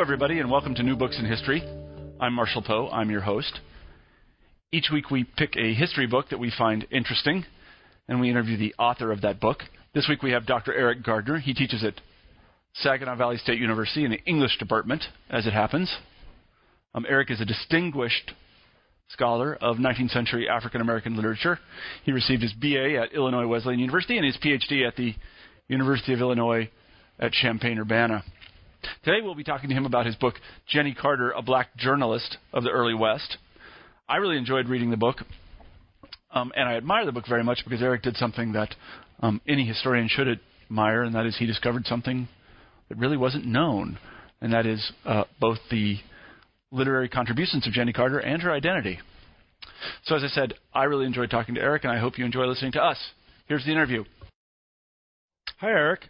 Hello, 0.00 0.06
everybody, 0.06 0.38
and 0.38 0.50
welcome 0.50 0.74
to 0.74 0.82
New 0.82 0.96
Books 0.96 1.18
in 1.18 1.26
History. 1.26 1.62
I'm 2.18 2.32
Marshall 2.32 2.62
Poe. 2.62 2.88
I'm 2.90 3.10
your 3.10 3.20
host. 3.20 3.60
Each 4.72 4.88
week 4.90 5.10
we 5.10 5.24
pick 5.36 5.58
a 5.58 5.74
history 5.74 6.06
book 6.06 6.30
that 6.30 6.38
we 6.38 6.50
find 6.56 6.86
interesting, 6.90 7.44
and 8.08 8.18
we 8.18 8.30
interview 8.30 8.56
the 8.56 8.74
author 8.78 9.12
of 9.12 9.20
that 9.20 9.40
book. 9.40 9.58
This 9.92 10.06
week 10.08 10.22
we 10.22 10.30
have 10.30 10.46
Dr. 10.46 10.72
Eric 10.72 11.02
Gardner. 11.02 11.38
He 11.38 11.52
teaches 11.52 11.84
at 11.84 12.00
Saginaw 12.76 13.16
Valley 13.16 13.36
State 13.36 13.60
University 13.60 14.06
in 14.06 14.10
the 14.10 14.24
English 14.24 14.56
department, 14.56 15.04
as 15.28 15.46
it 15.46 15.52
happens. 15.52 15.94
Um, 16.94 17.04
Eric 17.06 17.30
is 17.30 17.42
a 17.42 17.44
distinguished 17.44 18.32
scholar 19.10 19.54
of 19.56 19.76
19th 19.76 20.12
century 20.12 20.48
African 20.48 20.80
American 20.80 21.14
literature. 21.14 21.58
He 22.04 22.12
received 22.12 22.40
his 22.40 22.54
BA 22.54 22.98
at 22.98 23.12
Illinois 23.12 23.46
Wesleyan 23.46 23.78
University 23.78 24.16
and 24.16 24.24
his 24.24 24.38
PhD 24.38 24.88
at 24.88 24.96
the 24.96 25.14
University 25.68 26.14
of 26.14 26.20
Illinois 26.20 26.70
at 27.18 27.32
Champaign 27.32 27.78
Urbana. 27.78 28.24
Today 29.04 29.18
we'll 29.22 29.34
be 29.34 29.44
talking 29.44 29.68
to 29.68 29.74
him 29.74 29.86
about 29.86 30.06
his 30.06 30.16
book, 30.16 30.34
Jennie 30.66 30.94
Carter, 30.94 31.30
A 31.32 31.42
Black 31.42 31.76
Journalist 31.76 32.36
of 32.52 32.64
the 32.64 32.70
Early 32.70 32.94
West. 32.94 33.36
I 34.08 34.16
really 34.16 34.36
enjoyed 34.36 34.68
reading 34.68 34.90
the 34.90 34.96
book, 34.96 35.18
um, 36.32 36.52
and 36.56 36.68
I 36.68 36.74
admire 36.74 37.06
the 37.06 37.12
book 37.12 37.26
very 37.28 37.44
much 37.44 37.60
because 37.64 37.82
Eric 37.82 38.02
did 38.02 38.16
something 38.16 38.52
that 38.52 38.74
um, 39.20 39.40
any 39.46 39.64
historian 39.64 40.08
should 40.08 40.28
admire, 40.68 41.02
and 41.02 41.14
that 41.14 41.26
is 41.26 41.36
he 41.38 41.46
discovered 41.46 41.86
something 41.86 42.28
that 42.88 42.98
really 42.98 43.16
wasn't 43.16 43.46
known, 43.46 43.98
and 44.40 44.52
that 44.52 44.66
is 44.66 44.92
uh, 45.04 45.24
both 45.40 45.58
the 45.70 45.98
literary 46.72 47.08
contributions 47.08 47.66
of 47.66 47.72
Jennie 47.72 47.92
Carter 47.92 48.18
and 48.18 48.42
her 48.42 48.52
identity. 48.52 48.98
So, 50.04 50.16
as 50.16 50.24
I 50.24 50.28
said, 50.28 50.54
I 50.74 50.84
really 50.84 51.06
enjoyed 51.06 51.30
talking 51.30 51.54
to 51.54 51.60
Eric, 51.60 51.84
and 51.84 51.92
I 51.92 51.98
hope 51.98 52.18
you 52.18 52.24
enjoy 52.24 52.46
listening 52.46 52.72
to 52.72 52.82
us. 52.82 52.98
Here's 53.46 53.64
the 53.64 53.72
interview. 53.72 54.04
Hi, 55.58 55.68
Eric. 55.68 56.00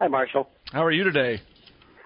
Hi, 0.00 0.08
Marshall. 0.08 0.48
How 0.72 0.84
are 0.84 0.90
you 0.90 1.04
today? 1.04 1.40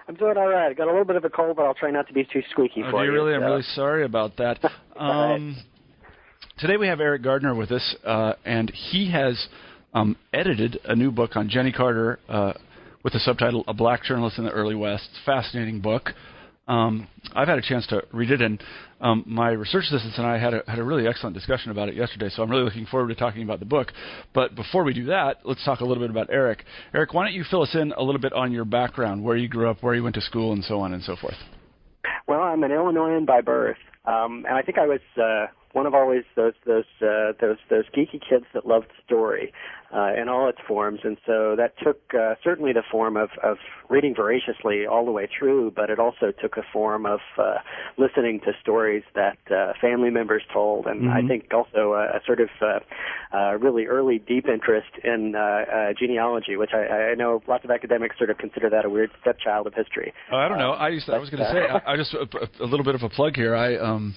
I'm 0.07 0.15
doing 0.15 0.37
all 0.37 0.47
right. 0.47 0.69
I 0.69 0.73
got 0.73 0.85
a 0.85 0.91
little 0.91 1.05
bit 1.05 1.15
of 1.15 1.25
a 1.25 1.29
cold, 1.29 1.57
but 1.57 1.63
I'll 1.63 1.73
try 1.73 1.89
not 1.89 2.07
to 2.07 2.13
be 2.13 2.23
too 2.23 2.43
squeaky 2.51 2.83
oh, 2.85 2.91
for 2.91 3.05
you. 3.05 3.11
Really, 3.11 3.33
so. 3.33 3.37
I'm 3.37 3.43
really 3.43 3.63
sorry 3.73 4.05
about 4.05 4.37
that. 4.37 4.59
um, 4.95 5.55
today 6.59 6.77
we 6.77 6.87
have 6.87 6.99
Eric 6.99 7.23
Gardner 7.23 7.55
with 7.55 7.71
us, 7.71 7.95
uh, 8.05 8.33
and 8.45 8.69
he 8.69 9.11
has 9.11 9.47
um, 9.93 10.15
edited 10.31 10.79
a 10.85 10.95
new 10.95 11.11
book 11.11 11.35
on 11.35 11.49
Jennie 11.49 11.71
Carter 11.71 12.19
uh, 12.29 12.53
with 13.03 13.13
the 13.13 13.19
subtitle 13.19 13.63
"A 13.67 13.73
Black 13.73 14.03
Journalist 14.03 14.37
in 14.37 14.45
the 14.45 14.51
Early 14.51 14.75
West." 14.75 15.09
Fascinating 15.25 15.81
book. 15.81 16.11
Um, 16.67 17.07
I've 17.33 17.47
had 17.47 17.59
a 17.59 17.61
chance 17.61 17.85
to 17.87 18.03
read 18.11 18.31
it, 18.31 18.41
and 18.41 18.61
um, 18.99 19.23
my 19.27 19.49
research 19.49 19.85
assistants 19.85 20.17
and 20.17 20.25
I 20.25 20.39
had 20.39 20.53
a, 20.53 20.63
had 20.67 20.79
a 20.79 20.83
really 20.83 21.07
excellent 21.07 21.35
discussion 21.35 21.69
about 21.69 21.89
it 21.89 21.95
yesterday. 21.95 22.29
So 22.29 22.41
I'm 22.41 22.49
really 22.49 22.63
looking 22.63 22.87
forward 22.87 23.09
to 23.09 23.15
talking 23.15 23.43
about 23.43 23.59
the 23.59 23.65
book. 23.65 23.91
But 24.33 24.55
before 24.55 24.83
we 24.83 24.93
do 24.93 25.05
that, 25.05 25.41
let's 25.43 25.63
talk 25.63 25.81
a 25.81 25.85
little 25.85 26.01
bit 26.01 26.09
about 26.09 26.29
Eric. 26.31 26.63
Eric, 26.93 27.13
why 27.13 27.25
don't 27.25 27.33
you 27.33 27.43
fill 27.49 27.61
us 27.61 27.75
in 27.75 27.93
a 27.95 28.01
little 28.01 28.21
bit 28.21 28.33
on 28.33 28.51
your 28.51 28.65
background, 28.65 29.23
where 29.23 29.37
you 29.37 29.47
grew 29.47 29.69
up, 29.69 29.83
where 29.83 29.93
you 29.93 30.03
went 30.03 30.15
to 30.15 30.21
school, 30.21 30.53
and 30.53 30.63
so 30.63 30.79
on 30.79 30.93
and 30.93 31.03
so 31.03 31.15
forth. 31.15 31.37
Well, 32.27 32.41
I'm 32.41 32.63
an 32.63 32.71
Illinoisan 32.71 33.25
by 33.25 33.41
birth, 33.41 33.77
um, 34.05 34.45
and 34.47 34.55
I 34.55 34.63
think 34.63 34.79
I 34.79 34.87
was 34.87 35.01
uh, 35.21 35.47
one 35.75 35.85
of 35.85 35.93
always 35.93 36.23
those 36.35 36.53
those 36.65 36.85
uh, 37.01 37.33
those 37.39 37.57
those 37.69 37.85
geeky 37.95 38.19
kids 38.27 38.45
that 38.53 38.65
loved 38.65 38.91
story 39.05 39.53
uh, 39.95 40.11
in 40.19 40.27
all 40.27 40.49
its 40.49 40.59
forms, 40.67 40.99
and 41.03 41.17
so 41.25 41.55
that 41.55 41.73
took 41.83 41.99
uh, 42.13 42.35
certainly 42.43 42.73
the 42.73 42.83
form 42.91 43.15
of 43.15 43.29
of 43.43 43.57
reading 43.89 44.13
voraciously 44.15 44.85
all 44.85 45.05
the 45.05 45.11
way 45.11 45.27
through, 45.37 45.71
but 45.75 45.89
it 45.89 45.99
also 45.99 46.31
took 46.41 46.57
a 46.57 46.63
form 46.73 47.05
of 47.05 47.19
uh, 47.37 47.55
listening 47.97 48.39
to 48.39 48.51
stories 48.61 49.03
that 49.15 49.37
uh, 49.51 49.73
family 49.79 50.09
members 50.09 50.43
told, 50.51 50.85
and 50.87 51.05
Mm-hmm. 51.05 51.25
I 51.25 51.27
think 51.27 51.53
also 51.53 51.93
a, 51.93 52.17
a 52.17 52.21
sort 52.25 52.39
of 52.39 52.49
uh, 52.61 52.79
uh, 53.35 53.57
really 53.57 53.85
early 53.85 54.19
deep 54.19 54.47
interest 54.47 54.87
in 55.03 55.35
uh, 55.35 55.39
uh, 55.39 55.93
genealogy, 55.99 56.55
which 56.55 56.71
I, 56.73 57.11
I 57.11 57.15
know 57.15 57.43
lots 57.47 57.63
of 57.65 57.71
academics 57.71 58.17
sort 58.17 58.29
of 58.29 58.37
consider 58.37 58.69
that 58.69 58.85
a 58.85 58.89
weird 58.89 59.11
stepchild 59.21 59.67
of 59.67 59.73
history. 59.73 60.13
Oh, 60.31 60.37
I 60.37 60.47
don't 60.47 60.57
know. 60.57 60.71
I 60.71 60.89
used 60.89 61.07
to, 61.07 61.13
I 61.13 61.17
was 61.17 61.29
going 61.29 61.43
to 61.43 61.51
say 61.51 61.59
I, 61.59 61.93
I 61.93 61.97
just 61.97 62.13
a, 62.13 62.63
a 62.63 62.65
little 62.65 62.85
bit 62.85 62.95
of 62.95 63.03
a 63.03 63.09
plug 63.09 63.35
here. 63.35 63.55
I 63.55 63.75
um 63.77 64.15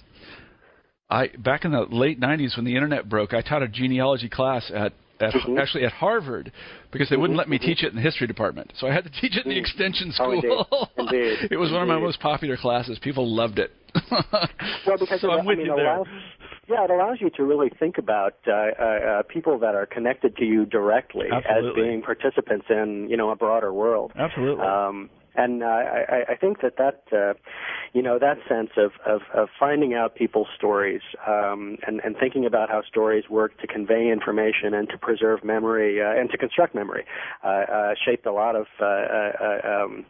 I 1.10 1.28
back 1.38 1.64
in 1.64 1.72
the 1.72 1.86
late 1.90 2.20
'90s 2.20 2.56
when 2.56 2.64
the 2.64 2.74
internet 2.74 3.08
broke, 3.08 3.32
I 3.32 3.40
taught 3.40 3.62
a 3.62 3.68
genealogy 3.68 4.28
class 4.28 4.70
at 4.74 4.92
at 5.20 5.32
Mhm. 5.34 5.58
actually 5.58 5.84
at 5.84 5.92
Harvard 5.92 6.52
because 6.92 7.08
they 7.08 7.16
wouldn't 7.16 7.36
let 7.36 7.48
me 7.48 7.58
teach 7.58 7.82
it 7.82 7.88
in 7.88 7.96
the 7.96 8.02
history 8.02 8.26
department, 8.26 8.72
so 8.76 8.86
I 8.86 8.92
had 8.92 9.04
to 9.04 9.10
teach 9.10 9.36
it 9.36 9.44
in 9.46 9.50
the 9.50 9.58
extension 9.58 10.12
Oh, 10.20 10.38
school. 10.40 10.88
indeed. 10.96 11.18
Indeed. 11.40 11.48
it 11.50 11.56
was 11.58 11.72
one 11.72 11.82
of 11.82 11.88
my 11.88 11.98
most 11.98 12.20
popular 12.20 12.56
classes. 12.56 12.98
People 13.00 13.26
loved 13.34 13.58
it. 13.58 13.72
Well, 14.86 14.96
because 14.98 15.20
so 15.20 15.32
it, 15.32 15.38
I'm 15.38 15.44
with 15.44 15.56
I 15.56 15.58
mean, 15.58 15.66
you 15.66 15.76
there. 15.76 15.86
allows, 15.96 16.06
yeah, 16.68 16.84
it 16.84 16.90
allows 16.90 17.20
you 17.20 17.30
to 17.30 17.44
really 17.44 17.68
think 17.78 17.98
about 17.98 18.36
uh, 18.46 18.52
uh, 18.52 18.84
uh, 18.84 19.22
people 19.22 19.58
that 19.58 19.74
are 19.74 19.86
connected 19.86 20.36
to 20.36 20.44
you 20.44 20.64
directly 20.66 21.26
Absolutely. 21.30 21.82
as 21.82 21.86
being 21.86 22.02
participants 22.02 22.66
in 22.70 23.08
you 23.10 23.16
know 23.16 23.30
a 23.30 23.36
broader 23.36 23.72
world. 23.72 24.12
Absolutely. 24.16 24.64
Um, 24.64 25.10
and 25.42 25.62
uh, 25.62 25.66
I, 25.66 26.00
I- 26.16 26.26
I 26.32 26.36
think 26.42 26.60
that 26.62 26.74
that 26.84 27.00
uh, 27.22 27.34
you 27.96 28.02
know 28.02 28.18
that 28.18 28.36
sense 28.48 28.70
of, 28.76 28.90
of, 29.06 29.20
of 29.40 29.48
finding 29.58 29.92
out 29.94 30.14
people's 30.22 30.48
stories 30.56 31.00
um, 31.26 31.78
and, 31.86 32.00
and 32.04 32.16
thinking 32.22 32.44
about 32.44 32.68
how 32.68 32.82
stories 32.82 33.24
work 33.30 33.52
to 33.62 33.66
convey 33.66 34.04
information 34.10 34.74
and 34.78 34.86
to 34.90 34.98
preserve 34.98 35.38
memory 35.44 35.92
uh, 36.02 36.20
and 36.20 36.30
to 36.30 36.36
construct 36.36 36.74
memory 36.74 37.04
uh, 37.44 37.48
uh, 37.48 37.94
shaped 38.04 38.26
a 38.26 38.32
lot 38.32 38.54
of 38.56 38.66
uh, 38.80 38.84
uh, 38.84 39.32
uh, 39.46 39.84
um, 39.84 40.04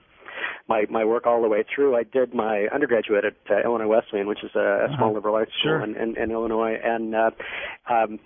my 0.69 0.85
my 0.91 1.05
work 1.05 1.27
all 1.27 1.43
the 1.43 1.49
way 1.49 1.65
through. 1.73 1.97
I 1.97 2.05
did 2.05 2.35
my 2.35 2.67
undergraduate 2.73 3.25
at 3.25 3.37
uh, 3.51 3.61
Illinois 3.65 3.89
Wesleyan, 3.89 4.27
which 4.27 4.43
is 4.45 4.51
a, 4.55 4.87
a 4.91 4.97
small 4.97 5.13
liberal 5.15 5.35
arts 5.35 5.53
school 5.61 5.73
Sure. 5.79 5.85
in, 5.85 5.97
in, 5.97 6.17
in 6.17 6.31
Illinois, 6.31 6.77
and 6.83 7.15
uh, 7.15 7.31
um, 7.91 8.19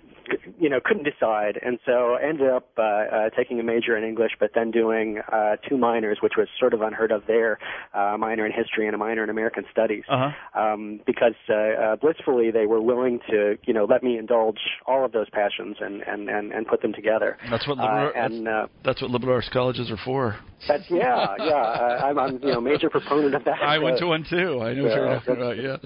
you 0.59 0.69
know 0.69 0.79
couldn't 0.83 1.03
decide, 1.03 1.59
and 1.61 1.79
so 1.85 2.15
ended 2.15 2.49
up 2.49 2.69
uh, 2.77 2.81
uh, 2.81 3.29
taking 3.35 3.59
a 3.59 3.63
major 3.63 3.95
in 3.97 4.03
English, 4.03 4.31
but 4.39 4.51
then 4.55 4.71
doing 4.71 5.19
uh, 5.31 5.55
two 5.67 5.77
minors, 5.77 6.19
which 6.21 6.33
was 6.37 6.47
sort 6.59 6.73
of 6.73 6.81
unheard 6.81 7.11
of 7.11 7.23
there, 7.27 7.59
uh, 7.95 8.15
a 8.15 8.17
minor 8.17 8.45
in 8.45 8.51
history 8.51 8.85
and 8.85 8.95
a 8.95 8.97
minor 8.97 9.23
in 9.23 9.29
American 9.29 9.63
Studies, 9.71 10.03
Uh-huh. 10.09 10.59
um, 10.59 10.99
because 11.05 11.35
uh, 11.49 11.53
uh, 11.53 11.95
blissfully 11.97 12.51
they 12.51 12.65
were 12.65 12.81
willing 12.81 13.19
to 13.29 13.57
you 13.65 13.73
know 13.73 13.85
let 13.85 14.03
me 14.03 14.17
indulge 14.17 14.59
all 14.85 15.03
of 15.05 15.11
those 15.11 15.29
passions 15.29 15.77
and 15.79 16.01
and 16.01 16.29
and, 16.29 16.51
and 16.51 16.67
put 16.67 16.81
them 16.81 16.93
together. 16.93 17.37
That's 17.49 17.67
what 17.67 17.77
liberal, 17.77 18.11
and 18.15 18.47
uh, 18.47 18.67
that's 18.83 19.01
what 19.01 19.11
liberal 19.11 19.35
arts 19.35 19.49
colleges 19.51 19.91
are 19.91 19.99
for. 20.05 20.37
that's 20.67 20.83
yeah 20.89 21.35
yeah 21.39 21.53
uh, 21.53 22.01
I'm, 22.05 22.17
I'm 22.19 22.33
you 22.41 22.51
know 22.53 22.61
major 22.61 22.89
proponent 22.89 23.35
of 23.35 23.43
that. 23.45 23.61
I 23.61 23.77
went 23.79 23.97
to 23.99 24.05
one 24.07 24.23
too. 24.29 24.61
I 24.61 24.73
know 24.73 24.83
what 24.83 24.95
you're 24.95 25.13
talking 25.19 25.35
about. 25.35 25.57
Yeah. 25.57 25.77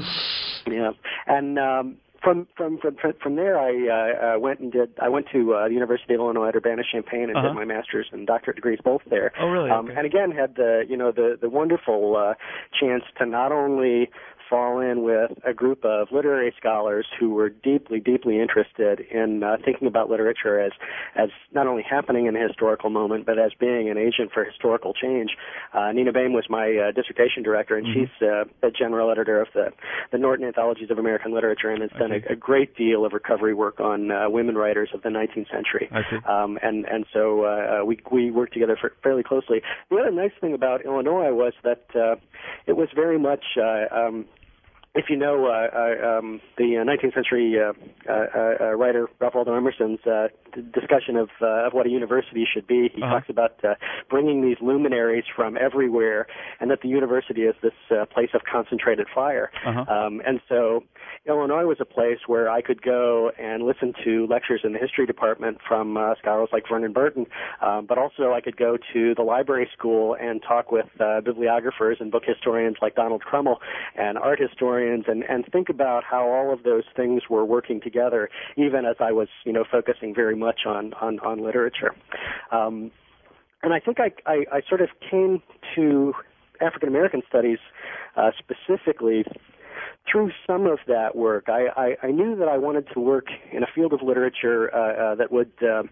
yeah, 0.67 0.91
and 1.27 1.57
um, 1.59 1.97
from 2.27 2.47
from 2.57 2.77
from 2.79 3.13
from 3.23 3.35
there, 3.35 3.57
I 3.57 3.71
uh, 3.71 4.35
uh, 4.35 4.39
went 4.39 4.59
and 4.59 4.71
did. 4.71 4.89
I 5.01 5.09
went 5.09 5.27
to 5.33 5.53
uh, 5.53 5.67
the 5.67 5.73
University 5.73 6.13
of 6.13 6.19
Illinois 6.19 6.49
at 6.49 6.55
Urbana 6.55 6.83
Champaign 6.91 7.29
and 7.29 7.37
Uh-huh. 7.37 7.47
did 7.47 7.55
my 7.55 7.65
master's 7.65 8.07
and 8.11 8.27
doctorate 8.27 8.57
degrees 8.57 8.79
both 8.83 9.01
there. 9.09 9.31
Oh, 9.39 9.47
really? 9.47 9.69
Um, 9.71 9.85
Okay. 9.87 9.95
And 9.97 10.05
again, 10.05 10.31
had 10.31 10.55
the 10.55 10.83
you 10.87 10.97
know 10.97 11.11
the 11.11 11.37
the 11.39 11.49
wonderful 11.49 12.15
uh, 12.17 12.33
chance 12.79 13.03
to 13.19 13.25
not 13.25 13.51
only 13.51 14.09
fall 14.49 14.79
in 14.79 15.03
with 15.03 15.31
a 15.45 15.53
group 15.53 15.83
of 15.83 16.07
literary 16.11 16.53
scholars 16.57 17.05
who 17.19 17.31
were 17.31 17.49
deeply, 17.49 17.99
deeply 17.99 18.39
interested 18.39 18.99
in 19.11 19.43
uh, 19.43 19.57
thinking 19.63 19.87
about 19.87 20.09
literature 20.09 20.59
as 20.59 20.71
as 21.15 21.29
not 21.51 21.67
only 21.67 21.83
happening 21.83 22.27
in 22.27 22.35
a 22.35 22.47
historical 22.47 22.89
moment, 22.89 23.25
but 23.25 23.39
as 23.39 23.51
being 23.59 23.89
an 23.89 23.97
agent 23.97 24.31
for 24.33 24.43
historical 24.43 24.93
change. 24.93 25.31
Uh, 25.73 25.91
Nina 25.91 26.11
Baym 26.11 26.33
was 26.33 26.45
my 26.49 26.89
uh, 26.89 26.91
dissertation 26.91 27.43
director, 27.43 27.75
and 27.75 27.87
Mm-hmm. 27.87 28.01
she's 28.01 28.27
uh, 28.27 28.43
the 28.61 28.71
general 28.71 29.09
editor 29.11 29.41
of 29.41 29.47
the 29.53 29.71
the 30.11 30.17
Norton 30.17 30.45
Anthologies 30.45 30.91
of 30.91 30.97
American 30.97 31.33
Literature, 31.33 31.69
and 31.69 31.81
has 31.81 31.91
done 31.97 32.11
a, 32.11 32.33
a 32.33 32.35
great 32.35 32.75
deal 32.75 33.05
of 33.05 33.13
recovery 33.13 33.53
work 33.53 33.79
on 33.79 34.11
uh, 34.11 34.29
women 34.29 34.55
writers 34.55 34.89
of 34.93 35.03
the 35.03 35.09
19th 35.09 35.49
century. 35.49 35.89
Um, 36.27 36.57
and 36.61 36.85
and 36.85 37.05
so 37.13 37.85
we 37.85 37.97
we 38.11 38.31
worked 38.31 38.53
together 38.53 38.77
fairly 39.01 39.23
closely. 39.23 39.61
The 39.89 39.97
other 39.97 40.11
nice 40.11 40.31
thing 40.41 40.53
about 40.53 40.83
Illinois 40.85 41.31
was 41.33 41.53
that 41.63 41.85
uh, 41.95 42.15
it 42.65 42.73
was 42.73 42.89
very 42.95 43.19
much. 43.19 43.43
Uh, 43.57 43.85
um, 43.91 44.25
if 44.97 45.09
you 45.09 45.15
know 45.15 45.45
uh, 45.45 45.67
uh, 45.73 46.17
um, 46.17 46.41
the 46.57 46.63
19th 46.63 47.13
century 47.13 47.55
uh, 47.59 47.71
uh, 48.11 48.25
uh, 48.59 48.71
writer 48.73 49.07
Ralph 49.19 49.35
Waldo 49.35 49.55
Emerson's 49.55 49.99
uh, 50.05 50.27
discussion 50.61 51.15
of 51.15 51.29
uh, 51.41 51.67
of 51.67 51.73
what 51.73 51.85
a 51.85 51.89
university 51.89 52.45
should 52.51 52.67
be, 52.67 52.89
he 52.93 53.01
Uh-huh. 53.01 53.13
talks 53.13 53.29
about 53.29 53.63
uh, 53.63 53.75
bringing 54.09 54.41
these 54.41 54.57
luminaries 54.61 55.25
from 55.35 55.57
everywhere, 55.57 56.27
and 56.59 56.69
that 56.71 56.81
the 56.81 56.87
university 56.87 57.43
is 57.43 57.55
this 57.61 57.73
uh, 57.91 58.05
place 58.05 58.29
of 58.33 58.41
concentrated 58.43 59.07
fire. 59.13 59.51
Uh-huh. 59.65 59.85
Um, 59.93 60.21
and 60.25 60.41
so, 60.49 60.83
Illinois 61.25 61.65
was 61.65 61.77
a 61.79 61.85
place 61.85 62.19
where 62.27 62.49
I 62.49 62.61
could 62.61 62.81
go 62.81 63.31
and 63.37 63.63
listen 63.63 63.93
to 64.03 64.27
lectures 64.27 64.61
in 64.63 64.73
the 64.73 64.79
history 64.79 65.05
department 65.05 65.57
from 65.67 65.97
uh, 65.97 66.15
scholars 66.19 66.49
like 66.51 66.63
Vernon 66.69 66.93
Burton, 66.93 67.25
um, 67.61 67.85
but 67.85 67.97
also 67.97 68.33
I 68.33 68.41
could 68.41 68.57
go 68.57 68.77
to 68.93 69.13
the 69.15 69.23
library 69.23 69.69
school 69.77 70.15
and 70.19 70.41
talk 70.41 70.71
with 70.71 70.87
uh, 70.99 71.21
bibliographers 71.21 71.97
and 71.99 72.11
book 72.11 72.23
historians 72.25 72.77
like 72.81 72.95
Donald 72.95 73.23
Krummel 73.23 73.57
and 73.95 74.17
art 74.17 74.39
historians 74.39 75.05
and, 75.07 75.23
and 75.23 75.45
think 75.51 75.69
about 75.69 76.03
how 76.03 76.27
all 76.27 76.53
of 76.53 76.63
those 76.63 76.83
things 76.95 77.23
were 77.29 77.45
working 77.45 77.81
together, 77.81 78.29
even 78.55 78.85
as 78.85 78.95
I 78.99 79.11
was, 79.11 79.27
you 79.43 79.51
know, 79.51 79.65
focusing 79.69 80.13
very 80.15 80.35
much 80.35 80.46
on, 80.65 80.93
on, 80.95 81.19
on 81.19 81.43
literature. 81.43 81.93
Um, 82.51 82.91
and 83.63 83.73
I 83.73 83.79
think 83.79 83.99
I, 83.99 84.11
I, 84.25 84.45
I 84.51 84.61
sort 84.67 84.81
of 84.81 84.89
came 85.09 85.41
to 85.75 86.13
African 86.61 86.89
American 86.89 87.21
studies 87.27 87.59
uh, 88.15 88.31
specifically 88.37 89.25
through 90.09 90.31
some 90.45 90.65
of 90.65 90.79
that 90.87 91.15
work. 91.15 91.45
I, 91.47 91.67
I, 91.75 92.07
I 92.07 92.11
knew 92.11 92.35
that 92.35 92.47
I 92.47 92.57
wanted 92.57 92.87
to 92.93 92.99
work 92.99 93.27
in 93.51 93.63
a 93.63 93.67
field 93.73 93.93
of 93.93 94.01
literature 94.01 94.73
uh, 94.73 95.11
uh, 95.11 95.15
that 95.15 95.31
would 95.31 95.51
uh, 95.61 95.83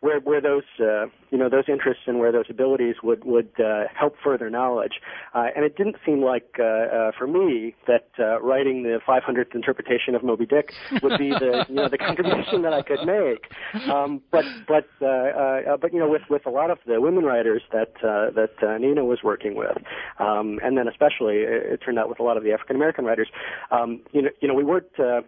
where 0.00 0.20
where 0.20 0.40
those 0.40 0.64
uh, 0.80 1.06
you 1.30 1.38
know 1.38 1.48
those 1.48 1.64
interests 1.68 2.04
and 2.06 2.18
where 2.18 2.32
those 2.32 2.46
abilities 2.48 2.96
would 3.02 3.24
would 3.24 3.50
uh, 3.60 3.84
help 3.94 4.14
further 4.22 4.50
knowledge. 4.50 4.94
Uh, 5.34 5.46
and 5.54 5.64
it 5.64 5.76
didn't 5.76 5.96
seem 6.04 6.22
like 6.22 6.56
uh, 6.58 6.62
uh, 6.62 7.10
for 7.18 7.26
me 7.26 7.74
that 7.86 8.08
uh, 8.18 8.40
writing 8.40 8.82
the 8.82 8.98
500th 9.06 9.54
interpretation 9.54 10.14
of 10.14 10.22
Moby 10.22 10.46
Dick 10.46 10.72
would 11.02 11.18
be 11.18 11.30
the 11.30 11.66
you 11.68 11.74
know 11.74 11.88
the 11.88 11.98
contribution 11.98 12.62
that 12.62 12.72
I 12.72 12.82
could 12.82 13.04
make. 13.04 13.50
Um, 13.90 14.22
but 14.30 14.44
but 14.66 14.88
uh, 15.02 15.06
uh, 15.06 15.76
but 15.76 15.92
you 15.92 15.98
know 15.98 16.08
with 16.08 16.22
with 16.30 16.46
a 16.46 16.50
lot 16.50 16.70
of 16.70 16.78
the 16.86 17.00
women 17.00 17.24
writers 17.24 17.62
that 17.72 17.92
uh, 18.02 18.30
that 18.30 18.54
uh, 18.62 18.78
Nina 18.78 19.04
was 19.04 19.18
working 19.22 19.54
with, 19.54 19.76
um, 20.18 20.58
and 20.62 20.78
then 20.78 20.88
especially 20.88 21.38
it, 21.38 21.74
it 21.74 21.76
turned 21.84 21.98
out 21.98 22.08
with 22.08 22.20
a 22.20 22.22
lot 22.22 22.36
of 22.36 22.42
the 22.42 22.52
African 22.52 22.76
American 22.76 23.04
writers, 23.04 23.28
um, 23.70 24.00
you 24.12 24.22
know 24.22 24.30
you 24.40 24.48
know 24.48 24.54
we 24.54 24.64
weren't. 24.64 24.86
Uh, 24.98 25.20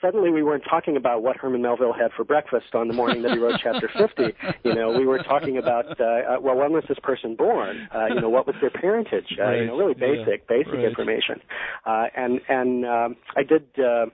suddenly 0.00 0.30
we 0.30 0.42
weren't 0.42 0.62
talking 0.68 0.96
about 0.96 1.22
what 1.22 1.36
Herman 1.36 1.60
Melville 1.62 1.92
had 1.92 2.12
for 2.16 2.24
breakfast 2.24 2.74
on 2.74 2.86
the 2.88 2.94
morning 2.94 3.22
that 3.22 3.32
he 3.32 3.38
wrote 3.38 3.56
chapter 3.62 3.90
50. 3.98 4.32
You 4.62 4.74
know, 4.74 4.92
we 4.92 5.04
were 5.06 5.18
talking 5.18 5.58
about, 5.58 6.00
uh, 6.00 6.04
uh, 6.04 6.36
well, 6.40 6.56
when 6.56 6.72
was 6.72 6.84
this 6.88 6.98
person 7.02 7.34
born? 7.34 7.88
Uh, 7.92 8.06
you 8.06 8.20
know, 8.20 8.28
what 8.28 8.46
was 8.46 8.54
their 8.60 8.70
parentage? 8.70 9.36
Uh, 9.38 9.42
Right. 9.42 9.60
You 9.62 9.66
know, 9.66 9.76
really 9.76 9.96
Yeah. 9.98 10.24
basic, 10.24 10.46
basic 10.46 10.72
Right. 10.72 10.84
information. 10.84 11.40
Uh, 11.84 12.06
and, 12.14 12.40
and, 12.48 12.86
um, 12.86 13.16
I 13.36 13.42
did, 13.42 13.64
uh, 13.78 14.06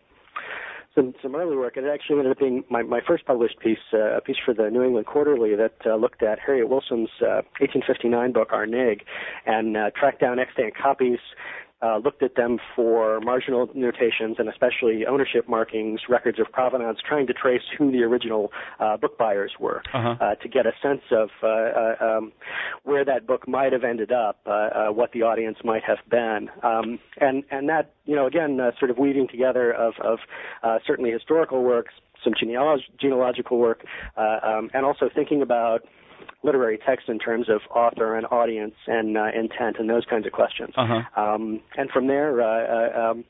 some 0.95 1.13
some 1.23 1.35
early 1.35 1.57
work. 1.57 1.77
And 1.77 1.87
it 1.87 1.91
actually 1.91 2.19
ended 2.19 2.33
up 2.33 2.39
being 2.39 2.65
my, 2.71 2.83
my 2.83 3.01
first 3.07 3.27
published 3.27 3.59
piece, 3.59 3.79
uh, 3.93 4.17
a 4.17 4.21
piece 4.21 4.37
for 4.45 4.55
the 4.55 4.71
New 4.71 4.83
England 4.83 5.07
Quarterly 5.07 5.55
that 5.57 5.75
uh, 5.85 5.97
looked 5.97 6.23
at 6.23 6.39
Harriet 6.39 6.69
Wilson's 6.69 7.11
uh, 7.21 7.43
1859 7.59 8.33
book 8.33 8.53
Our 8.53 8.67
Nig, 8.67 9.03
and 9.45 9.77
uh, 9.77 9.91
tracked 9.99 10.21
down 10.21 10.39
extant 10.39 10.75
copies. 10.77 11.19
Uh, 11.82 11.99
looked 11.99 12.23
at 12.23 12.35
them 12.35 12.59
for 12.75 13.21
marginal 13.21 13.69
notations 13.75 14.37
and 14.38 14.49
especially 14.49 15.05
ownership 15.06 15.47
markings, 15.49 16.00
records 16.09 16.38
of 16.41 16.50
provenance, 16.50 16.99
trying 17.06 17.26
to 17.26 17.35
trace 17.35 17.61
who 17.76 17.91
the 17.93 18.03
original 18.03 18.50
uh, 18.81 18.97
book 18.97 19.19
buyers 19.19 19.53
were 19.61 19.82
Uh-huh. 19.93 20.15
uh, 20.19 20.35
to 20.37 20.49
get 20.49 20.65
a 20.67 20.73
sense 20.81 21.03
of 21.11 21.29
uh, 21.43 21.47
uh, 21.47 21.97
um, 22.00 22.32
where 22.85 23.05
that 23.05 23.26
book 23.26 23.47
might 23.47 23.73
have 23.73 23.85
ended 23.85 24.12
up, 24.12 24.38
uh, 24.47 24.50
uh, 24.50 24.88
what 24.93 25.12
the 25.12 25.23
audience 25.23 25.59
might 25.62 25.82
have 25.85 25.99
been, 26.09 26.49
um, 26.62 26.99
and 27.21 27.43
and 27.50 27.69
that 27.69 27.91
you 28.06 28.15
know 28.17 28.27
again 28.27 28.59
uh, 28.61 28.70
sort 28.79 28.91
of 28.91 28.97
weaving 28.97 29.29
together 29.29 29.70
of 29.73 29.93
of 30.00 30.20
uh, 30.62 30.79
certainly 30.87 31.11
historical 31.11 31.62
works, 31.65 31.93
some 32.23 32.32
genealog- 32.32 32.88
genealogical 32.99 33.59
work, 33.59 33.85
uh, 34.17 34.38
um, 34.43 34.70
and 34.73 34.87
also 34.87 35.11
thinking 35.15 35.43
about 35.43 35.81
literary 36.44 36.79
text 36.79 37.08
in 37.08 37.19
terms 37.19 37.49
of 37.49 37.61
author 37.75 38.17
and 38.17 38.26
audience 38.31 38.75
and 38.87 39.17
uh, 39.17 39.26
intent 39.35 39.76
and 39.79 39.88
those 39.88 40.05
kinds 40.05 40.26
of 40.26 40.32
questions. 40.32 40.75
Uh-huh. 40.76 41.02
Um, 41.20 41.61
and 41.76 41.91
from 41.91 42.06
there, 42.06 42.41
uh, 42.41 42.46
uh, 42.46 43.11
um, 43.11 43.25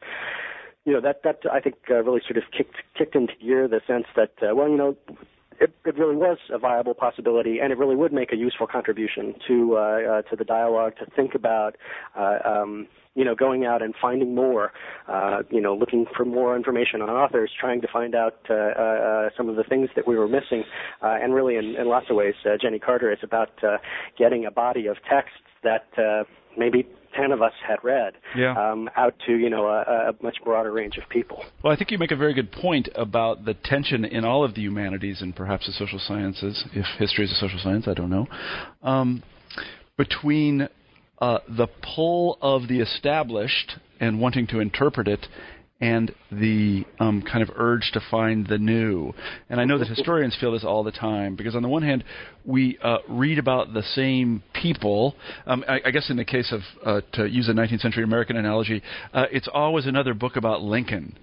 you 0.85 0.93
know, 0.93 1.01
that 1.01 1.23
that 1.23 1.41
I 1.51 1.61
think 1.61 1.77
uh, 1.89 2.03
really 2.03 2.21
sort 2.27 2.37
of 2.37 2.45
kicked 2.57 2.77
kicked 2.99 3.15
into 3.15 3.33
gear 3.41 3.69
the 3.69 3.81
sense 3.87 4.07
that 4.17 4.33
uh, 4.43 4.55
well, 4.55 4.69
you 4.69 4.77
know. 4.77 4.97
It, 5.61 5.75
it 5.85 5.97
really 5.99 6.17
was 6.17 6.39
a 6.51 6.59
viable 6.59 6.95
possibility, 6.95 7.59
and 7.61 7.73
it 7.73 7.79
really 7.79 7.97
would 7.97 8.13
make 8.13 8.33
a 8.33 8.37
useful 8.37 8.67
contribution 8.67 9.35
to 9.47 9.77
uh, 9.77 9.81
uh, 9.81 10.23
to 10.23 10.37
the 10.37 10.45
dialogue. 10.45 10.95
To 10.99 11.07
think 11.15 11.35
about, 11.35 11.77
uh, 12.19 12.39
um, 12.45 12.89
you 13.15 13.25
know, 13.25 13.35
going 13.35 13.65
out 13.65 13.81
and 13.83 13.95
finding 14.01 14.35
more, 14.35 14.73
uh, 15.09 15.43
you 15.51 15.61
know, 15.61 15.75
looking 15.75 16.07
for 16.17 16.25
more 16.25 16.57
information 16.57 17.01
on 17.01 17.09
authors, 17.09 17.51
trying 17.59 17.81
to 17.81 17.89
find 17.93 18.15
out 18.15 18.39
uh, 18.51 18.55
uh, 18.55 19.31
some 19.37 19.49
of 19.49 19.57
the 19.57 19.65
things 19.65 19.89
that 19.97 20.09
we 20.09 20.17
were 20.17 20.29
missing, 20.29 20.65
uh, 21.03 21.17
and 21.23 21.35
really, 21.35 21.57
in, 21.57 21.77
in 21.77 21.87
lots 21.89 22.07
of 22.11 22.17
ways, 22.17 22.35
uh, 22.45 22.57
Jennie 22.61 22.79
Carter 22.79 23.13
is 23.13 23.19
about 23.23 23.53
uh, 23.63 23.79
getting 24.19 24.45
a 24.47 24.51
body 24.51 24.87
of 24.87 24.97
texts 25.09 25.39
that 25.63 25.87
maybe 26.57 26.87
ten 27.17 27.33
of 27.33 27.43
us 27.43 27.53
had 27.67 27.79
read 27.83 28.15
Yeah. 28.37 28.53
um, 28.73 28.89
out 28.97 29.15
to 29.27 29.37
you 29.37 29.51
know 29.51 29.67
a, 29.67 30.11
a 30.11 30.15
much 30.23 30.37
broader 30.45 30.73
range 30.73 30.97
of 30.99 31.09
people. 31.09 31.45
Well, 31.63 31.73
I 31.73 31.77
think 31.77 31.91
you 31.91 31.99
make 31.99 32.11
a 32.13 32.17
very 32.17 32.35
good 32.35 32.53
point 32.53 32.89
about 32.95 33.45
the 33.45 33.55
tension 33.55 34.05
in 34.05 34.25
all 34.25 34.45
of 34.45 34.55
the 34.55 34.63
humanities 34.63 35.23
and 35.23 35.35
perhaps 35.35 35.67
the 35.67 35.73
social 35.73 35.99
sciences, 35.99 36.65
if 36.73 36.87
history 36.99 37.25
is 37.25 37.33
a 37.33 37.37
social 37.37 37.59
science, 37.59 37.87
I 37.89 37.95
don't 37.95 38.11
know, 38.11 38.27
um, 38.83 39.23
between 39.97 40.69
uh, 41.21 41.39
the 41.49 41.69
pull 41.95 42.39
of 42.43 42.69
the 42.69 42.81
established 42.81 43.77
and 44.01 44.21
wanting 44.21 44.47
to 44.49 44.61
interpret 44.61 45.07
it 45.09 45.27
and 45.85 46.15
the 46.33 46.83
um, 46.99 47.23
kind 47.23 47.43
of 47.43 47.51
urge 47.57 47.91
to 47.93 48.01
find 48.11 48.47
the 48.47 48.57
new. 48.57 49.13
And 49.51 49.61
I 49.61 49.67
know 49.67 49.79
that 49.79 49.87
historians 49.87 50.35
feel 50.41 50.53
this 50.53 50.65
all 50.65 50.83
the 50.83 50.91
time 50.91 51.37
because, 51.37 51.55
on 51.55 51.61
the 51.61 51.69
one 51.69 51.83
hand, 51.83 52.05
we 52.47 52.79
uh, 52.83 52.99
read 53.07 53.39
about 53.39 53.75
the 53.75 53.83
same 53.95 54.43
people. 54.55 55.15
Um, 55.47 55.63
I, 55.69 55.81
I 55.85 55.91
guess 55.91 56.09
in 56.09 56.17
the 56.17 56.25
case 56.25 56.51
of, 56.53 56.61
uh, 56.87 57.01
to 57.19 57.27
use 57.29 57.51
a 57.51 57.53
19th 57.53 57.81
century 57.81 58.03
American 58.03 58.39
analogy, 58.39 58.83
uh, 59.13 59.27
it's 59.31 59.49
always 59.53 59.85
another 59.85 60.15
book 60.15 60.37
about 60.37 60.63
Lincoln. 60.63 61.19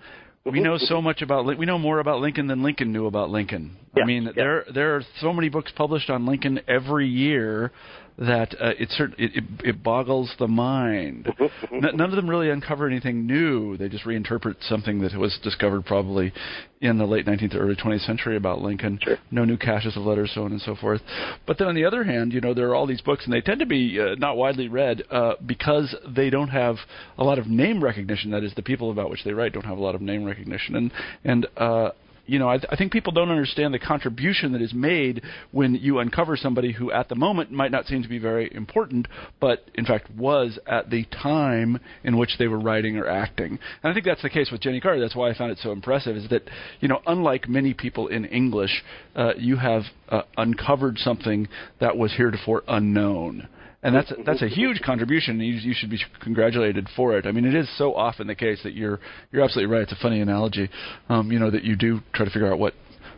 We 0.46 0.60
know 0.60 0.78
so 0.78 1.02
much 1.02 1.24
about 1.24 1.46
we 1.46 1.68
know 1.68 1.78
more 1.78 2.00
about 2.00 2.20
Lincoln 2.20 2.48
than 2.48 2.64
Lincoln 2.64 2.92
knew 2.92 3.06
about 3.06 3.30
Lincoln. 3.30 3.78
I 3.96 4.06
mean, 4.06 4.24
yeah. 4.24 4.32
there 4.36 4.66
there 4.74 4.96
are 4.96 5.04
so 5.20 5.34
many 5.34 5.50
books 5.50 5.72
published 5.76 6.10
on 6.10 6.26
Lincoln 6.26 6.60
every 6.68 7.08
year 7.08 7.72
that 8.18 8.54
uh, 8.62 8.74
it, 8.80 8.90
cert- 8.98 9.16
it 9.18 9.32
it 9.36 9.44
it 9.64 9.84
boggles 9.84 10.34
the 10.40 10.48
mind. 10.48 11.28
N- 11.72 11.82
none 11.96 12.10
of 12.10 12.12
them 12.12 12.30
really 12.30 12.50
uncover 12.50 12.88
anything 12.88 13.26
new. 13.26 13.78
They 13.78 13.90
just 13.90 14.06
reinterpret 14.06 14.56
something 14.68 15.02
that 15.02 15.14
was 15.16 15.40
discovered 15.44 15.86
probably 15.86 16.34
in 16.82 16.98
the 16.98 17.06
late 17.06 17.26
19th 17.26 17.56
or 17.56 17.60
early 17.60 17.76
20th 17.76 18.06
century 18.06 18.36
about 18.36 18.62
Lincoln. 18.62 19.00
Sure. 19.02 19.18
No 19.30 19.46
new 19.46 19.58
caches 19.58 19.96
of 19.96 20.04
letters, 20.04 20.32
so 20.34 20.44
on 20.44 20.52
and 20.52 20.62
so 20.62 20.76
forth. 20.76 21.02
But 21.46 21.58
then 21.58 21.68
on 21.68 21.76
the 21.76 21.86
other 21.86 22.04
hand, 22.04 22.34
you 22.34 22.42
know, 22.42 22.54
there 22.54 22.70
are 22.70 22.76
all 22.76 22.88
these 22.88 23.02
books, 23.02 23.24
and 23.26 23.34
they 23.34 23.42
tend 23.42 23.60
to 23.60 23.66
be 23.66 24.00
uh, 24.00 24.16
not 24.18 24.38
widely 24.38 24.68
read 24.68 25.04
uh, 25.12 25.34
because 25.46 25.96
they 26.16 26.30
don't 26.30 26.50
have 26.50 26.78
a 27.18 27.24
lot 27.24 27.40
of 27.40 27.48
name 27.48 27.84
recognition. 27.84 28.32
That 28.32 28.44
is, 28.44 28.54
the 28.56 28.64
people 28.64 28.92
about 28.92 29.10
which 29.10 29.24
they 29.24 29.34
write 29.34 29.54
don't 29.54 29.66
have 29.66 29.78
a 29.78 29.82
lot 29.82 29.96
of 29.96 30.02
name 30.02 30.24
recognition, 30.24 30.76
and 30.76 30.92
and 31.24 31.48
uh, 31.58 31.92
you 32.26 32.40
know, 32.40 32.50
I, 32.50 32.58
th- 32.58 32.68
I 32.72 32.76
think 32.76 32.92
people 32.92 33.12
don't 33.12 33.30
understand 33.30 33.74
the 33.74 33.80
contribution 33.80 34.54
that 34.54 34.62
is 34.62 34.74
made 34.74 35.22
when 35.52 35.76
you 35.76 36.00
uncover 36.00 36.38
somebody 36.38 36.72
who, 36.72 36.92
at 36.92 37.10
the 37.10 37.16
moment, 37.16 37.52
might 37.52 37.72
not 37.72 37.86
seem 37.86 38.04
to 38.04 38.10
be 38.10 38.20
very 38.20 38.54
important, 38.54 39.08
but 39.40 39.66
in 39.76 39.86
fact 39.86 40.10
was 40.16 40.60
at 40.68 40.90
the 40.90 41.06
time 41.06 41.80
in 42.04 42.18
which 42.18 42.38
they 42.38 42.48
were 42.48 42.60
writing 42.60 42.98
or 42.98 43.08
acting. 43.08 43.60
And 43.84 43.92
I 43.92 43.94
think 43.94 44.06
that's 44.06 44.22
the 44.22 44.30
case 44.30 44.50
with 44.52 44.62
Jennie 44.62 44.82
Carter. 44.82 45.00
That's 45.00 45.16
why 45.16 45.30
I 45.30 45.38
found 45.38 45.52
it 45.52 45.60
so 45.62 45.72
impressive. 45.72 46.16
Is 46.16 46.30
that 46.30 46.44
you 46.80 46.88
know, 46.88 47.02
unlike 47.06 47.50
many 47.50 47.74
people 47.74 48.08
in 48.08 48.26
English, 48.26 48.84
uh, 49.16 49.34
you 49.38 49.58
have 49.58 49.84
uh, 50.10 50.22
uncovered 50.38 50.98
something 50.98 51.48
that 51.80 51.98
was 51.98 52.14
heretofore 52.14 52.64
unknown 52.68 53.48
and 53.84 53.96
that's 53.96 54.12
that's 54.26 54.42
a 54.42 54.48
huge 54.48 54.82
contribution. 54.82 55.40
You, 55.40 55.54
you 55.54 55.74
should 55.76 55.90
be 55.90 56.00
congratulated 56.22 56.88
for 56.96 57.18
it. 57.18 57.26
I 57.26 57.32
mean, 57.32 57.46
it 57.46 57.56
is 57.56 57.68
so 57.78 57.96
often 57.96 58.28
the 58.28 58.36
case 58.36 58.60
that 58.64 58.74
you're 58.74 59.00
you're 59.32 59.44
absolutely 59.44 59.74
right. 59.74 59.84
It's 59.84 59.92
a 59.92 60.02
funny 60.02 60.22
analogy, 60.22 60.70
um, 61.10 61.32
you 61.32 61.40
know, 61.40 61.50
that 61.50 61.64
you 61.64 61.76
do 61.76 62.00
try 62.14 62.26
to 62.26 62.32
figure 62.32 62.52
out 62.52 62.60
what 62.60 62.74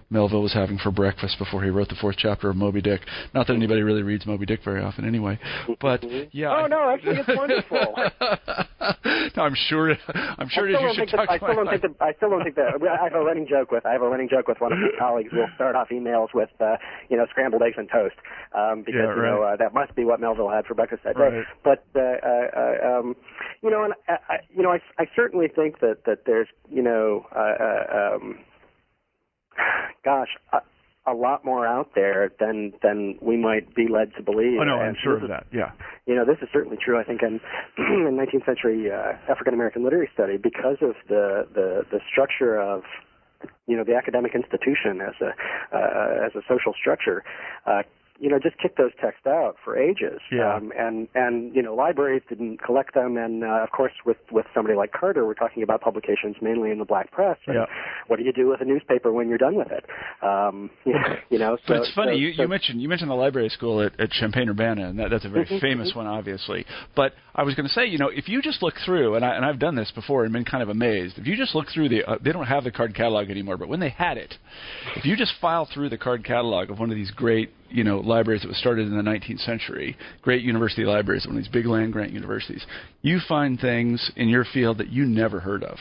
Melville 0.10 0.42
was 0.42 0.54
having 0.54 0.78
for 0.78 0.92
breakfast 0.92 1.38
before 1.40 1.64
he 1.64 1.70
wrote 1.70 1.90
the 1.90 1.96
fourth 1.96 2.16
chapter 2.18 2.50
of 2.50 2.56
Moby 2.56 2.82
Dick. 2.82 3.02
Not 3.34 3.48
that 3.48 3.54
anybody 3.54 3.82
really 3.82 4.04
reads 4.04 4.26
Moby 4.26 4.46
Dick 4.46 4.62
very 4.64 4.82
often, 4.82 5.06
anyway. 5.06 5.40
But 5.80 6.04
yeah. 6.34 6.56
Oh 6.56 6.68
no, 6.68 6.90
actually, 6.90 7.18
it's 7.20 7.28
wonderful. 7.28 7.96
no, 9.36 9.44
I'm 9.44 9.56
sure. 9.68 9.96
I'm 10.14 10.50
sure 10.50 10.68
I 10.68 10.70
it 10.70 10.74
is. 10.74 10.78
still 10.78 10.88
You 10.88 10.94
should 10.94 11.00
think 11.00 11.12
that, 11.12 11.18
talk 11.18 11.30
I 11.30 11.38
still 11.38 11.56
don't 11.56 11.70
think 11.70 11.82
that 11.82 11.96
I 12.02 12.14
still 12.14 12.30
don't 12.30 12.44
think 12.44 12.56
that 12.56 13.00
I 13.00 13.04
have 13.04 13.14
a 13.14 13.24
running 13.24 13.48
joke 13.48 13.72
with 13.72 13.86
I 13.86 13.92
have 13.94 14.02
a 14.02 14.10
running 14.10 14.30
joke 14.30 14.48
with 14.48 14.60
one 14.60 14.74
of 14.74 14.80
my 14.80 14.90
colleagues. 15.00 15.30
We'll 15.34 15.48
start 15.56 15.76
off 15.76 15.90
emails 15.90 16.30
with 16.34 16.50
uh, 16.60 16.78
you 17.10 17.18
know 17.18 17.26
scrambled 17.30 17.62
eggs 17.62 17.76
and 17.78 17.90
toast 17.90 18.16
um, 18.56 18.84
because 18.86 19.02
Yeah, 19.04 19.16
you 19.16 19.22
know 19.22 19.44
uh, 19.44 19.56
that 19.58 19.74
must 19.74 19.96
be 19.96 20.06
what 20.06 20.20
Melville 20.20 20.50
had 20.50 20.66
for 20.66 20.74
breakfast 20.74 21.04
that 21.04 21.16
day. 21.16 21.44
Right. 21.44 21.46
But 21.64 21.86
uh, 21.96 22.00
uh, 22.00 22.48
uh, 22.56 23.00
um, 23.00 23.16
you 23.62 23.70
know, 23.70 23.84
and 23.84 23.94
I, 24.08 24.14
I, 24.30 24.36
you 24.54 24.64
know, 24.64 24.72
I, 24.72 24.80
I 25.00 25.06
certainly 25.16 25.48
think 25.48 25.80
that 25.80 26.06
that 26.06 26.26
there's 26.26 26.48
you 26.70 26.82
know, 26.82 27.26
uh, 27.36 27.40
uh, 27.40 28.16
um, 28.16 28.40
gosh. 30.04 30.30
Uh, 30.52 30.60
a 31.06 31.14
lot 31.14 31.44
more 31.44 31.68
out 31.68 31.90
there 31.96 32.32
than 32.40 32.72
than 32.82 33.18
we 33.22 33.36
might 33.36 33.76
be 33.76 33.88
led 33.90 34.14
to 34.16 34.24
believe. 34.24 34.58
Oh 34.62 34.64
no, 34.64 34.80
I'm 34.80 34.90
And 34.90 34.98
sure 35.04 35.18
of 35.22 35.28
that. 35.28 35.48
Yeah. 35.52 35.72
you 36.06 36.16
know, 36.16 36.24
this 36.26 36.38
is 36.42 36.48
certainly 36.54 36.78
true. 36.84 36.98
I 36.98 37.04
think 37.04 37.22
in, 37.22 37.42
in 37.78 38.16
19th 38.18 38.46
century 38.46 38.90
uh, 38.90 39.14
African 39.30 39.54
American 39.54 39.84
literary 39.84 40.10
study, 40.14 40.38
because 40.38 40.78
of 40.82 40.96
the, 41.10 41.46
the 41.54 41.84
the 41.92 42.00
structure 42.10 42.58
of 42.58 42.84
you 43.68 43.76
know 43.76 43.84
the 43.84 43.96
academic 43.96 44.34
institution 44.34 45.02
as 45.02 45.16
a 45.20 45.76
uh, 45.76 46.26
as 46.26 46.32
a 46.36 46.42
social 46.48 46.74
structure. 46.80 47.24
Uh, 47.66 47.84
you 48.20 48.30
know, 48.30 48.38
just 48.40 48.58
kicked 48.58 48.78
those 48.78 48.92
texts 49.02 49.26
out 49.28 49.56
for 49.66 49.78
ages, 49.78 50.20
Yeah. 50.32 50.56
um, 50.56 50.72
and 50.78 51.08
and 51.16 51.54
you 51.56 51.62
know, 51.62 51.74
libraries 51.76 52.22
didn't 52.30 52.58
collect 52.64 52.94
them, 52.94 53.18
and 53.18 53.44
uh, 53.44 53.64
of 53.64 53.72
course, 53.72 53.92
with 54.06 54.18
with 54.32 54.46
somebody 54.54 54.76
like 54.76 54.92
Carter, 54.92 55.26
we're 55.26 55.34
talking 55.34 55.64
about 55.64 55.82
publications 55.82 56.36
mainly 56.42 56.72
in 56.72 56.78
the 56.80 56.86
black 56.86 57.12
press. 57.12 57.38
And 57.48 57.56
Yeah. 57.56 57.66
What 58.08 58.18
do 58.20 58.24
you 58.26 58.34
do 58.34 58.48
with 58.48 58.62
a 58.62 58.66
newspaper 58.66 59.12
when 59.12 59.30
you're 59.30 59.38
done 59.38 59.56
with 59.56 59.72
it? 59.72 59.86
Um, 60.22 60.70
you, 60.86 60.96
you 61.32 61.40
know, 61.40 61.58
so 61.58 61.74
But 61.74 61.78
it's 61.78 61.94
funny. 61.94 62.12
so- 62.14 62.18
you, 62.18 62.34
so- 62.34 62.42
you 62.44 62.48
mentioned 62.48 62.82
you 62.82 62.88
mentioned 62.90 63.10
the 63.12 63.16
library 63.16 63.50
school 63.50 63.82
at, 63.82 64.00
at 64.00 64.12
Champaign 64.12 64.48
Urbana, 64.50 64.88
and 64.90 65.00
that, 65.00 65.10
that's 65.10 65.26
a 65.26 65.30
very 65.30 65.46
Mhm, 65.46 65.60
famous 65.60 65.94
one, 65.96 66.08
obviously. 66.08 66.66
But 66.96 67.14
I 67.36 67.44
was 67.44 67.56
going 67.56 67.68
to 67.68 67.74
say, 67.74 67.86
you 67.88 67.98
know, 67.98 68.10
if 68.10 68.30
you 68.30 68.42
just 68.42 68.62
look 68.62 68.76
through, 68.86 69.16
and, 69.16 69.26
I, 69.26 69.36
and 69.36 69.44
I've 69.44 69.60
done 69.60 69.76
this 69.76 69.92
before 69.92 70.24
and 70.24 70.32
been 70.32 70.46
kind 70.46 70.62
of 70.64 70.70
amazed. 70.70 71.18
If 71.18 71.26
you 71.28 71.36
just 71.36 71.56
look 71.56 71.68
through 71.74 71.90
the, 71.90 72.04
uh, 72.06 72.18
they 72.24 72.32
don't 72.32 72.46
have 72.46 72.64
the 72.64 72.72
card 72.72 72.94
catalog 72.96 73.30
anymore, 73.30 73.58
but 73.58 73.68
when 73.68 73.80
they 73.80 73.90
had 73.90 74.18
it, 74.18 74.36
if 74.96 75.04
you 75.06 75.16
just 75.18 75.34
file 75.42 75.66
through 75.74 75.90
the 75.90 75.98
card 75.98 76.24
catalog 76.24 76.70
of 76.70 76.80
one 76.80 76.90
of 76.92 76.96
these 76.96 77.12
great, 77.12 77.50
you 77.74 77.84
know, 77.84 78.00
libraries 78.00 78.44
that 78.44 78.48
was 78.48 78.58
started 78.58 78.88
in 78.88 78.96
the 78.96 79.04
19th 79.04 79.44
century, 79.46 79.98
great 80.22 80.44
university 80.44 80.84
libraries, 80.84 81.26
one 81.26 81.36
of 81.36 81.44
these 81.44 81.52
big 81.52 81.66
land 81.66 81.92
grant 81.92 82.12
universities, 82.12 82.66
you 83.02 83.20
find 83.28 83.60
things 83.60 84.12
in 84.16 84.30
your 84.30 84.46
field 84.54 84.78
that 84.78 84.90
you 84.90 85.06
never 85.06 85.40
heard 85.40 85.64
of. 85.64 85.78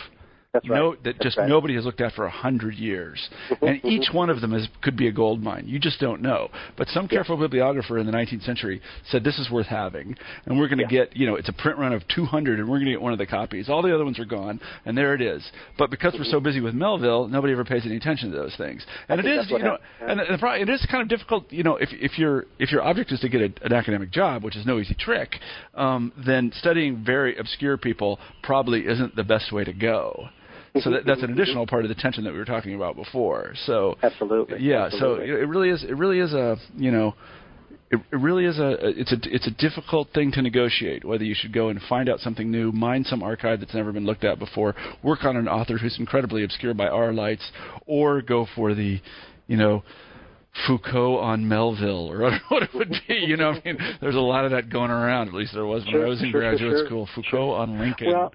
That's 0.52 0.68
right. 0.68 0.76
No, 0.76 0.96
that 1.04 1.18
just 1.22 1.38
right. 1.38 1.48
nobody 1.48 1.74
has 1.76 1.86
looked 1.86 2.02
at 2.02 2.12
for 2.12 2.26
a 2.26 2.30
hundred 2.30 2.74
years, 2.74 3.30
and 3.62 3.82
each 3.86 4.08
one 4.12 4.28
of 4.28 4.42
them 4.42 4.52
is 4.52 4.68
could 4.82 4.98
be 4.98 5.08
a 5.08 5.12
gold 5.12 5.42
mine. 5.42 5.64
You 5.66 5.78
just 5.78 5.98
don't 5.98 6.20
know. 6.20 6.50
But 6.76 6.88
some 6.88 7.08
careful 7.08 7.38
bibliographer 7.38 7.96
in 7.96 8.04
the 8.04 8.12
19th 8.12 8.44
century 8.44 8.82
said 9.08 9.24
this 9.24 9.38
is 9.38 9.50
worth 9.50 9.66
having, 9.66 10.14
and 10.44 10.58
we're 10.58 10.68
going 10.68 10.86
to 10.86 10.94
Yeah. 10.94 11.06
get 11.06 11.16
you 11.16 11.26
know 11.26 11.36
it's 11.36 11.48
a 11.48 11.54
print 11.54 11.78
run 11.78 11.94
of 11.94 12.06
200, 12.08 12.58
and 12.58 12.68
we're 12.68 12.76
going 12.76 12.84
to 12.84 12.90
get 12.92 13.00
one 13.00 13.14
of 13.14 13.18
the 13.18 13.24
copies. 13.24 13.70
All 13.70 13.80
the 13.80 13.94
other 13.94 14.04
ones 14.04 14.18
are 14.18 14.26
gone, 14.26 14.60
and 14.84 14.96
there 14.96 15.14
it 15.14 15.22
is. 15.22 15.42
But 15.78 15.90
because 15.90 16.12
we're 16.18 16.24
so 16.24 16.38
busy 16.38 16.60
with 16.60 16.74
Melville, 16.74 17.28
nobody 17.28 17.54
ever 17.54 17.64
pays 17.64 17.86
any 17.86 17.96
attention 17.96 18.30
to 18.30 18.36
those 18.36 18.54
things. 18.56 18.84
And 19.08 19.22
I 19.22 19.24
it 19.24 19.38
is 19.38 19.50
you 19.50 19.58
know, 19.58 19.78
and 20.06 20.20
the, 20.20 20.24
the 20.32 20.38
pro- 20.38 20.60
it 20.60 20.68
is 20.68 20.86
kind 20.90 21.02
of 21.02 21.08
difficult. 21.08 21.50
You 21.50 21.62
know, 21.62 21.76
if 21.76 21.88
if 21.92 22.18
your 22.18 22.44
if 22.58 22.70
your 22.70 22.82
object 22.82 23.10
is 23.10 23.20
to 23.20 23.30
get 23.30 23.40
a, 23.40 23.64
an 23.64 23.72
academic 23.72 24.10
job, 24.10 24.44
which 24.44 24.56
is 24.56 24.66
no 24.66 24.78
easy 24.78 24.94
trick, 24.98 25.36
um, 25.74 26.12
then 26.26 26.52
studying 26.54 27.02
very 27.02 27.38
obscure 27.38 27.78
people 27.78 28.20
probably 28.42 28.86
isn't 28.86 29.16
the 29.16 29.24
best 29.24 29.50
way 29.50 29.64
to 29.64 29.72
go. 29.72 30.28
So 30.80 30.90
that, 30.90 31.04
that's 31.06 31.22
an 31.22 31.30
additional 31.32 31.66
part 31.66 31.84
of 31.84 31.90
the 31.90 31.94
tension 31.94 32.24
that 32.24 32.32
we 32.32 32.38
were 32.38 32.46
talking 32.46 32.74
about 32.74 32.96
before. 32.96 33.52
So 33.66 33.96
Absolutely. 34.02 34.60
yeah. 34.60 34.86
Absolutely. 34.86 35.26
So 35.26 35.34
it 35.34 35.48
really 35.48 35.68
is. 35.68 35.84
It 35.84 35.96
really 35.96 36.18
is 36.20 36.32
a 36.32 36.56
you 36.76 36.90
know. 36.90 37.14
It, 37.90 38.00
it 38.10 38.16
really 38.16 38.46
is 38.46 38.58
a 38.58 38.76
it's 38.80 39.12
a 39.12 39.16
it's 39.24 39.46
a 39.46 39.50
difficult 39.50 40.08
thing 40.14 40.32
to 40.32 40.40
negotiate 40.40 41.04
whether 41.04 41.24
you 41.24 41.34
should 41.34 41.52
go 41.52 41.68
and 41.68 41.78
find 41.90 42.08
out 42.08 42.20
something 42.20 42.50
new, 42.50 42.72
mine 42.72 43.04
some 43.04 43.22
archive 43.22 43.60
that's 43.60 43.74
never 43.74 43.92
been 43.92 44.06
looked 44.06 44.24
at 44.24 44.38
before, 44.38 44.74
work 45.02 45.24
on 45.24 45.36
an 45.36 45.46
author 45.46 45.76
who's 45.76 45.98
incredibly 45.98 46.42
obscure 46.42 46.72
by 46.72 46.88
our 46.88 47.12
lights, 47.12 47.50
or 47.86 48.22
go 48.22 48.46
for 48.56 48.74
the, 48.74 48.98
you 49.46 49.58
know, 49.58 49.82
Foucault 50.66 51.18
on 51.18 51.46
Melville 51.46 52.10
or 52.10 52.38
what 52.48 52.62
it 52.62 52.70
would 52.74 52.94
be. 53.08 53.14
You 53.14 53.36
know, 53.36 53.50
I 53.50 53.62
mean, 53.64 53.78
there's 54.00 54.14
a 54.14 54.20
lot 54.20 54.44
of 54.46 54.52
that 54.52 54.70
going 54.70 54.90
around. 54.90 55.28
At 55.28 55.34
least 55.34 55.52
there 55.52 55.66
was 55.66 55.84
when 55.84 55.92
Sure, 55.92 56.06
I 56.06 56.08
was 56.08 56.22
in 56.22 56.30
sure, 56.30 56.40
graduate 56.40 56.72
sure, 56.72 56.86
school. 56.86 57.08
Foucault 57.14 57.50
on 57.52 57.78
Lincoln. 57.78 58.08
Well, 58.08 58.32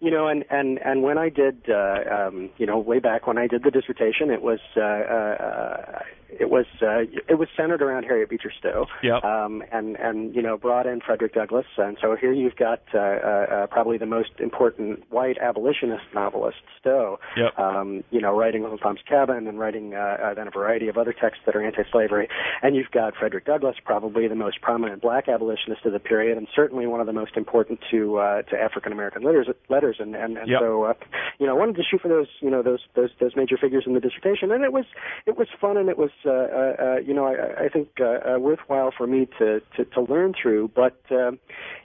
you 0.00 0.10
know, 0.10 0.28
and 0.28 0.44
and 0.50 0.78
and 0.78 1.02
when 1.02 1.18
I 1.18 1.28
did, 1.28 1.68
uh, 1.68 2.26
um, 2.28 2.50
you 2.56 2.66
know, 2.66 2.78
way 2.78 2.98
back 2.98 3.26
when 3.26 3.36
I 3.38 3.46
did 3.46 3.62
the 3.62 3.70
dissertation, 3.70 4.30
it 4.30 4.42
was 4.42 4.58
uh, 4.76 4.80
uh, 4.80 6.02
it 6.38 6.50
was 6.50 6.66
uh, 6.82 7.00
it 7.28 7.38
was 7.38 7.48
centered 7.56 7.82
around 7.82 8.04
Harriet 8.04 8.28
Beecher 8.30 8.52
Stowe, 8.58 8.86
Yep. 9.02 9.24
um, 9.24 9.62
and 9.72 9.96
and 9.96 10.34
you 10.34 10.42
know 10.42 10.56
brought 10.56 10.86
in 10.86 11.00
Frederick 11.00 11.34
Douglass, 11.34 11.66
and 11.76 11.96
so 12.00 12.16
here 12.16 12.32
you've 12.32 12.56
got 12.56 12.82
uh, 12.94 12.98
uh, 12.98 13.02
uh, 13.02 13.66
probably 13.66 13.98
the 13.98 14.06
most 14.06 14.30
important 14.38 15.04
white 15.10 15.38
abolitionist 15.38 16.04
novelist, 16.14 16.58
Stowe, 16.80 17.18
Yep. 17.36 17.58
um, 17.58 18.04
you 18.10 18.20
know, 18.20 18.36
writing 18.36 18.62
Little 18.62 18.78
Tom's 18.78 19.00
Cabin 19.08 19.46
and 19.46 19.58
writing 19.58 19.94
uh, 19.94 19.98
uh, 20.22 20.34
then 20.34 20.46
a 20.48 20.50
variety 20.50 20.88
of 20.88 20.96
other 20.98 21.12
texts 21.12 21.42
that 21.46 21.56
are 21.56 21.62
anti-slavery, 21.64 22.28
and 22.62 22.76
you've 22.76 22.90
got 22.90 23.14
Frederick 23.16 23.44
Douglass, 23.46 23.76
probably 23.84 24.28
the 24.28 24.34
most 24.34 24.60
prominent 24.60 25.02
black 25.02 25.28
abolitionist 25.28 25.84
of 25.84 25.92
the 25.92 25.98
period, 26.00 26.36
and 26.38 26.46
certainly 26.54 26.86
one 26.86 27.00
of 27.00 27.06
the 27.06 27.12
most 27.12 27.36
important 27.36 27.80
to 27.90 28.18
uh, 28.18 28.42
to 28.42 28.56
African 28.58 28.92
American 28.92 29.22
letters, 29.22 29.48
letters, 29.68 29.96
and 29.98 30.14
and, 30.14 30.36
and 30.38 30.48
Yep. 30.48 30.60
so 30.60 30.82
uh, 30.84 30.94
you 31.38 31.46
know, 31.46 31.54
I 31.54 31.58
wanted 31.58 31.76
to 31.76 31.82
shoot 31.82 32.00
for 32.00 32.08
those 32.08 32.28
you 32.40 32.50
know 32.50 32.62
those 32.62 32.80
those 32.94 33.10
those 33.20 33.36
major 33.36 33.56
figures 33.56 33.84
in 33.86 33.94
the 33.94 34.00
dissertation, 34.00 34.50
and 34.50 34.64
it 34.64 34.72
was 34.72 34.84
it 35.26 35.36
was 35.36 35.48
fun 35.60 35.76
and 35.76 35.88
it 35.88 35.98
was 35.98 36.10
uh, 36.24 36.30
uh, 36.30 36.74
uh, 36.78 36.96
you 36.96 37.14
know 37.14 37.26
I, 37.26 37.64
I 37.64 37.68
think 37.68 37.88
uh, 38.00 38.38
worthwhile 38.38 38.92
for 38.96 39.06
me 39.06 39.28
to 39.38 39.60
to, 39.76 39.84
to 39.84 40.00
learn 40.02 40.34
through, 40.40 40.70
but. 40.74 41.00
Um, 41.10 41.38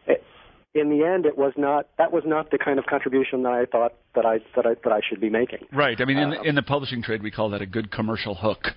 it, 0.07 0.23
in 0.75 0.89
the 0.89 1.05
end, 1.05 1.25
it 1.25 1.37
was 1.37 1.53
not. 1.55 1.87
That 1.97 2.11
was 2.11 2.23
not 2.25 2.51
the 2.51 2.57
kind 2.57 2.77
of 2.79 2.85
contribution 2.85 3.43
that 3.43 3.53
I 3.53 3.65
thought 3.65 3.93
that 4.15 4.25
I 4.25 4.39
that 4.55 4.65
I 4.65 4.74
that 4.84 4.91
I 4.93 5.00
should 5.07 5.22
be 5.22 5.29
making. 5.29 5.60
Right. 5.72 6.00
I 6.00 6.05
mean, 6.05 6.17
in 6.17 6.29
the, 6.31 6.39
Um, 6.39 6.45
in 6.45 6.55
the 6.55 6.63
publishing 6.63 7.01
trade, 7.01 7.22
we 7.24 7.31
call 7.31 7.50
that 7.51 7.62
a 7.62 7.65
good 7.65 7.91
commercial 7.91 8.36
hook. 8.36 8.74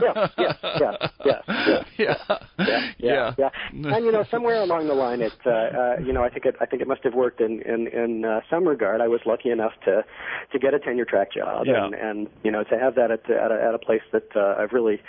Yeah, 0.00 0.28
yeah, 0.38 0.52
yeah, 0.62 0.92
yeah, 1.24 1.40
yeah. 1.48 1.80
yeah. 1.98 2.38
yeah, 2.58 2.92
yeah, 2.98 3.34
yeah. 3.38 3.50
And 3.72 4.04
you 4.04 4.12
know, 4.12 4.24
somewhere 4.30 4.56
along 4.56 4.86
the 4.88 4.94
line, 4.94 5.20
it, 5.22 5.32
uh, 5.46 5.50
uh, 5.50 5.96
you 6.04 6.12
know, 6.12 6.22
I 6.22 6.28
think 6.28 6.44
it, 6.46 6.54
I 6.60 6.66
think 6.66 6.82
it 6.82 6.88
must 6.88 7.02
have 7.04 7.14
worked 7.14 7.40
in 7.40 7.62
in 7.62 7.86
in 7.88 8.24
uh, 8.24 8.40
some 8.50 8.66
regard. 8.68 9.00
I 9.00 9.08
was 9.08 9.20
lucky 9.26 9.50
enough 9.50 9.72
to 9.86 10.04
to 10.52 10.58
get 10.58 10.74
a 10.74 10.78
tenure 10.78 11.04
track 11.04 11.32
job, 11.32 11.66
Yeah. 11.66 11.84
and 11.84 11.94
and 11.94 12.28
you 12.42 12.50
know, 12.50 12.62
to 12.64 12.78
have 12.78 12.94
that 12.96 13.10
at 13.10 13.28
at 13.30 13.50
a, 13.50 13.62
at 13.68 13.74
a 13.74 13.78
place 13.78 14.02
that 14.12 14.28
uh, 14.36 14.56
I've 14.58 14.72
really 14.72 15.00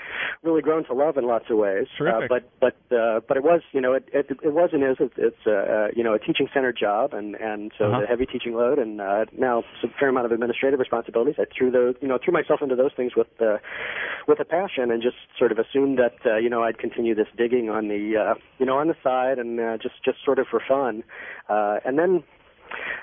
really 0.44 0.62
grown 0.62 0.86
to 0.86 0.94
love 0.94 1.18
in 1.18 1.26
lots 1.26 1.46
of 1.50 1.58
ways. 1.58 1.88
Terrific. 1.98 2.32
Uh, 2.32 2.40
but 2.60 2.76
but 2.90 2.96
uh, 2.98 3.20
but 3.28 3.38
it 3.38 3.44
was, 3.44 3.62
you 3.74 3.82
know, 3.82 3.94
it 3.94 4.08
it, 4.14 4.28
it 4.44 4.54
was 4.54 4.70
and 4.74 4.84
is 4.84 4.98
it's, 5.00 5.14
it's 5.18 5.44
uh, 5.48 5.52
uh, 5.52 5.88
you 5.96 6.04
know 6.04 6.14
a 6.14 6.20
teaching 6.20 6.48
centered 6.54 6.78
job, 6.78 7.14
and 7.14 7.36
and 7.36 7.72
so 7.78 7.86
Uh-huh. 7.86 8.02
the 8.02 8.08
heavy 8.08 8.26
teaching 8.26 8.54
load, 8.56 8.80
and 8.80 9.02
uh, 9.02 9.26
now 9.38 9.64
a 9.84 9.88
fair 10.00 10.10
amount 10.10 10.25
of 10.25 10.32
administrative 10.32 10.80
responsibilities. 10.80 11.36
I 11.40 11.46
threw 11.56 11.72
those, 11.72 11.96
you 12.01 12.08
know, 12.08 12.18
threw 12.24 12.34
myself 12.34 12.62
into 12.62 12.75
those 12.75 12.92
things 12.96 13.13
with 13.16 13.28
uh, 13.42 13.58
with 14.28 14.40
a 14.40 14.46
passion, 14.46 14.92
and 14.92 15.01
just 15.01 15.18
sort 15.38 15.51
of 15.51 15.60
assumed 15.60 16.00
that 16.00 16.16
uh, 16.25 16.38
you 16.38 16.50
know 16.50 16.63
I'd 16.63 16.78
continue 16.78 17.16
this 17.16 17.28
digging 17.38 17.70
on 17.70 17.88
the 17.88 18.18
uh, 18.18 18.34
you 18.60 18.66
know 18.66 18.78
on 18.78 18.88
the 18.88 18.96
side, 19.04 19.40
and 19.40 19.60
uh, 19.60 19.78
just 19.78 19.96
just 20.04 20.18
sort 20.24 20.40
of 20.40 20.48
for 20.48 20.62
fun, 20.68 21.04
uh, 21.50 21.80
and 21.86 21.98
then. 21.98 22.24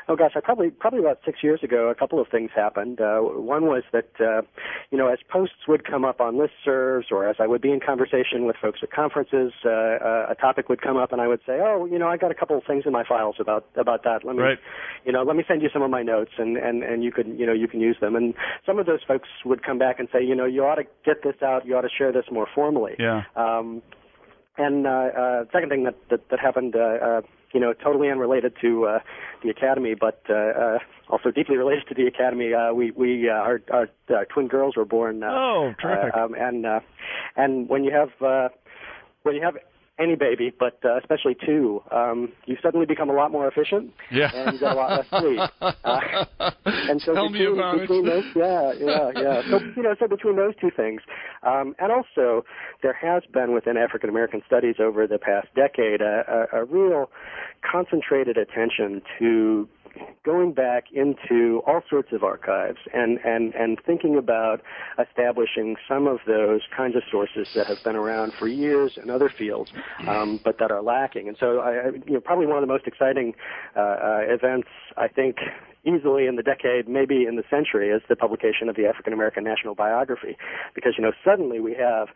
Oh 0.09 0.17
gosh, 0.17 0.33
I 0.37 0.41
probably 0.41 0.71
probably 0.71 1.01
about 1.01 1.21
six 1.25 1.43
years 1.43 1.63
ago, 1.63 1.89
a 1.89 1.95
couple 1.95 2.21
of 2.21 2.29
things 2.29 2.51
happened. 2.55 3.01
Uh, 3.01 3.19
one 3.21 3.67
was 3.67 3.83
that 3.93 4.09
uh, 4.21 4.43
you 4.91 4.97
know, 4.99 5.09
as 5.09 5.19
posts 5.29 5.67
would 5.69 5.85
come 5.85 6.05
up 6.05 6.21
on 6.21 6.37
listservs, 6.37 7.11
or 7.11 7.29
as 7.29 7.37
I 7.39 7.47
would 7.47 7.61
be 7.61 7.71
in 7.71 7.81
conversation 7.81 8.47
with 8.47 8.57
folks 8.57 8.81
at 8.83 8.91
conferences, 8.91 9.53
uh, 9.65 9.69
uh, 9.69 10.27
a 10.31 10.35
topic 10.35 10.69
would 10.69 10.81
come 10.81 10.97
up, 10.97 11.13
and 11.13 11.21
I 11.21 11.29
would 11.29 11.41
say, 11.47 11.61
"Oh, 11.61 11.85
you 11.85 11.99
know, 11.99 12.09
I 12.09 12.17
got 12.17 12.31
a 12.31 12.35
couple 12.35 12.57
of 12.57 12.65
things 12.65 12.85
in 12.87 12.93
my 12.93 13.05
files 13.05 13.37
about 13.39 13.67
about 13.77 14.03
that. 14.05 14.25
Let 14.25 14.37
me, 14.37 14.43
Right. 14.43 14.59
you 15.05 15.13
know, 15.13 15.23
let 15.23 15.37
me 15.37 15.45
send 15.47 15.63
you 15.63 15.69
some 15.73 15.83
of 15.83 15.91
my 15.91 16.03
notes, 16.03 16.33
and 16.39 16.57
and 16.57 16.83
and 16.83 17.05
you 17.05 17.13
could, 17.13 17.27
you 17.39 17.47
know, 17.47 17.53
you 17.53 17.69
can 17.69 17.81
use 17.81 17.99
them." 18.01 18.17
And 18.17 18.35
some 18.65 18.79
of 18.79 18.87
those 18.87 19.03
folks 19.07 19.29
would 19.45 19.63
come 19.63 19.79
back 19.79 19.99
and 19.99 20.09
say, 20.13 20.23
"You 20.23 20.35
know, 20.35 20.47
you 20.47 20.65
ought 20.65 20.77
to 20.77 20.85
get 21.05 21.23
this 21.23 21.43
out. 21.43 21.67
You 21.67 21.77
ought 21.77 21.83
to 21.83 21.91
share 21.91 22.13
this 22.13 22.31
more 22.31 22.47
formally." 22.55 22.97
Yeah. 22.99 23.25
Um, 23.37 23.83
and 24.57 24.87
uh, 24.87 24.91
uh, 24.91 25.45
second 25.53 25.69
thing 25.69 25.85
that 25.85 25.95
that, 26.11 26.29
that 26.31 26.41
happened, 26.41 26.75
uh, 26.75 26.79
uh, 26.79 27.21
you 27.53 27.61
know, 27.61 27.73
totally 27.73 28.11
unrelated 28.11 28.55
to 28.61 28.87
uh, 28.87 28.99
the 29.43 29.49
academy, 29.51 29.95
but 29.95 30.23
uh, 30.29 30.35
uh, 30.35 30.79
also 31.09 31.31
deeply 31.31 31.57
related 31.57 31.87
to 31.89 31.95
the 31.95 32.07
academy. 32.07 32.53
Uh, 32.53 32.73
we 32.73 32.91
we 32.91 33.29
uh, 33.29 33.33
our, 33.35 33.61
our 33.73 33.89
uh, 34.11 34.25
twin 34.33 34.49
girls 34.49 34.77
were 34.77 34.85
born. 34.85 35.23
Uh, 35.23 35.31
Oh, 35.33 35.75
terrific. 35.81 36.15
Uh, 36.15 36.25
um, 36.25 36.35
and 36.35 36.67
uh, 36.67 36.81
and 37.37 37.69
when 37.69 37.85
you 37.85 37.93
have 37.93 38.11
uh, 38.23 38.49
when 39.23 39.35
you 39.35 39.43
have 39.43 39.57
any 39.99 40.15
baby, 40.15 40.53
but 40.59 40.79
uh, 40.85 40.97
especially 40.99 41.37
two, 41.45 41.83
um, 41.91 42.33
you 42.47 42.57
suddenly 42.63 42.87
become 42.87 43.11
a 43.11 43.13
lot 43.13 43.33
more 43.33 43.49
efficient. 43.49 43.93
Yeah. 44.11 44.31
And 44.35 44.55
you 44.55 44.61
get 44.61 44.73
a 44.73 44.75
lot 44.75 44.91
less 44.91 45.23
sleep. 45.23 45.41
Uh, 45.61 46.25
and 46.65 47.01
so 47.03 47.15
Tell 47.15 47.29
me 47.29 47.39
between, 47.41 47.59
about 47.59 47.75
it. 47.77 47.81
between 47.83 48.07
those, 48.07 48.25
yeah, 48.35 48.73
yeah, 48.79 49.11
yeah. 49.17 49.43
So 49.51 49.61
you 49.77 49.83
know, 49.83 49.95
so 49.99 50.07
between 50.07 50.37
those 50.37 50.55
two 50.61 50.71
things, 50.75 51.01
um, 51.43 51.75
and 51.79 51.91
also 51.93 52.45
there 52.83 52.93
has 52.95 53.23
been 53.33 53.53
within 53.53 53.77
African 53.77 54.09
American 54.09 54.43
studies 54.47 54.77
over 54.79 55.07
the 55.07 55.19
past 55.19 55.49
decade 55.55 56.01
a, 56.01 56.47
a, 56.53 56.61
a 56.61 56.65
real 56.65 57.11
concentrated 57.63 58.37
attention 58.37 59.03
to 59.19 59.69
going 60.25 60.53
back 60.53 60.85
into 60.93 61.63
all 61.67 61.81
sorts 61.89 62.13
of 62.13 62.23
archives 62.23 62.79
and, 62.93 63.19
and, 63.25 63.55
and 63.55 63.79
thinking 63.87 64.17
about 64.17 64.61
establishing 64.99 65.77
some 65.89 66.07
of 66.07 66.19
those 66.27 66.61
kinds 66.77 66.97
of 66.97 67.03
sources 67.11 67.49
that 67.55 67.67
have 67.67 67.83
been 67.85 67.97
around 67.97 68.33
for 68.39 68.49
years 68.49 68.99
in 69.03 69.11
other 69.11 69.29
fields, 69.29 69.73
um, 70.07 70.41
but 70.45 70.59
that 70.59 70.71
are 70.71 70.83
lacking. 70.83 71.29
And 71.29 71.37
so, 71.39 71.61
I, 71.61 71.91
you 72.07 72.15
know, 72.15 72.21
probably 72.21 72.47
one 72.47 72.57
of 72.57 72.63
the 72.63 72.73
most 72.73 72.87
exciting 72.87 73.35
uh, 73.77 73.81
uh, 73.81 74.19
events, 74.23 74.69
I 74.97 75.09
think, 75.09 75.37
easily 75.85 76.27
in 76.27 76.37
the 76.37 76.43
decade, 76.43 76.89
maybe 76.89 77.25
in 77.27 77.37
the 77.37 77.45
century, 77.49 77.89
is 77.89 78.03
the 78.09 78.17
publication 78.17 78.69
of 78.69 78.77
the 78.77 78.87
African 78.87 79.13
American 79.13 79.45
National 79.45 79.75
Biography, 79.75 80.37
because 80.75 80.95
you 80.99 81.05
know 81.05 81.13
suddenly 81.25 81.61
we 81.61 81.75
have 81.75 82.09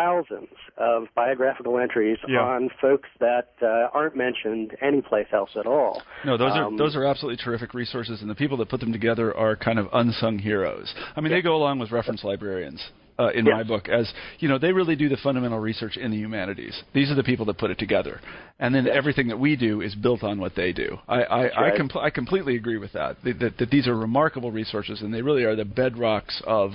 thousands 0.00 0.52
of 0.76 0.98
biographical 1.22 1.74
entries 1.84 2.18
Yeah. 2.28 2.40
on 2.52 2.60
folks 2.84 3.08
that 3.26 3.48
uh, 3.62 3.88
aren't 3.98 4.16
mentioned 4.26 4.68
anyplace 4.90 5.30
else 5.32 5.50
at 5.62 5.66
all. 5.74 6.02
No, 6.28 6.36
those 6.36 6.52
are 6.58 6.64
Um, 6.66 6.76
those 6.82 6.94
are 6.98 7.04
absolutely 7.12 7.40
terrific 7.46 7.70
resources, 7.82 8.16
and 8.22 8.28
the 8.34 8.34
people 8.42 8.56
that 8.58 8.68
put 8.74 8.80
them 8.84 8.92
together 8.92 9.26
are 9.44 9.54
kind 9.68 9.78
of 9.82 9.86
unsung 10.02 10.38
heroes. 10.38 10.88
I 11.16 11.18
mean, 11.22 11.32
they 11.32 11.42
go 11.50 11.54
along 11.60 11.78
with 11.82 11.90
reference 11.98 12.22
librarians. 12.32 12.82
uh, 13.18 13.30
in 13.38 13.44
my 13.46 13.62
book 13.62 13.84
as 13.88 14.06
you 14.40 14.48
know 14.50 14.58
they 14.64 14.72
really 14.80 14.94
do 15.04 15.08
the 15.08 15.16
fundamental 15.28 15.58
research 15.70 15.96
in 16.04 16.08
the 16.10 16.18
humanities. 16.26 16.74
These 16.92 17.08
are 17.10 17.14
the 17.22 17.22
people 17.32 17.46
that 17.46 17.56
put 17.64 17.70
it 17.74 17.78
together, 17.86 18.20
and 18.62 18.70
then 18.74 18.84
everything 19.00 19.26
that 19.28 19.38
we 19.46 19.56
do 19.56 19.72
is 19.80 19.94
built 20.06 20.22
on 20.30 20.36
what 20.44 20.52
they 20.60 20.70
do. 20.84 20.88
I 21.08 21.18
I, 21.22 21.42
I, 21.46 21.60
right. 21.62 21.80
compl- 21.80 22.02
I 22.08 22.10
completely 22.10 22.56
agree 22.56 22.76
with 22.84 22.92
that. 22.92 23.12
That, 23.24 23.38
that. 23.42 23.52
that 23.60 23.70
these 23.70 23.86
are 23.88 23.96
remarkable 23.96 24.50
resources, 24.62 24.96
and 25.02 25.08
they 25.14 25.22
really 25.22 25.44
are 25.48 25.56
the 25.56 25.64
bedrocks 25.80 26.36
of 26.60 26.68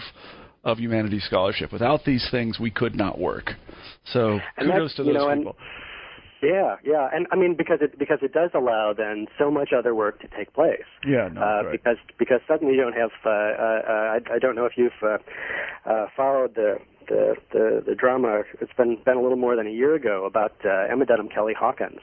of 0.63 0.80
humanities 0.80 1.24
scholarship. 1.25 1.72
Without 1.72 2.06
these 2.06 2.27
things, 2.32 2.60
we 2.60 2.72
could 2.72 2.96
not 2.96 3.20
work. 3.20 3.51
So 4.06 4.39
And 4.58 4.72
kudos 4.72 4.96
to 4.96 5.03
you 5.03 5.13
those 5.13 5.22
know, 5.22 5.36
people. 5.36 5.56
Yeah, 6.41 6.77
yeah, 6.84 7.08
and 7.13 7.27
I 7.32 7.36
mean 7.36 7.56
because 7.56 7.80
it 7.82 8.00
because 8.00 8.18
it 8.24 8.34
does 8.34 8.50
allow 8.56 8.94
then 8.98 9.27
so 9.38 9.51
much 9.51 9.70
other 9.77 9.94
work 9.94 10.20
to 10.22 10.27
take 10.36 10.53
place. 10.53 10.89
Yeah, 11.06 11.30
no, 11.32 11.39
uh, 11.39 11.63
right. 11.63 11.72
because 11.72 11.98
because 12.18 12.39
suddenly 12.48 12.74
you 12.74 12.82
don't 12.82 12.94
have. 12.94 13.12
Uh, 13.24 13.30
uh, 13.30 13.32
uh, 13.32 13.91
I, 13.91 14.20
I 14.34 14.39
don't 14.39 14.56
know 14.56 14.65
if 14.65 14.74
you've 14.75 14.91
uh, 15.03 15.18
uh, 15.86 16.08
followed 16.18 16.56
the, 16.56 16.77
the 17.08 17.36
the 17.51 17.84
the 17.86 17.96
drama. 17.96 18.43
It's 18.60 18.74
been 18.74 18.98
been 19.03 19.17
a 19.17 19.22
little 19.22 19.38
more 19.38 19.55
than 19.55 19.67
a 19.67 19.72
year 19.72 19.96
ago 19.96 20.25
about 20.25 20.53
uh, 20.65 20.91
Emma 20.91 21.05
Dunham 21.05 21.29
Kelly 21.29 21.53
Hawkins, 21.58 22.00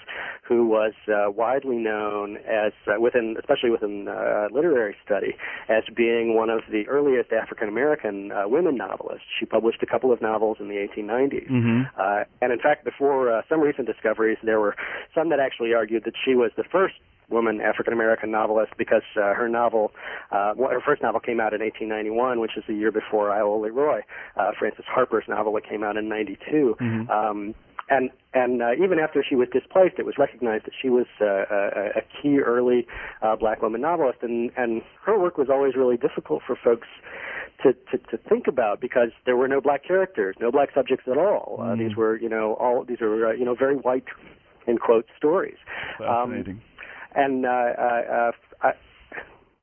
who 0.46 0.66
was 0.66 0.92
uh, 1.08 1.30
widely 1.30 1.76
known 1.76 2.36
as 2.38 2.72
uh, 2.86 3.00
within 3.00 3.36
especially 3.38 3.70
within 3.70 4.08
uh, 4.08 4.48
literary 4.52 4.96
study 5.04 5.36
as 5.68 5.82
being 5.94 6.34
one 6.34 6.50
of 6.50 6.60
the 6.70 6.86
earliest 6.88 7.32
African 7.32 7.68
American 7.68 8.32
uh, 8.32 8.42
women 8.46 8.76
novelists. 8.76 9.26
She 9.38 9.46
published 9.46 9.82
a 9.82 9.86
couple 9.86 10.12
of 10.12 10.20
novels 10.20 10.58
in 10.60 10.68
the 10.68 10.74
1890s. 10.74 11.50
Mm-hmm. 11.50 11.82
Uh, 11.98 12.24
and 12.40 12.52
in 12.52 12.58
fact, 12.58 12.84
before 12.84 13.32
uh, 13.32 13.42
some 13.48 13.60
recent 13.60 13.86
discoveries, 13.86 14.38
there 14.42 14.60
were 14.60 14.76
some 15.14 15.28
that 15.30 15.40
actually 15.40 15.74
argued 15.74 16.04
that 16.04 16.14
she 16.24 16.34
was 16.34 16.50
the 16.56 16.64
first 16.64 16.94
woman 17.30 17.60
African 17.60 17.92
American 17.92 18.30
novelist 18.30 18.72
because 18.78 19.02
uh, 19.16 19.34
her 19.34 19.48
novel, 19.48 19.92
uh, 20.30 20.54
well, 20.56 20.70
her 20.70 20.80
first 20.84 21.02
novel 21.02 21.20
came 21.20 21.40
out 21.40 21.52
in 21.52 21.60
1891, 21.60 22.40
which 22.40 22.56
is 22.56 22.64
the 22.66 22.74
year 22.74 22.92
before 22.92 23.30
Iola 23.32 23.60
Leroy, 23.60 24.00
uh, 24.36 24.50
Frances 24.58 24.84
Harper's 24.88 25.24
novel 25.28 25.52
that 25.54 25.68
came 25.68 25.82
out 25.82 25.96
in 25.96 26.08
'92. 26.08 26.76
Um, 27.10 27.54
and 27.90 28.10
and 28.34 28.62
uh, 28.62 28.72
even 28.74 28.98
after 28.98 29.24
she 29.26 29.34
was 29.34 29.48
displaced, 29.52 29.98
it 29.98 30.04
was 30.04 30.16
recognized 30.18 30.66
that 30.66 30.74
she 30.80 30.90
was 30.90 31.06
uh, 31.20 31.44
a, 31.50 31.98
a 31.98 32.02
key 32.20 32.38
early 32.38 32.86
uh, 33.22 33.36
black 33.36 33.62
woman 33.62 33.80
novelist, 33.80 34.18
and 34.22 34.50
and 34.56 34.82
her 35.04 35.18
work 35.18 35.38
was 35.38 35.48
always 35.50 35.74
really 35.74 35.96
difficult 35.96 36.42
for 36.46 36.56
folks 36.62 36.88
to, 37.62 37.72
to 37.90 37.98
to 38.10 38.18
think 38.28 38.46
about 38.46 38.80
because 38.80 39.08
there 39.24 39.36
were 39.36 39.48
no 39.48 39.60
black 39.60 39.84
characters, 39.84 40.36
no 40.40 40.50
black 40.52 40.68
subjects 40.74 41.06
at 41.10 41.16
all. 41.16 41.60
Uh, 41.62 41.74
these 41.76 41.96
were 41.96 42.16
you 42.16 42.28
know 42.28 42.54
all 42.54 42.84
these 42.84 43.00
are 43.00 43.28
uh, 43.28 43.32
you 43.32 43.44
know 43.44 43.54
very 43.54 43.76
white 43.76 44.04
in 44.66 44.76
quote 44.78 45.06
stories. 45.16 45.56
Um, 46.00 46.30
Fascinating. 46.30 46.62
And 47.14 47.46
uh, 47.46 47.48
uh, 47.48 47.82
uh, 47.82 48.32
I, 48.62 48.72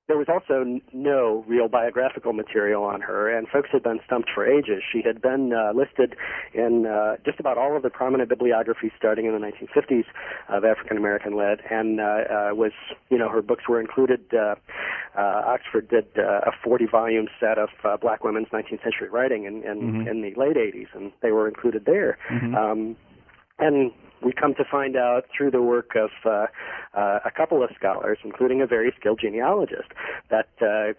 there 0.07 0.17
was 0.17 0.27
also 0.29 0.79
no 0.93 1.43
real 1.47 1.67
biographical 1.67 2.31
material 2.31 2.83
on 2.83 3.01
her, 3.01 3.35
and 3.35 3.47
folks 3.47 3.69
had 3.71 3.81
been 3.81 3.99
stumped 4.05 4.29
for 4.33 4.45
ages. 4.45 4.83
She 4.91 5.01
had 5.03 5.19
been 5.19 5.51
uh, 5.51 5.73
listed 5.73 6.15
in 6.53 6.85
uh, 6.85 7.17
just 7.25 7.39
about 7.39 7.57
all 7.57 7.75
of 7.75 7.81
the 7.81 7.89
prominent 7.89 8.29
bibliographies 8.29 8.91
starting 8.95 9.25
in 9.25 9.33
the 9.33 9.39
1950s 9.39 10.05
of 10.49 10.63
African 10.63 10.97
American 10.97 11.35
led, 11.35 11.61
and 11.71 11.99
uh, 11.99 12.03
uh, 12.03 12.49
was, 12.53 12.71
you 13.09 13.17
know, 13.17 13.29
her 13.29 13.41
books 13.41 13.63
were 13.67 13.81
included. 13.81 14.21
Uh, 14.31 14.55
uh, 15.17 15.41
Oxford 15.47 15.89
did 15.89 16.05
uh, 16.17 16.41
a 16.45 16.51
40 16.63 16.85
volume 16.85 17.27
set 17.39 17.57
of 17.57 17.69
uh, 17.83 17.97
black 17.97 18.23
women's 18.23 18.49
19th 18.49 18.83
century 18.83 19.09
writing 19.09 19.45
in, 19.45 19.63
in, 19.63 20.07
in 20.07 20.21
the 20.21 20.39
late 20.39 20.57
80s, 20.57 20.87
and 20.93 21.11
they 21.21 21.31
were 21.31 21.47
included 21.47 21.85
there. 21.85 22.19
Um, 22.55 22.95
and 23.57 23.91
we 24.21 24.31
come 24.33 24.53
to 24.55 24.63
find 24.69 24.95
out 24.95 25.25
through 25.35 25.51
the 25.51 25.61
work 25.61 25.91
of 25.95 26.09
uh, 26.25 26.47
uh, 26.97 27.19
a 27.25 27.31
couple 27.31 27.63
of 27.63 27.69
scholars, 27.77 28.17
including 28.23 28.61
a 28.61 28.67
very 28.67 28.93
skilled 28.99 29.19
genealogist, 29.21 29.89
that 30.29 30.49
uh, 30.61 30.93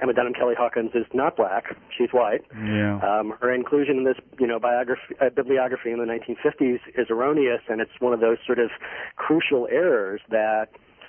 Emma 0.00 0.12
Dunham 0.12 0.34
Kelly 0.34 0.54
Hawkins 0.56 0.92
is 0.94 1.06
not 1.12 1.36
black; 1.36 1.76
she's 1.96 2.10
white. 2.10 2.42
Yeah. 2.54 3.00
Um, 3.02 3.34
her 3.40 3.52
inclusion 3.52 3.98
in 3.98 4.04
this, 4.04 4.16
you 4.38 4.46
know, 4.46 4.58
biography, 4.58 5.14
uh, 5.20 5.30
bibliography 5.30 5.90
in 5.90 5.98
the 5.98 6.04
1950s 6.04 6.80
is 6.96 7.08
erroneous, 7.10 7.62
and 7.68 7.80
it's 7.80 7.98
one 8.00 8.12
of 8.12 8.20
those 8.20 8.38
sort 8.46 8.58
of 8.58 8.70
crucial 9.16 9.66
errors 9.70 10.20
that 10.30 10.68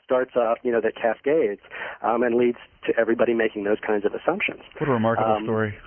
starts 0.09 0.35
off, 0.35 0.57
you 0.63 0.71
know, 0.71 0.81
that 0.81 0.95
cascades 0.95 1.61
um, 2.01 2.23
and 2.23 2.35
leads 2.35 2.57
to 2.87 2.93
everybody 2.99 3.35
making 3.35 3.63
those 3.63 3.77
kinds 3.85 4.05
of 4.05 4.13
assumptions 4.15 4.61
What 4.79 4.89
a 4.89 4.93
remarkable 4.93 5.33
um, 5.33 5.43
story. 5.43 5.77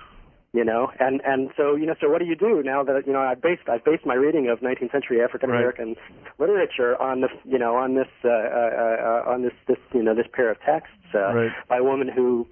You 0.53 0.63
know 0.63 0.91
and 0.99 1.19
and 1.25 1.49
so 1.57 1.75
you 1.75 1.85
know 1.85 1.95
so 1.99 2.09
what 2.09 2.19
do 2.19 2.25
you 2.25 2.35
do 2.35 2.61
now 2.63 2.83
that 2.83 3.05
you 3.07 3.13
know 3.13 3.19
i've 3.19 3.41
based 3.41 3.67
i've 3.67 3.83
based 3.83 4.05
my 4.05 4.13
reading 4.13 4.47
of 4.47 4.59
19th 4.59 4.91
century 4.91 5.21
african 5.21 5.49
american 5.49 5.95
literature 6.39 6.99
on 7.01 7.21
the 7.21 7.27
you 7.43 7.57
know 7.57 7.75
on 7.75 7.95
this 7.95 8.07
uh, 8.23 8.29
uh, 8.29 8.31
uh 8.31 9.31
on 9.31 9.41
this 9.41 9.53
this 9.67 9.77
you 9.93 10.03
know 10.03 10.13
this 10.15 10.27
pair 10.31 10.51
of 10.51 10.57
texts 10.61 10.93
uh, 11.15 11.33
Right. 11.33 11.51
by 11.67 11.77
a 11.77 11.83
woman 11.83 12.07
who 12.07 12.47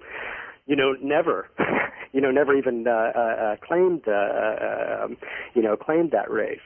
you 0.72 0.76
know 0.76 0.94
never 1.02 1.50
you 2.14 2.20
know 2.22 2.30
never 2.30 2.56
even 2.56 2.86
uh, 2.88 2.90
uh, 2.90 3.20
uh 3.20 3.56
claimed 3.56 4.00
uh, 4.08 4.12
uh, 4.12 5.04
um, 5.04 5.18
you 5.54 5.60
know 5.60 5.76
claimed 5.76 6.10
that 6.12 6.30
race 6.30 6.64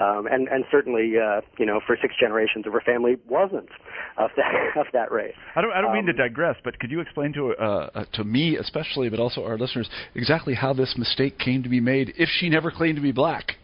um 0.00 0.28
and 0.30 0.46
and 0.46 0.64
certainly 0.70 1.14
uh 1.18 1.40
you 1.58 1.66
know 1.66 1.80
for 1.84 1.96
six 2.00 2.14
generations 2.20 2.68
of 2.68 2.72
her 2.72 2.80
family 2.80 3.16
wasn't 3.28 3.68
of 4.16 4.30
that 4.36 4.52
of 4.80 4.86
that 4.92 5.10
race 5.10 5.34
I 5.56 5.60
don't, 5.60 5.72
I 5.72 5.80
don't 5.80 5.92
mean 5.92 6.06
to 6.06 6.12
Um, 6.12 6.28
digress, 6.28 6.56
but 6.62 6.78
could 6.78 6.92
you 6.92 7.00
explain 7.00 7.32
to 7.32 7.54
uh, 7.56 7.90
uh, 7.94 8.04
to 8.12 8.22
me 8.22 8.56
especially, 8.56 9.08
but 9.08 9.18
also 9.18 9.44
our 9.44 9.58
listeners, 9.58 9.90
exactly 10.14 10.54
how 10.54 10.72
this 10.72 10.94
mistake 10.96 11.36
came 11.38 11.64
to 11.64 11.68
be 11.68 11.80
made 11.80 12.14
if 12.16 12.28
she 12.28 12.48
never 12.48 12.70
claimed 12.70 12.96
to 12.96 13.02
be 13.02 13.12
black? 13.12 13.56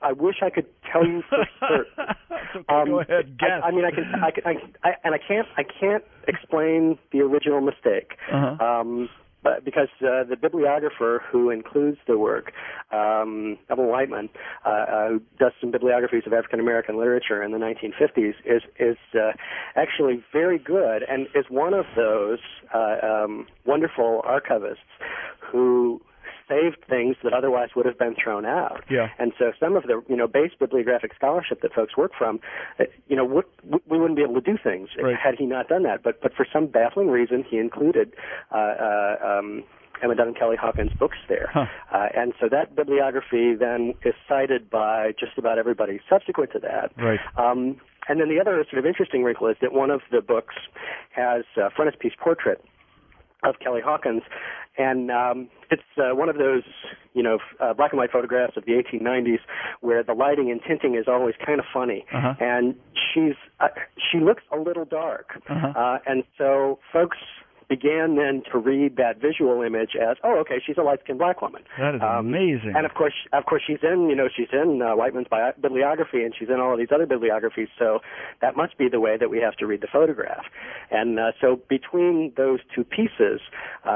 I 0.00 0.12
wish 0.12 0.36
I 0.42 0.50
could 0.50 0.66
tell 0.90 1.06
you 1.06 1.22
for 1.28 1.46
certain. 1.60 2.64
Um, 2.68 2.86
go 2.86 3.00
ahead, 3.00 3.38
guess. 3.38 3.60
I, 3.62 3.68
I 3.68 3.70
mean, 3.70 3.84
I 3.84 3.90
can, 3.90 4.04
I 4.22 4.30
can, 4.30 4.44
I, 4.44 4.88
I, 4.88 4.92
and 5.04 5.14
I 5.14 5.18
can't, 5.18 5.46
I 5.56 5.62
can't 5.62 6.04
explain 6.28 6.98
the 7.12 7.20
original 7.20 7.60
mistake. 7.60 8.16
Uh-huh. 8.32 8.64
Um, 8.64 9.08
but 9.42 9.64
because 9.64 9.88
uh, 10.00 10.22
the 10.24 10.36
bibliographer 10.40 11.22
who 11.30 11.50
includes 11.50 11.98
the 12.06 12.16
work, 12.16 12.52
um, 12.92 13.58
Evelyn 13.70 13.88
Whiteman, 13.88 14.28
uh, 14.64 14.68
uh, 14.68 15.08
who 15.08 15.22
does 15.38 15.52
some 15.60 15.72
bibliographies 15.72 16.22
of 16.26 16.32
African 16.32 16.60
American 16.60 16.96
literature 16.96 17.42
in 17.42 17.50
the 17.50 17.58
1950s, 17.58 18.34
is 18.44 18.62
is 18.78 18.96
uh, 19.14 19.32
actually 19.74 20.24
very 20.32 20.58
good 20.58 21.02
and 21.08 21.26
is 21.34 21.46
one 21.48 21.74
of 21.74 21.86
those 21.96 22.38
uh, 22.72 22.96
um, 23.02 23.46
wonderful 23.66 24.22
archivists 24.26 24.76
who 25.40 26.00
saved 26.52 26.78
things 26.88 27.16
that 27.24 27.32
otherwise 27.32 27.70
would 27.76 27.86
have 27.86 27.98
been 27.98 28.14
thrown 28.22 28.44
out. 28.44 28.80
Yeah. 28.90 29.08
And 29.18 29.32
so 29.38 29.52
some 29.58 29.76
of 29.76 29.84
the 29.84 30.02
you 30.08 30.16
know 30.16 30.26
base 30.26 30.52
bibliographic 30.58 31.12
scholarship 31.14 31.62
that 31.62 31.72
folks 31.72 31.96
work 31.96 32.12
from, 32.16 32.40
uh, 32.78 32.84
you 33.08 33.16
know, 33.16 33.24
would, 33.24 33.44
we 33.88 33.96
wouldn't 33.98 34.16
be 34.16 34.22
able 34.22 34.34
to 34.34 34.40
do 34.52 34.58
things 34.62 34.88
Right. 35.02 35.16
had 35.16 35.34
he 35.40 35.46
not 35.46 35.68
done 35.68 35.84
that. 35.84 36.02
But 36.02 36.20
but 36.20 36.32
for 36.34 36.46
some 36.52 36.66
baffling 36.66 37.08
reason, 37.08 37.44
he 37.48 37.56
included. 37.58 38.14
Uh, 38.50 38.74
uh, 38.88 39.16
um, 39.38 39.64
Emma 40.02 40.16
Dunham 40.16 40.34
Kelly 40.34 40.56
Hawkins 40.56 40.90
books 40.98 41.18
there, 41.28 41.48
Huh. 41.52 41.66
uh, 41.92 42.08
and 42.12 42.32
so 42.40 42.48
that 42.48 42.74
bibliography 42.74 43.54
then 43.54 43.94
is 44.04 44.14
cited 44.28 44.68
by 44.68 45.12
just 45.12 45.38
about 45.38 45.58
everybody 45.58 46.00
subsequent 46.10 46.50
to 46.52 46.58
that. 46.58 46.90
Right. 46.98 47.20
Um, 47.36 47.80
and 48.08 48.20
then 48.20 48.28
the 48.28 48.40
other 48.40 48.64
sort 48.68 48.80
of 48.80 48.86
interesting 48.86 49.22
wrinkle 49.22 49.46
is 49.46 49.56
that 49.60 49.72
one 49.72 49.90
of 49.92 50.00
the 50.10 50.20
books 50.20 50.56
has 51.14 51.44
a 51.56 51.70
frontispiece 51.70 52.14
portrait 52.18 52.60
of 53.44 53.60
Kelly 53.60 53.80
Hawkins, 53.80 54.22
and 54.78 55.10
um, 55.10 55.48
it's 55.70 55.82
uh, 55.98 56.14
one 56.14 56.28
of 56.28 56.36
those, 56.38 56.62
you 57.14 57.22
know, 57.22 57.38
uh, 57.60 57.72
black 57.74 57.92
and 57.92 57.98
white 57.98 58.10
photographs 58.10 58.56
of 58.56 58.64
the 58.64 58.72
1890s 58.72 59.38
where 59.80 60.02
the 60.02 60.14
lighting 60.14 60.50
and 60.50 60.60
tinting 60.66 60.94
is 60.94 61.06
always 61.08 61.34
kind 61.44 61.58
of 61.60 61.66
funny, 61.72 62.04
Uh-huh. 62.12 62.34
and 62.40 62.74
she's 62.94 63.34
uh, 63.60 63.68
she 64.10 64.18
looks 64.18 64.42
a 64.52 64.56
little 64.56 64.84
dark, 64.84 65.40
Uh-huh. 65.48 65.66
uh, 65.76 65.98
and 66.06 66.24
so 66.38 66.78
folks 66.92 67.18
began 67.68 68.16
then 68.16 68.42
to 68.52 68.58
read 68.58 68.96
that 68.96 69.20
visual 69.20 69.62
image 69.62 69.90
as, 69.96 70.16
oh, 70.24 70.38
okay, 70.40 70.60
she's 70.64 70.76
a 70.78 70.82
light-skinned 70.82 71.18
black 71.18 71.42
woman. 71.42 71.62
That 71.78 71.94
is 71.94 72.02
Um, 72.02 72.26
amazing. 72.26 72.74
And 72.76 72.84
of 72.86 72.94
course, 72.94 73.14
of 73.32 73.44
course, 73.46 73.62
she's 73.66 73.82
in, 73.82 74.08
you 74.08 74.16
know, 74.16 74.28
she's 74.34 74.48
in 74.52 74.82
uh, 74.82 74.94
Whiteman's 74.94 75.28
bi- 75.28 75.52
bibliography, 75.60 76.22
and 76.24 76.34
she's 76.38 76.48
in 76.48 76.60
all 76.60 76.72
of 76.72 76.78
these 76.78 76.92
other 76.92 77.06
bibliographies. 77.06 77.68
So 77.78 78.00
that 78.40 78.56
must 78.56 78.76
be 78.78 78.88
the 78.88 79.00
way 79.00 79.16
that 79.16 79.30
we 79.30 79.38
have 79.38 79.56
to 79.56 79.66
read 79.66 79.80
the 79.80 79.88
photograph. 79.92 80.44
And 80.90 81.18
uh, 81.18 81.32
so 81.40 81.60
between 81.68 82.32
those 82.36 82.60
two 82.74 82.84
pieces, 82.84 83.40
uh, 83.84 83.88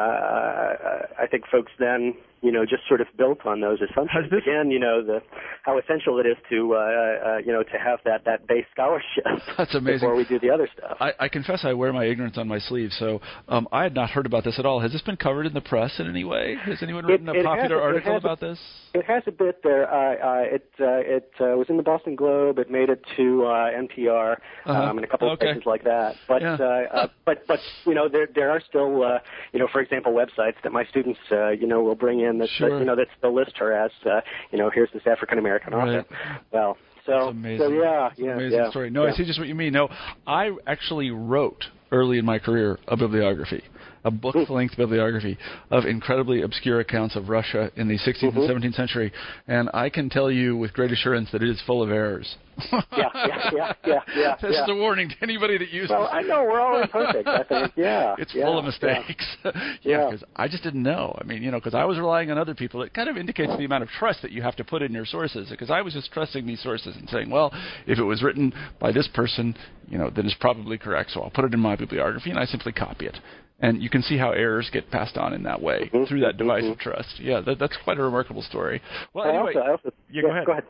I 1.18 1.26
think 1.30 1.44
folks 1.46 1.72
then, 1.78 2.14
you 2.46 2.52
know, 2.52 2.64
just 2.64 2.82
sort 2.88 3.00
of 3.00 3.08
built 3.18 3.44
on 3.44 3.60
those 3.60 3.78
assumptions. 3.82 4.30
This- 4.30 4.42
Again, 4.46 4.70
you 4.70 4.78
know, 4.78 5.02
the 5.04 5.18
how 5.64 5.76
essential 5.78 6.20
it 6.20 6.26
is 6.26 6.36
to, 6.50 6.74
uh, 6.74 6.78
uh, 6.78 7.36
you 7.44 7.52
know, 7.52 7.62
to 7.64 7.76
have 7.86 7.98
that 8.04 8.24
that 8.24 8.46
base 8.46 8.64
scholarship 8.72 9.24
That's 9.58 9.74
amazing. 9.74 9.98
before 10.00 10.14
we 10.14 10.24
do 10.24 10.38
the 10.38 10.50
other 10.50 10.68
stuff. 10.76 10.96
I, 11.00 11.12
I 11.18 11.28
confess 11.28 11.64
I 11.64 11.72
wear 11.72 11.92
my 11.92 12.04
ignorance 12.04 12.38
on 12.38 12.46
my 12.46 12.58
sleeve, 12.60 12.90
so 12.92 13.20
um, 13.48 13.66
I 13.72 13.82
had 13.82 13.94
not 13.94 14.10
heard 14.10 14.26
about 14.26 14.44
this 14.44 14.58
at 14.60 14.64
all. 14.66 14.78
Has 14.80 14.92
this 14.92 15.02
been 15.02 15.16
covered 15.16 15.46
in 15.46 15.52
the 15.54 15.60
press 15.60 15.98
in 15.98 16.06
any 16.08 16.22
way? 16.24 16.56
Has 16.64 16.80
anyone 16.82 17.04
written 17.06 17.28
it 17.28 17.36
a 17.40 17.42
popular 17.42 17.82
article 17.82 18.12
has- 18.12 18.22
about 18.22 18.38
this? 18.40 18.58
It 18.94 19.04
has 19.04 19.22
a 19.26 19.32
bit 19.32 19.62
there. 19.62 19.84
Uh, 19.92 20.14
uh, 20.14 20.54
it 20.56 20.70
uh, 20.80 20.86
it 21.16 21.30
uh, 21.40 21.56
was 21.58 21.66
in 21.68 21.76
the 21.76 21.82
Boston 21.82 22.14
Globe. 22.16 22.58
It 22.58 22.70
made 22.70 22.88
it 22.88 23.02
to 23.16 23.44
uh, 23.44 23.70
NPR 23.84 24.36
Uh-huh. 24.64 24.72
um, 24.72 24.96
and 24.98 25.04
a 25.04 25.08
couple 25.08 25.30
of 25.30 25.38
places 25.38 25.64
like 25.66 25.84
that. 25.84 26.14
But 26.28 26.40
Yeah. 26.40 26.54
uh, 26.58 26.64
uh, 26.96 27.08
but 27.26 27.46
but 27.46 27.58
you 27.84 27.94
know 27.94 28.08
there 28.08 28.26
there 28.34 28.50
are 28.50 28.60
still 28.66 29.02
uh, 29.02 29.18
you 29.52 29.58
know 29.58 29.68
for 29.70 29.80
example 29.82 30.12
websites 30.14 30.54
that 30.62 30.72
my 30.72 30.84
students 30.86 31.18
uh, 31.30 31.50
you 31.50 31.66
know 31.66 31.82
will 31.82 31.94
bring 31.94 32.20
in 32.20 32.35
that, 32.38 32.48
Sure. 32.50 32.70
that 32.70 32.78
you 32.78 32.84
know 32.84 32.96
that 32.96 33.06
still 33.18 33.34
list 33.34 33.52
her 33.58 33.72
as 33.72 33.90
uh, 34.04 34.20
you 34.52 34.58
know 34.58 34.70
here's 34.70 34.90
this 34.92 35.02
African 35.06 35.38
American 35.38 35.74
author. 35.74 36.04
Right. 36.10 36.40
Well, 36.52 36.76
so 37.04 37.12
That's 37.12 37.30
amazing. 37.30 37.58
so 37.66 37.68
yeah 37.72 38.10
yeah 38.16 38.32
amazing 38.32 38.58
yeah, 38.58 38.70
story. 38.70 38.90
No, 38.90 39.04
yeah. 39.04 39.12
I 39.12 39.16
see 39.16 39.24
just 39.24 39.38
what 39.38 39.48
you 39.48 39.54
mean. 39.54 39.72
No, 39.72 39.88
I 40.26 40.50
actually 40.66 41.10
wrote 41.10 41.64
early 41.92 42.18
in 42.18 42.24
my 42.24 42.38
career 42.38 42.78
a 42.88 42.96
bibliography. 42.96 43.62
A 44.06 44.10
book-length 44.10 44.76
bibliography 44.76 45.36
of 45.70 45.84
incredibly 45.84 46.40
obscure 46.42 46.80
accounts 46.80 47.16
of 47.16 47.28
Russia 47.28 47.70
in 47.76 47.88
the 47.88 47.98
16th 47.98 48.22
Mm-hmm. 48.32 48.38
and 48.50 48.62
17th 48.64 48.74
century, 48.74 49.12
and 49.46 49.68
I 49.74 49.90
can 49.90 50.08
tell 50.08 50.30
you 50.30 50.56
with 50.56 50.72
great 50.72 50.90
assurance 50.92 51.28
that 51.32 51.42
it 51.42 51.48
is 51.50 51.60
full 51.66 51.82
of 51.82 51.90
errors. 51.90 52.36
yeah, 52.72 52.80
yeah, 52.96 53.50
yeah, 53.54 53.72
yeah, 53.84 54.00
yeah. 54.16 54.36
This 54.40 54.52
yeah. 54.54 54.62
is 54.64 54.68
a 54.70 54.74
warning 54.74 55.10
to 55.10 55.14
anybody 55.22 55.58
that 55.58 55.68
uses. 55.70 55.90
Well, 55.90 56.08
I 56.10 56.22
know 56.22 56.42
we're 56.44 56.60
all 56.60 56.80
imperfect. 56.80 57.28
I 57.28 57.42
think, 57.42 57.72
yeah, 57.76 58.14
it's 58.18 58.34
yeah, 58.34 58.44
full 58.44 58.58
of 58.58 58.64
mistakes. 58.64 59.26
yeah, 59.44 59.52
Yeah. 59.82 60.04
because 60.10 60.24
I 60.36 60.48
just 60.48 60.62
didn't 60.62 60.82
know. 60.82 61.14
I 61.20 61.24
mean, 61.24 61.42
you 61.42 61.50
know, 61.50 61.58
because 61.58 61.74
I 61.74 61.84
was 61.84 61.98
relying 61.98 62.30
on 62.30 62.38
other 62.38 62.54
people. 62.54 62.80
It 62.82 62.94
kind 62.94 63.08
of 63.10 63.16
indicates 63.18 63.52
the 63.58 63.64
amount 63.66 63.82
of 63.82 63.90
trust 63.90 64.22
that 64.22 64.30
you 64.30 64.40
have 64.42 64.56
to 64.56 64.64
put 64.64 64.80
in 64.82 64.92
your 64.92 65.04
sources. 65.04 65.48
Because 65.50 65.70
I 65.70 65.82
was 65.82 65.92
just 65.92 66.10
trusting 66.12 66.46
these 66.46 66.62
sources 66.62 66.96
and 66.96 67.08
saying, 67.10 67.28
well, 67.28 67.52
if 67.86 67.98
it 67.98 68.04
was 68.04 68.22
written 68.22 68.54
by 68.80 68.90
this 68.92 69.08
person, 69.12 69.54
you 69.88 69.98
know, 69.98 70.08
then 70.08 70.24
it's 70.24 70.36
probably 70.40 70.78
correct. 70.78 71.10
So 71.10 71.20
I'll 71.20 71.30
put 71.30 71.44
it 71.44 71.52
in 71.52 71.60
my 71.60 71.76
bibliography, 71.76 72.30
and 72.30 72.38
I 72.38 72.44
simply 72.46 72.72
copy 72.72 73.06
it. 73.06 73.18
And 73.60 73.82
you 73.82 73.88
can 73.88 74.02
see 74.02 74.18
how 74.18 74.32
errors 74.32 74.68
get 74.70 74.90
passed 74.90 75.16
on 75.16 75.32
in 75.32 75.42
that 75.44 75.60
way 75.62 75.90
Mm-hmm. 75.92 76.04
through 76.04 76.20
that 76.20 76.36
device 76.36 76.64
of 76.64 76.78
trust. 76.78 77.18
Yeah, 77.20 77.40
that, 77.40 77.58
that's 77.58 77.76
quite 77.84 77.98
a 77.98 78.02
remarkable 78.02 78.42
story. 78.42 78.82
Well, 79.14 79.24
I 79.24 79.30
anyway, 79.30 79.54
also, 79.56 79.70
also, 79.70 79.92
yeah, 80.10 80.22
go 80.22 80.30
ahead. 80.30 80.46
Go 80.46 80.52
ahead. 80.52 80.64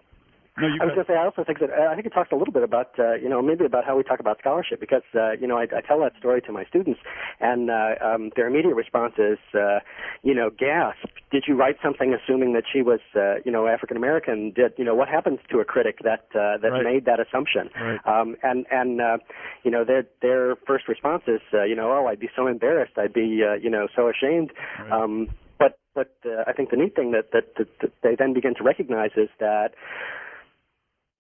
No, 0.59 0.67
you 0.69 0.79
I 0.81 0.85
was 0.87 0.95
going 0.95 1.07
to 1.07 1.13
say, 1.13 1.17
I 1.19 1.25
also 1.25 1.45
think 1.45 1.61
that 1.61 1.71
uh, 1.71 1.91
I 1.91 1.95
think 1.95 2.07
it 2.07 2.13
talks 2.13 2.31
a 2.33 2.37
little 2.37 2.53
bit 2.53 2.63
about, 2.63 2.99
uh, 2.99 3.15
you 3.15 3.29
know, 3.29 3.43
maybe 3.43 3.65
about 3.65 3.85
how 3.85 3.97
we 3.97 4.03
talk 4.03 4.21
about 4.21 4.39
scholarship 4.39 4.81
because, 4.81 5.03
uh, 5.15 5.33
you 5.33 5.47
know, 5.47 5.59
I, 5.59 5.65
I 5.65 5.81
tell 5.81 6.01
that 6.01 6.13
story 6.19 6.41
to 6.43 6.53
my 6.53 6.65
students, 6.65 7.01
and 7.41 7.71
uh, 7.71 7.95
um, 8.03 8.31
their 8.37 8.49
immediate 8.49 8.75
response 8.75 9.15
is, 9.19 9.39
uh, 9.55 9.81
you 10.23 10.35
know, 10.35 10.51
gasp! 10.51 11.09
Did 11.31 11.45
you 11.47 11.57
write 11.57 11.77
something 11.83 12.15
assuming 12.15 12.53
that 12.55 12.65
she 12.73 12.83
was, 12.83 13.01
uh, 13.15 13.37
you 13.45 13.53
know, 13.53 13.67
African 13.67 13.97
American? 13.97 14.53
Did 14.55 14.73
you 14.77 14.85
know 14.85 14.95
what 14.95 15.09
happens 15.09 15.41
to 15.51 15.59
a 15.61 15.65
critic 15.65 15.99
that 16.05 16.27
uh, 16.35 16.59
that 16.59 16.71
Right. 16.71 16.85
made 16.85 17.05
that 17.07 17.21
assumption? 17.21 17.71
Right. 17.81 18.01
Um, 18.07 18.37
and 18.43 18.67
and 18.71 19.01
uh, 19.01 19.19
you 19.63 19.71
know, 19.71 19.85
their 19.85 20.05
their 20.23 20.57
first 20.67 20.89
response 20.89 21.23
is, 21.27 21.41
uh, 21.53 21.65
you 21.65 21.75
know, 21.75 21.93
oh, 21.93 22.07
I'd 22.07 22.21
be 22.21 22.31
so 22.35 22.47
embarrassed, 22.47 22.97
I'd 22.97 23.13
be, 23.13 23.43
uh, 23.45 23.55
you 23.55 23.71
know, 23.71 23.89
so 23.95 24.09
ashamed. 24.09 24.53
Right. 24.81 24.93
Um, 24.93 25.29
but 25.59 25.79
but 25.95 26.15
uh, 26.25 26.45
I 26.47 26.53
think 26.53 26.71
the 26.71 26.77
neat 26.77 26.95
thing 26.95 27.13
that, 27.13 27.33
that 27.33 27.55
that 27.57 27.69
that 27.81 27.93
they 28.03 28.15
then 28.17 28.33
begin 28.35 28.55
to 28.57 28.65
recognize 28.65 29.11
is 29.17 29.29
that 29.41 29.75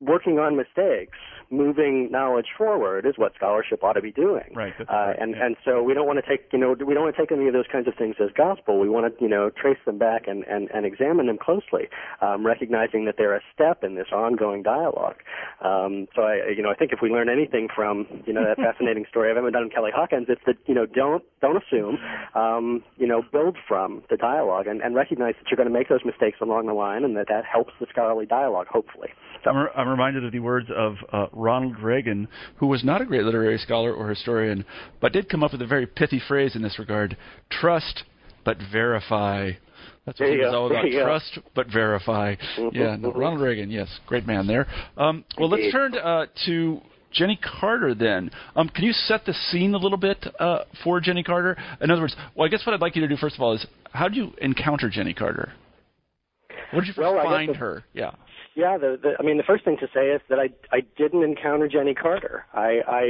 working 0.01 0.39
on 0.39 0.57
mistakes, 0.57 1.17
moving 1.51 2.11
knowledge 2.11 2.47
forward 2.59 3.07
is 3.07 3.15
what 3.17 3.33
scholarship 3.35 3.83
ought 3.83 3.95
to 3.95 4.03
be 4.03 4.13
doing. 4.13 4.53
Right, 4.55 4.75
Uh, 4.81 4.85
right, 4.89 5.17
and 5.19 5.35
yeah. 5.35 5.47
and 5.47 5.57
so 5.65 5.83
we 5.83 5.95
don't 5.95 6.07
want 6.07 6.23
to 6.23 6.29
take 6.29 6.49
you 6.53 6.59
know 6.59 6.73
we 6.73 6.93
don't 6.95 7.05
want 7.05 7.17
to 7.17 7.23
take 7.23 7.33
any 7.33 7.47
of 7.47 7.55
those 7.55 7.67
kinds 7.71 7.89
of 7.89 7.95
things 7.95 8.17
as 8.21 8.31
gospel. 8.37 8.81
We 8.81 8.89
want 8.89 9.07
to 9.07 9.23
you 9.23 9.29
know 9.29 9.51
trace 9.51 9.79
them 9.87 9.99
back 9.99 10.27
and 10.27 10.45
and, 10.45 10.71
and 10.75 10.85
examine 10.85 11.27
them 11.27 11.39
closely, 11.39 11.89
um, 12.21 12.45
recognizing 12.45 13.05
that 13.07 13.15
they're 13.17 13.37
a 13.37 13.41
step 13.55 13.85
in 13.85 13.95
this 13.95 14.09
ongoing 14.13 14.63
dialogue. 14.63 15.17
Um, 15.61 16.09
so 16.15 16.23
I 16.23 16.51
you 16.55 16.63
know 16.63 16.71
I 16.71 16.75
think 16.75 16.93
if 16.93 17.01
we 17.01 17.09
learn 17.11 17.29
anything 17.29 17.69
from 17.75 18.07
you 18.27 18.33
know 18.33 18.45
that 18.45 18.57
fascinating 18.67 19.07
story 19.09 19.31
of 19.31 19.37
Emma 19.37 19.51
Dunham 19.51 19.71
Kelly 19.71 19.93
Hawkins, 19.95 20.27
it's 20.29 20.43
that 20.47 20.57
you 20.67 20.75
know 20.75 20.87
don't 20.87 21.23
don't 21.41 21.57
assume, 21.63 21.99
um, 22.35 22.83
you 22.97 23.07
know 23.07 23.23
build 23.33 23.57
from 23.67 24.03
the 24.11 24.17
dialogue 24.17 24.67
and, 24.67 24.83
and 24.83 24.95
recognize 24.95 25.35
that 25.39 25.51
you're 25.51 25.57
going 25.57 25.69
to 25.69 25.73
make 25.73 25.89
those 25.89 26.05
mistakes 26.05 26.39
along 26.41 26.67
the 26.67 26.75
line, 26.75 27.05
and 27.05 27.17
that 27.17 27.29
that 27.29 27.45
helps 27.45 27.73
the 27.81 27.87
scholarly 27.91 28.27
dialogue 28.27 28.67
hopefully. 28.67 29.11
So, 29.45 29.51
I'm, 29.51 29.69
I'm 29.77 29.86
reminded 29.87 30.25
of 30.25 30.33
the 30.33 30.39
words 30.41 30.69
of 30.75 30.97
uh, 31.13 31.27
Ronald 31.33 31.79
Reagan, 31.81 32.29
who 32.57 32.67
was 32.67 32.85
not 32.85 33.01
a 33.01 33.05
great 33.05 33.23
literary 33.25 33.59
scholar 33.59 33.93
or 33.93 34.09
historian, 34.09 34.65
but 35.01 35.13
did 35.13 35.29
come 35.29 35.43
up 35.43 35.53
with 35.53 35.63
a 35.63 35.67
very 35.67 35.87
pithy 35.87 36.21
phrase 36.27 36.57
in 36.57 36.63
this 36.63 36.79
regard: 36.79 37.17
"Trust 37.51 38.05
but 38.45 38.59
verify." 38.73 39.53
That's 40.05 40.21
what 40.21 40.27
There 40.27 40.37
he 40.37 40.45
was 40.45 40.53
go. 40.53 40.59
all 40.61 40.67
about. 40.71 40.85
There. 40.91 41.05
Trust 41.05 41.39
but 41.55 41.67
verify. 41.73 42.37
Yeah, 42.73 42.97
no. 42.97 43.13
Ronald 43.13 43.41
Reagan. 43.43 43.71
Yes, 43.71 43.89
great 44.07 44.27
man 44.27 44.47
there. 44.47 44.67
Um, 44.97 45.25
well, 45.39 45.49
let's 45.49 45.73
turn 45.73 45.97
uh, 45.97 46.27
to. 46.47 46.81
Jennie 47.13 47.39
Carter, 47.61 47.95
then. 47.95 48.31
Um, 48.57 48.69
can 48.69 48.85
you 48.85 48.93
set 48.93 49.25
the 49.25 49.33
scene 49.33 49.73
a 49.73 49.79
little 49.79 49.97
bit 49.97 50.23
uh, 50.39 50.65
for 50.85 51.01
Jennie 51.01 51.23
Carter? 51.23 51.57
In 51.81 51.91
other 51.91 52.03
words, 52.03 52.15
well, 52.35 52.45
I 52.47 52.51
guess 52.51 52.67
what 52.67 52.75
I'd 52.75 52.83
like 52.83 52.95
you 52.95 53.01
to 53.01 53.09
do 53.09 53.17
first 53.17 53.37
of 53.37 53.41
all 53.41 53.55
is, 53.55 53.65
how 53.93 54.07
do 54.09 54.17
you 54.17 54.33
encounter 54.43 54.91
Jennie 54.91 55.15
Carter? 55.15 55.55
Where 56.71 56.83
did 56.83 56.97
you 56.97 57.03
Well, 57.03 57.15
find 57.23 57.51
the- 57.55 57.59
her? 57.59 57.85
Yeah. 57.93 58.13
Yeah, 58.55 58.79
the, 58.79 58.99
the 59.01 59.17
I 59.21 59.23
mean, 59.23 59.37
the 59.37 59.43
first 59.43 59.67
thing 59.67 59.77
to 59.81 59.89
say 59.93 60.09
is 60.09 60.23
that 60.31 60.39
I 60.39 60.49
I 60.73 60.81
didn't 60.97 61.23
encounter 61.23 61.69
Jennie 61.69 61.93
Carter. 61.93 62.47
I 62.55 62.81
I 62.89 63.05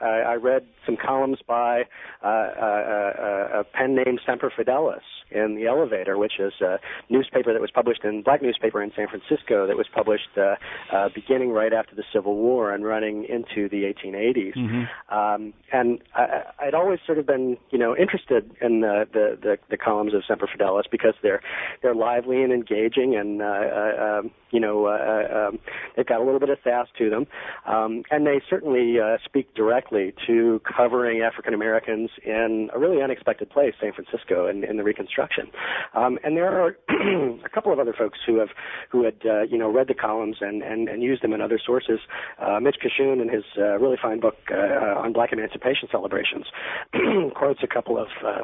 uh, 0.00 0.04
I, 0.04 0.32
I 0.32 0.34
read 0.36 0.64
some 0.86 0.96
columns 0.96 1.38
by 1.46 1.82
uh, 2.24 2.26
uh, 2.26 2.30
uh, 2.30 3.60
a 3.60 3.64
pen 3.64 3.94
named 3.94 4.20
Semper 4.24 4.50
Fidelis 4.56 5.02
in 5.30 5.56
the 5.56 5.66
Elevator, 5.66 6.16
which 6.16 6.38
is 6.38 6.54
a 6.62 6.78
newspaper 7.10 7.52
that 7.52 7.60
was 7.60 7.70
published 7.70 8.04
in 8.04 8.22
black 8.22 8.40
newspaper 8.40 8.82
in 8.82 8.90
San 8.96 9.06
Francisco 9.08 9.66
that 9.66 9.76
was 9.76 9.86
published 9.92 10.28
uh, 10.38 10.54
uh, 10.94 11.08
beginning 11.14 11.50
right 11.50 11.74
after 11.74 11.94
the 11.94 12.04
Civil 12.12 12.36
War 12.36 12.72
and 12.72 12.84
running 12.84 13.24
into 13.24 13.68
the 13.68 13.82
1880s. 13.92 14.54
Mm-hmm. 14.56 15.14
Um, 15.14 15.52
and 15.72 15.98
I, 16.14 16.42
I'd 16.60 16.74
always 16.74 17.00
sort 17.04 17.18
of 17.18 17.26
been, 17.26 17.58
you 17.70 17.78
know, 17.78 17.96
interested 17.96 18.50
in 18.62 18.80
the, 18.80 19.06
the, 19.12 19.36
the, 19.42 19.58
the 19.68 19.76
columns 19.76 20.14
of 20.14 20.22
Semper 20.26 20.46
Fidelis 20.46 20.84
because 20.90 21.14
they're 21.22 21.42
they're 21.82 21.94
lively 21.94 22.42
and 22.42 22.52
engaging, 22.52 22.85
and 22.94 23.42
uh, 23.42 23.44
uh, 23.44 24.18
um, 24.18 24.30
you 24.50 24.60
know, 24.60 24.86
uh, 24.86 25.48
um, 25.48 25.58
they've 25.96 26.06
got 26.06 26.20
a 26.20 26.24
little 26.24 26.40
bit 26.40 26.50
of 26.50 26.58
sass 26.62 26.86
to 26.98 27.10
them, 27.10 27.26
um, 27.66 28.02
and 28.10 28.26
they 28.26 28.40
certainly 28.48 28.96
uh, 29.00 29.16
speak 29.24 29.54
directly 29.54 30.14
to 30.26 30.60
covering 30.64 31.22
African 31.22 31.52
Americans 31.52 32.10
in 32.24 32.70
a 32.74 32.78
really 32.78 33.02
unexpected 33.02 33.50
place, 33.50 33.74
San 33.80 33.92
Francisco, 33.92 34.46
in, 34.46 34.64
in 34.64 34.76
the 34.76 34.84
Reconstruction. 34.84 35.50
Um, 35.94 36.18
and 36.24 36.36
there 36.36 36.48
are 36.48 36.76
a 37.44 37.48
couple 37.48 37.72
of 37.72 37.78
other 37.78 37.94
folks 37.96 38.18
who 38.26 38.38
have 38.38 38.50
who 38.90 39.04
had 39.04 39.16
uh, 39.24 39.42
you 39.42 39.58
know 39.58 39.70
read 39.70 39.88
the 39.88 39.94
columns 39.94 40.36
and, 40.40 40.62
and, 40.62 40.88
and 40.88 41.02
used 41.02 41.22
them 41.22 41.32
in 41.32 41.40
other 41.40 41.60
sources. 41.64 42.00
Uh, 42.40 42.60
Mitch 42.60 42.76
Kachun, 42.82 43.20
in 43.20 43.28
his 43.28 43.44
uh, 43.58 43.78
really 43.78 43.98
fine 44.00 44.20
book 44.20 44.36
uh, 44.50 44.54
uh, 44.54 45.00
on 45.00 45.12
Black 45.12 45.32
Emancipation 45.32 45.88
celebrations, 45.90 46.46
quotes 47.34 47.60
a 47.62 47.66
couple 47.66 47.98
of 47.98 48.08
uh, 48.24 48.42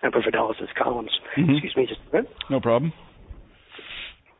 Semper 0.00 0.20
Fidelis' 0.20 0.68
columns. 0.76 1.10
Mhm. 1.36 1.52
Excuse 1.52 1.76
me, 1.76 1.86
just 1.86 2.00
a 2.12 2.16
minute. 2.16 2.32
No 2.50 2.60
problem. 2.60 2.92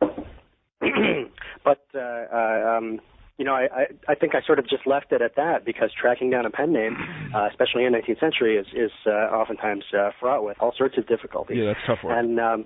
but 1.63 1.85
uh, 1.95 1.99
uh, 1.99 2.77
um, 2.77 2.99
you 3.37 3.45
know, 3.45 3.53
I, 3.53 3.63
I 3.63 3.85
I 4.09 4.15
think 4.15 4.33
I 4.35 4.41
sort 4.45 4.59
of 4.59 4.67
just 4.67 4.87
left 4.87 5.11
it 5.11 5.21
at 5.21 5.35
that 5.35 5.65
because 5.65 5.91
tracking 5.99 6.29
down 6.29 6.45
a 6.45 6.49
pen 6.49 6.71
name, 6.71 6.95
uh, 7.33 7.47
especially 7.49 7.83
in 7.85 7.93
19th 7.93 8.19
century, 8.19 8.57
is 8.57 8.67
is 8.73 8.91
uh, 9.05 9.09
oftentimes 9.35 9.83
uh, 9.97 10.11
fraught 10.19 10.43
with 10.43 10.57
all 10.59 10.73
sorts 10.77 10.97
of 10.97 11.07
difficulties. 11.07 11.57
Yeah, 11.57 11.65
that's 11.73 11.79
tough 11.85 11.99
work. 12.03 12.17
And 12.17 12.39
um, 12.39 12.65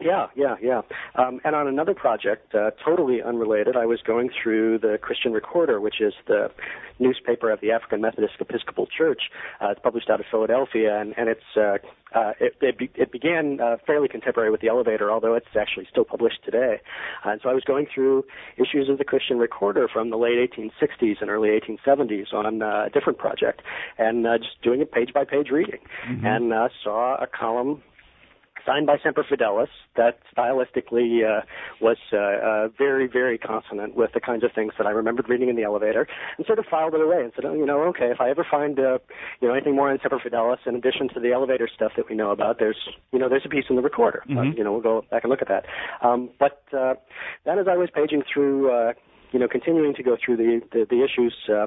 yeah, 0.00 0.26
yeah, 0.34 0.56
yeah. 0.62 0.80
Um, 1.14 1.40
and 1.44 1.54
on 1.54 1.68
another 1.68 1.94
project, 1.94 2.54
uh, 2.54 2.70
totally 2.84 3.22
unrelated, 3.22 3.76
I 3.76 3.86
was 3.86 4.00
going 4.00 4.30
through 4.42 4.78
the 4.78 4.98
Christian 5.00 5.32
Recorder, 5.32 5.80
which 5.80 6.00
is 6.00 6.14
the 6.26 6.50
newspaper 6.98 7.50
of 7.50 7.60
the 7.60 7.70
African 7.72 8.00
Methodist 8.00 8.34
Episcopal 8.40 8.86
Church. 8.86 9.22
Uh, 9.60 9.70
it's 9.70 9.80
published 9.80 10.10
out 10.10 10.20
of 10.20 10.26
Philadelphia, 10.30 10.98
and, 10.98 11.14
and 11.16 11.28
it's 11.28 11.56
uh, 11.56 11.78
uh, 12.14 12.32
it, 12.40 12.56
it, 12.60 12.78
be, 12.78 12.90
it 12.94 13.12
began 13.12 13.60
uh, 13.60 13.76
fairly 13.86 14.08
contemporary 14.08 14.50
with 14.50 14.60
the 14.60 14.68
Elevator, 14.68 15.10
although 15.10 15.34
it's 15.34 15.46
actually 15.58 15.86
still 15.90 16.04
published 16.04 16.44
today. 16.44 16.80
and 17.24 17.40
so 17.42 17.48
I 17.48 17.54
was 17.54 17.64
going 17.64 17.86
through 17.92 18.24
issues 18.56 18.88
of 18.88 18.98
the 18.98 19.04
Christian 19.04 19.38
Recorder 19.38 19.88
from 19.92 20.10
the 20.10 20.16
late 20.16 20.38
1860s 20.50 21.20
and 21.20 21.30
early 21.30 21.50
1870s 21.50 22.32
on 22.32 22.62
uh, 22.62 22.84
a 22.86 22.90
different 22.90 23.18
project, 23.18 23.62
and 23.98 24.26
uh, 24.26 24.38
just 24.38 24.60
doing 24.62 24.82
a 24.82 24.86
page-by-page 24.86 25.50
reading, 25.50 25.80
and 26.24 26.52
uh, 26.52 26.68
saw 26.82 27.16
a 27.22 27.26
column 27.26 27.82
signed 28.70 28.86
by 28.86 28.96
Semper 29.02 29.24
Fidelis 29.28 29.68
that 29.96 30.18
stylistically 30.36 31.24
uh, 31.26 31.42
was 31.80 31.96
uh, 32.12 32.16
uh, 32.16 32.68
very, 32.78 33.06
very 33.08 33.38
consonant 33.38 33.96
with 33.96 34.12
the 34.12 34.20
kinds 34.20 34.44
of 34.44 34.52
things 34.54 34.72
that 34.78 34.86
I 34.86 34.90
remembered 34.90 35.28
reading 35.28 35.48
in 35.48 35.56
the 35.56 35.64
elevator, 35.64 36.06
and 36.36 36.46
sort 36.46 36.58
of 36.58 36.66
filed 36.70 36.94
it 36.94 37.00
away 37.00 37.22
and 37.22 37.32
said, 37.34 37.44
oh, 37.44 37.54
you 37.54 37.66
know, 37.66 37.80
okay, 37.88 38.10
if 38.10 38.20
I 38.20 38.30
ever 38.30 38.46
find 38.48 38.78
uh, 38.78 38.98
you 39.40 39.48
know 39.48 39.54
anything 39.54 39.74
more 39.74 39.90
on 39.90 39.98
Semper 40.02 40.20
Fidelis 40.24 40.58
in 40.66 40.76
addition 40.76 41.08
to 41.14 41.20
the 41.20 41.32
elevator 41.32 41.68
stuff 41.74 41.92
that 41.96 42.08
we 42.08 42.14
know 42.14 42.30
about, 42.30 42.58
there's 42.58 42.78
you 43.12 43.18
know 43.18 43.28
there's 43.28 43.44
a 43.44 43.48
piece 43.48 43.64
in 43.68 43.76
the 43.76 43.82
recorder. 43.82 44.22
Uh, 44.30 44.34
Mhm. 44.40 44.56
you 44.56 44.64
know, 44.64 44.72
we'll 44.72 44.80
go 44.80 45.04
back 45.10 45.24
and 45.24 45.30
look 45.30 45.42
at 45.42 45.48
that. 45.48 45.66
Um, 46.02 46.30
but 46.38 46.62
uh, 46.72 46.94
then 47.44 47.58
as 47.58 47.66
I 47.68 47.76
was 47.76 47.88
paging 47.90 48.22
through. 48.32 48.70
Uh, 48.70 48.92
you 49.32 49.38
know, 49.38 49.48
continuing 49.48 49.94
to 49.94 50.02
go 50.02 50.16
through 50.22 50.36
the 50.36 50.60
the, 50.72 50.86
the 50.88 51.04
issues, 51.04 51.34
uh, 51.48 51.66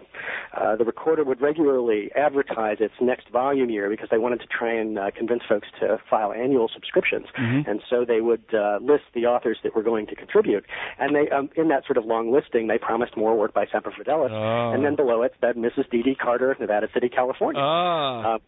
uh, 0.53 0.75
the 0.75 0.83
recorder 0.85 1.23
would 1.23 1.41
regularly 1.41 2.11
advertise 2.15 2.77
its 2.79 2.93
next 3.01 3.29
volume 3.29 3.69
year 3.69 3.89
because 3.89 4.09
they 4.09 4.17
wanted 4.17 4.39
to 4.41 4.47
try 4.47 4.73
and 4.73 4.97
uh, 4.99 5.11
convince 5.15 5.43
folks 5.47 5.67
to 5.79 5.97
file 6.09 6.33
annual 6.33 6.69
subscriptions, 6.73 7.27
Mhm. 7.39 7.67
and 7.67 7.81
so 7.89 8.05
they 8.05 8.21
would 8.21 8.43
uh, 8.53 8.79
list 8.81 9.03
the 9.13 9.25
authors 9.25 9.57
that 9.63 9.75
were 9.75 9.83
going 9.83 10.07
to 10.07 10.15
contribute. 10.15 10.65
And 10.99 11.15
they, 11.15 11.29
um, 11.29 11.49
in 11.55 11.67
that 11.69 11.85
sort 11.85 11.97
of 11.97 12.05
long 12.05 12.31
listing, 12.31 12.67
they 12.67 12.77
promised 12.77 13.15
more 13.17 13.35
work 13.37 13.53
by 13.53 13.65
Semper 13.71 13.91
Fidelis, 13.91 14.31
Oh. 14.31 14.71
and 14.73 14.83
then 14.85 14.95
below 14.95 15.21
it 15.23 15.33
said 15.41 15.55
Mrs. 15.55 15.89
D. 15.89 16.03
D. 16.03 16.15
Carter, 16.15 16.55
Nevada 16.59 16.87
City, 16.93 17.09
California. 17.09 17.61
Ah. 17.63 18.33
Um, 18.35 18.39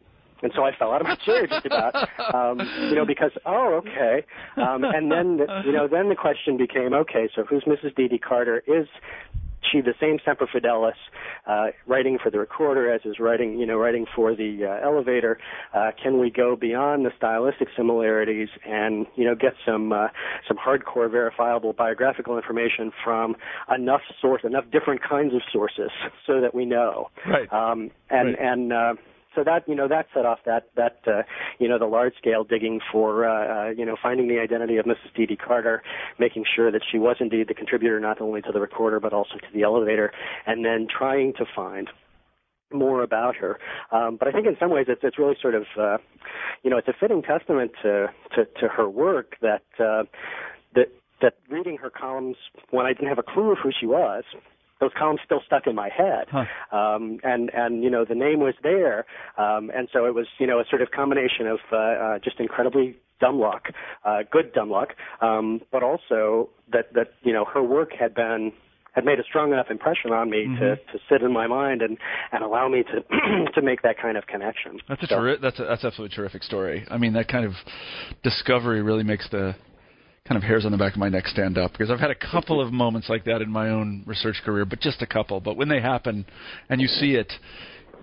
and 0.43 0.51
so 0.55 0.63
I 0.63 0.75
fell 0.77 0.91
out 0.91 1.01
of 1.01 1.07
my 1.07 1.15
chair 1.15 1.47
just 1.47 1.65
about, 1.65 1.95
um, 2.33 2.59
you 2.89 2.95
know, 2.95 3.05
because 3.05 3.31
oh, 3.45 3.81
okay. 3.85 4.25
Um, 4.57 4.83
and 4.83 5.11
then, 5.11 5.37
the, 5.37 5.61
you 5.65 5.71
know, 5.71 5.87
then 5.87 6.09
the 6.09 6.15
question 6.15 6.57
became, 6.57 6.93
okay, 6.93 7.29
so 7.35 7.43
who's 7.43 7.63
Mrs. 7.63 7.95
D. 7.95 8.07
D. 8.07 8.17
Carter? 8.17 8.63
Is 8.67 8.87
she 9.71 9.81
the 9.81 9.93
same 9.99 10.19
Semper 10.23 10.47
Fidelis, 10.53 10.93
uh, 11.47 11.67
writing 11.87 12.17
for 12.21 12.29
the 12.29 12.37
recorder 12.39 12.91
as 12.93 13.01
is 13.05 13.19
writing, 13.19 13.57
you 13.59 13.65
know, 13.65 13.77
writing 13.77 14.05
for 14.15 14.35
the 14.35 14.59
uh, 14.63 14.85
elevator? 14.85 15.39
Uh, 15.73 15.91
can 16.01 16.19
we 16.19 16.29
go 16.29 16.55
beyond 16.55 17.05
the 17.05 17.11
stylistic 17.17 17.67
similarities 17.75 18.49
and, 18.65 19.07
you 19.15 19.25
know, 19.25 19.35
get 19.35 19.53
some 19.65 19.91
uh, 19.91 20.07
some 20.47 20.57
hardcore 20.57 21.09
verifiable 21.09 21.73
biographical 21.73 22.37
information 22.37 22.91
from 23.03 23.35
enough 23.75 24.01
source, 24.21 24.41
enough 24.43 24.65
different 24.71 25.01
kinds 25.01 25.33
of 25.33 25.41
sources, 25.51 25.89
so 26.27 26.41
that 26.41 26.53
we 26.53 26.65
know? 26.65 27.09
Right. 27.27 27.51
Um, 27.51 27.91
and 28.09 28.25
Right. 28.27 28.39
and 28.39 28.73
uh, 28.73 28.93
so 29.35 29.43
that 29.43 29.67
you 29.67 29.75
know 29.75 29.87
that 29.87 30.07
set 30.13 30.25
off 30.25 30.39
that 30.45 30.69
that 30.75 30.99
uh, 31.07 31.23
you 31.59 31.67
know 31.67 31.77
the 31.77 31.85
large 31.85 32.15
scale 32.17 32.43
digging 32.43 32.79
for 32.91 33.25
uh, 33.25 33.67
uh, 33.67 33.69
you 33.69 33.85
know 33.85 33.95
finding 34.01 34.27
the 34.27 34.39
identity 34.39 34.77
of 34.77 34.85
Mrs. 34.85 35.13
D. 35.15 35.25
D. 35.25 35.35
Carter, 35.35 35.83
making 36.19 36.45
sure 36.55 36.71
that 36.71 36.81
she 36.89 36.97
was 36.97 37.17
indeed 37.19 37.47
the 37.47 37.53
contributor 37.53 37.99
not 37.99 38.21
only 38.21 38.41
to 38.41 38.51
the 38.51 38.59
recorder 38.59 38.99
but 38.99 39.13
also 39.13 39.35
to 39.35 39.47
the 39.53 39.63
elevator, 39.63 40.11
and 40.45 40.65
then 40.65 40.87
trying 40.89 41.33
to 41.33 41.45
find 41.55 41.89
more 42.73 43.03
about 43.03 43.35
her. 43.35 43.59
Um, 43.91 44.17
but 44.17 44.27
I 44.27 44.31
think 44.31 44.47
in 44.47 44.55
some 44.59 44.71
ways 44.71 44.85
it's, 44.89 45.01
it's 45.03 45.19
really 45.19 45.35
sort 45.41 45.55
of, 45.55 45.63
uh, 45.79 45.97
you 46.63 46.69
know, 46.69 46.77
it's 46.77 46.87
a 46.87 46.93
fitting 46.99 47.21
testament 47.21 47.71
to, 47.83 48.07
to, 48.35 48.45
to 48.59 48.67
her 48.67 48.89
work 48.89 49.35
that, 49.41 49.63
uh, 49.79 50.03
that, 50.73 50.91
that 51.21 51.35
reading 51.49 51.77
her 51.77 51.89
columns 51.89 52.37
when 52.71 52.85
I 52.85 52.93
didn't 52.93 53.09
have 53.09 53.19
a 53.19 53.23
clue 53.23 53.51
of 53.51 53.59
who 53.61 53.71
she 53.77 53.85
was, 53.85 54.23
those 54.79 54.91
columns 54.97 55.19
still 55.23 55.41
stuck 55.45 55.67
in 55.67 55.75
my 55.75 55.89
head. 55.89 56.27
Huh. 56.29 56.45
Um, 56.75 57.19
and, 57.23 57.49
and, 57.53 57.83
you 57.83 57.89
know, 57.89 58.05
the 58.05 58.15
name 58.15 58.39
was 58.39 58.55
there. 58.61 59.05
Um, 59.37 59.71
and 59.75 59.87
so 59.91 60.05
it 60.05 60.13
was, 60.13 60.27
you 60.39 60.47
know, 60.47 60.59
a 60.59 60.65
sort 60.69 60.81
of 60.81 60.91
combination 60.91 61.47
of, 61.47 61.59
uh, 61.71 61.75
uh, 61.75 62.19
just 62.19 62.39
incredibly 62.39 62.97
dumb 63.21 63.39
luck, 63.39 63.67
uh, 64.03 64.19
good 64.29 64.53
dumb 64.53 64.69
luck, 64.69 64.89
um, 65.21 65.61
but 65.71 65.83
also 65.83 66.49
that, 66.71 66.93
that, 66.93 67.13
you 67.23 67.31
know, 67.31 67.45
her 67.45 67.63
work 67.63 67.91
had 67.97 68.13
been 68.13 68.51
had 68.91 69.03
made 69.03 69.19
a 69.19 69.23
strong 69.23 69.51
enough 69.51 69.67
impression 69.69 70.11
on 70.11 70.29
me 70.29 70.45
mm-hmm. 70.47 70.55
to 70.55 70.75
to 70.77 70.99
sit 71.09 71.21
in 71.21 71.33
my 71.33 71.47
mind 71.47 71.81
and 71.81 71.97
and 72.31 72.43
allow 72.43 72.69
me 72.69 72.81
to 72.83 73.51
to 73.53 73.61
make 73.61 73.81
that 73.81 73.99
kind 74.01 74.17
of 74.17 74.25
connection. 74.25 74.79
That's 74.87 75.03
a 75.03 75.07
so. 75.07 75.15
terri- 75.17 75.41
that's 75.41 75.59
a, 75.59 75.65
that's 75.65 75.83
absolutely 75.83 76.13
a 76.13 76.15
terrific 76.15 76.43
story. 76.43 76.87
I 76.89 76.97
mean, 76.97 77.11
that 77.13 77.27
kind 77.27 77.45
of 77.45 77.51
discovery 78.23 78.81
really 78.81 79.03
makes 79.03 79.29
the 79.29 79.53
kind 80.27 80.37
of 80.37 80.43
hairs 80.43 80.65
on 80.65 80.71
the 80.71 80.77
back 80.77 80.93
of 80.93 80.97
my 80.97 81.07
neck 81.07 81.27
stand 81.27 81.55
up 81.55 81.71
because 81.71 81.91
I've 81.91 81.99
had 81.99 82.09
a 82.09 82.15
couple 82.15 82.59
of 82.59 82.73
moments 82.73 83.09
like 83.09 83.25
that 83.25 83.43
in 83.43 83.49
my 83.49 83.69
own 83.69 84.03
research 84.07 84.41
career, 84.43 84.65
but 84.65 84.79
just 84.79 85.03
a 85.03 85.05
couple. 85.05 85.39
But 85.39 85.55
when 85.55 85.69
they 85.69 85.79
happen, 85.79 86.25
and 86.67 86.81
you 86.81 86.87
see 86.87 87.13
it 87.13 87.31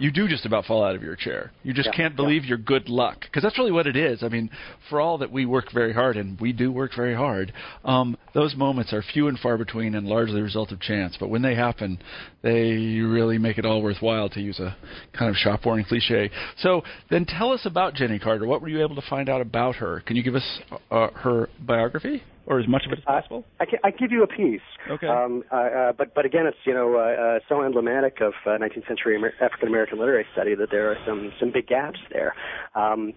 you 0.03 0.11
do 0.11 0.27
just 0.27 0.45
about 0.45 0.65
fall 0.65 0.85
out 0.85 0.97
of 0.97 1.03
your 1.03 1.15
chair. 1.15 1.53
You 1.63 1.73
just 1.73 1.91
yeah, 1.93 1.97
can't 1.97 2.17
believe 2.17 2.43
yeah. 2.43 2.51
your 2.51 2.59
good 2.59 2.89
luck 2.89 3.21
because 3.21 3.45
that's 3.45 3.57
really 3.57 3.71
what 3.71 3.87
it 3.87 3.97
is. 3.97 4.25
I 4.25 4.29
mean, 4.29 4.51
for 4.91 5.01
all 5.01 5.19
that 5.19 5.31
we 5.31 5.47
work 5.47 5.67
very 5.73 5.93
hard 5.93 6.17
and 6.17 6.41
we 6.41 6.53
do 6.53 6.73
work 6.73 6.91
very 6.97 7.15
hard, 7.15 7.53
um, 7.85 8.17
those 8.35 8.57
moments 8.57 8.93
are 8.93 9.01
few 9.01 9.29
and 9.29 9.39
far 9.39 9.57
between 9.57 9.95
and 9.95 10.09
largely 10.09 10.35
the 10.35 10.43
result 10.43 10.73
of 10.73 10.81
chance. 10.81 11.17
But 11.21 11.29
when 11.29 11.43
they 11.43 11.55
happen, 11.55 12.01
they 12.43 12.99
really 12.99 13.39
make 13.39 13.59
it 13.59 13.65
all 13.65 13.81
worthwhile 13.81 14.29
to 14.31 14.41
use 14.41 14.59
a 14.59 14.77
kind 15.17 15.31
of 15.31 15.37
shop 15.37 15.65
worn 15.65 15.85
cliche. 15.85 16.33
So 16.59 16.83
then, 17.09 17.25
tell 17.25 17.53
us 17.53 17.61
about 17.65 17.95
Jennie 17.95 18.19
Carter. 18.19 18.45
What 18.45 18.61
were 18.61 18.69
you 18.69 18.83
able 18.83 18.97
to 18.97 19.09
find 19.09 19.29
out 19.29 19.41
about 19.41 19.77
her? 19.77 20.01
Can 20.01 20.17
you 20.17 20.25
give 20.25 20.35
us 20.35 20.61
uh, 20.91 21.11
her 21.15 21.49
biography? 21.61 22.25
Or 22.47 22.61
as 22.61 22.69
much 22.69 22.85
of 22.87 22.93
it 22.93 22.99
as 22.99 23.05
possible? 23.05 23.45
I, 23.61 23.67
can, 23.67 23.79
I 23.85 23.91
give 23.91 24.13
you 24.13 24.23
a 24.23 24.27
piece. 24.27 24.61
Okay. 24.91 25.07
Um, 25.07 25.45
uh, 25.51 25.57
uh, 25.57 25.93
but 25.93 26.15
but 26.15 26.25
again, 26.25 26.47
it's 26.47 26.57
you 26.65 26.75
know 26.75 26.97
uh, 26.97 27.37
uh, 27.37 27.39
so 27.49 27.63
emblematic 27.63 28.21
of 28.21 28.33
uh, 28.47 28.51
19th 28.51 28.89
century 28.89 29.17
Amer- 29.17 29.35
African 29.41 29.69
American 29.69 29.99
literary 29.99 30.27
study 30.33 30.55
that 30.55 30.71
there 30.71 30.91
are 30.91 30.97
some 31.07 31.33
some 31.39 31.53
big 31.53 31.67
gaps 31.67 32.01
there. 32.11 32.35
Um, 32.75 33.13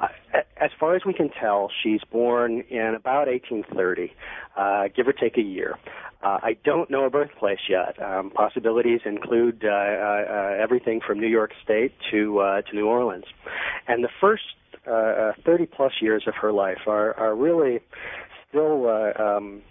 uh, 0.00 0.08
as 0.60 0.70
far 0.78 0.94
as 0.94 1.02
we 1.04 1.12
can 1.12 1.30
tell, 1.40 1.70
she's 1.82 2.00
born 2.12 2.62
in 2.70 2.94
about 2.94 3.26
1830, 3.26 4.12
uh, 4.56 4.88
give 4.94 5.08
or 5.08 5.12
take 5.12 5.36
a 5.38 5.42
year. 5.42 5.76
Uh, 6.22 6.38
I 6.42 6.56
don't 6.64 6.90
know 6.90 7.06
a 7.06 7.10
birthplace 7.10 7.60
yet. 7.68 8.00
Um, 8.00 8.30
possibilities 8.30 9.00
include 9.06 9.64
uh, 9.64 9.68
uh, 9.68 9.72
uh, 9.72 10.62
everything 10.62 11.00
from 11.04 11.18
New 11.18 11.28
York 11.28 11.52
State 11.64 11.92
to 12.10 12.40
uh, 12.40 12.62
to 12.62 12.76
New 12.76 12.86
Orleans, 12.86 13.24
and 13.88 14.04
the 14.04 14.10
first 14.20 14.42
uh, 14.86 14.90
uh, 14.90 15.32
30 15.44 15.66
plus 15.66 15.92
years 16.00 16.24
of 16.26 16.34
her 16.40 16.52
life 16.52 16.86
are 16.86 17.14
are 17.18 17.34
really 17.34 17.80
still 18.50 18.86
uh, 18.86 19.22
um, 19.22 19.62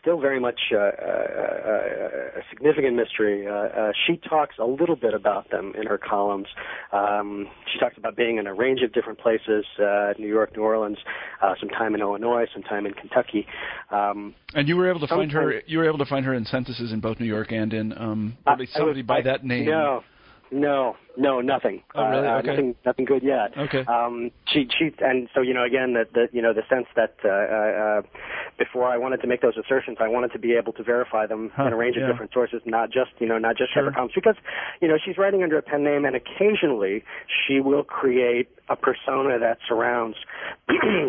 still 0.00 0.20
very 0.20 0.40
much 0.40 0.58
uh, 0.72 0.78
uh, 0.78 0.80
uh, 0.80 2.38
a 2.38 2.42
significant 2.50 2.96
mystery. 2.96 3.46
Uh, 3.46 3.52
uh, 3.52 3.92
she 4.06 4.16
talks 4.16 4.56
a 4.58 4.64
little 4.64 4.96
bit 4.96 5.14
about 5.14 5.50
them 5.50 5.74
in 5.78 5.86
her 5.86 5.98
columns. 5.98 6.46
Um, 6.92 7.48
she 7.72 7.78
talks 7.78 7.96
about 7.98 8.16
being 8.16 8.38
in 8.38 8.46
a 8.46 8.54
range 8.54 8.80
of 8.82 8.92
different 8.92 9.18
places: 9.18 9.64
uh, 9.78 10.14
New 10.18 10.28
York, 10.28 10.56
New 10.56 10.62
Orleans, 10.62 10.98
uh, 11.42 11.54
some 11.60 11.68
time 11.68 11.94
in 11.94 12.00
Illinois, 12.00 12.46
some 12.52 12.62
time 12.62 12.86
in 12.86 12.94
Kentucky. 12.94 13.46
Um, 13.90 14.34
and 14.54 14.68
you 14.68 14.76
were 14.76 14.88
able 14.88 15.00
to 15.00 15.08
find 15.08 15.30
her. 15.32 15.62
You 15.66 15.78
were 15.78 15.86
able 15.86 15.98
to 15.98 16.06
find 16.06 16.24
her 16.24 16.34
in 16.34 16.44
censuses 16.46 16.92
in 16.92 17.00
both 17.00 17.20
New 17.20 17.26
York 17.26 17.52
and 17.52 17.72
in 17.72 17.96
um, 17.98 18.36
at 18.46 18.58
least 18.58 18.72
somebody 18.72 19.02
by 19.02 19.18
I, 19.18 19.22
that 19.22 19.44
name. 19.44 19.66
No, 19.66 20.02
no, 20.50 20.96
no, 21.16 21.40
nothing. 21.40 21.82
Oh, 21.94 22.08
really? 22.08 22.26
Uh, 22.26 22.38
okay. 22.38 22.48
Nothing, 22.48 22.74
nothing 22.84 23.04
good 23.04 23.22
yet. 23.22 23.56
Okay. 23.56 23.84
Um, 23.86 24.30
she, 24.46 24.68
she, 24.78 24.92
and 25.00 25.28
so 25.34 25.40
you 25.40 25.54
know, 25.54 25.64
again, 25.64 25.94
that 25.94 26.12
the, 26.12 26.28
you 26.32 26.42
know, 26.42 26.52
the 26.52 26.62
sense 26.68 26.86
that 26.94 27.16
uh, 27.24 27.28
uh, 27.28 28.02
before 28.58 28.88
I 28.88 28.96
wanted 28.96 29.20
to 29.22 29.26
make 29.26 29.42
those 29.42 29.56
assertions, 29.56 29.98
I 30.00 30.08
wanted 30.08 30.32
to 30.32 30.38
be 30.38 30.52
able 30.54 30.72
to 30.74 30.82
verify 30.82 31.26
them 31.26 31.50
huh, 31.54 31.66
in 31.66 31.72
a 31.72 31.76
range 31.76 31.96
yeah. 31.96 32.04
of 32.04 32.12
different 32.12 32.32
sources, 32.32 32.60
not 32.64 32.90
just, 32.90 33.10
you 33.18 33.26
know, 33.26 33.38
not 33.38 33.56
just 33.56 33.72
sure. 33.74 33.90
Comics, 33.90 34.14
because, 34.14 34.36
you 34.80 34.88
know, 34.88 34.96
she's 35.02 35.18
writing 35.18 35.42
under 35.42 35.58
a 35.58 35.62
pen 35.62 35.84
name, 35.84 36.04
and 36.04 36.16
occasionally 36.16 37.04
she 37.46 37.60
will 37.60 37.82
create 37.84 38.48
a 38.68 38.76
persona 38.76 39.38
that 39.38 39.58
surrounds 39.68 40.16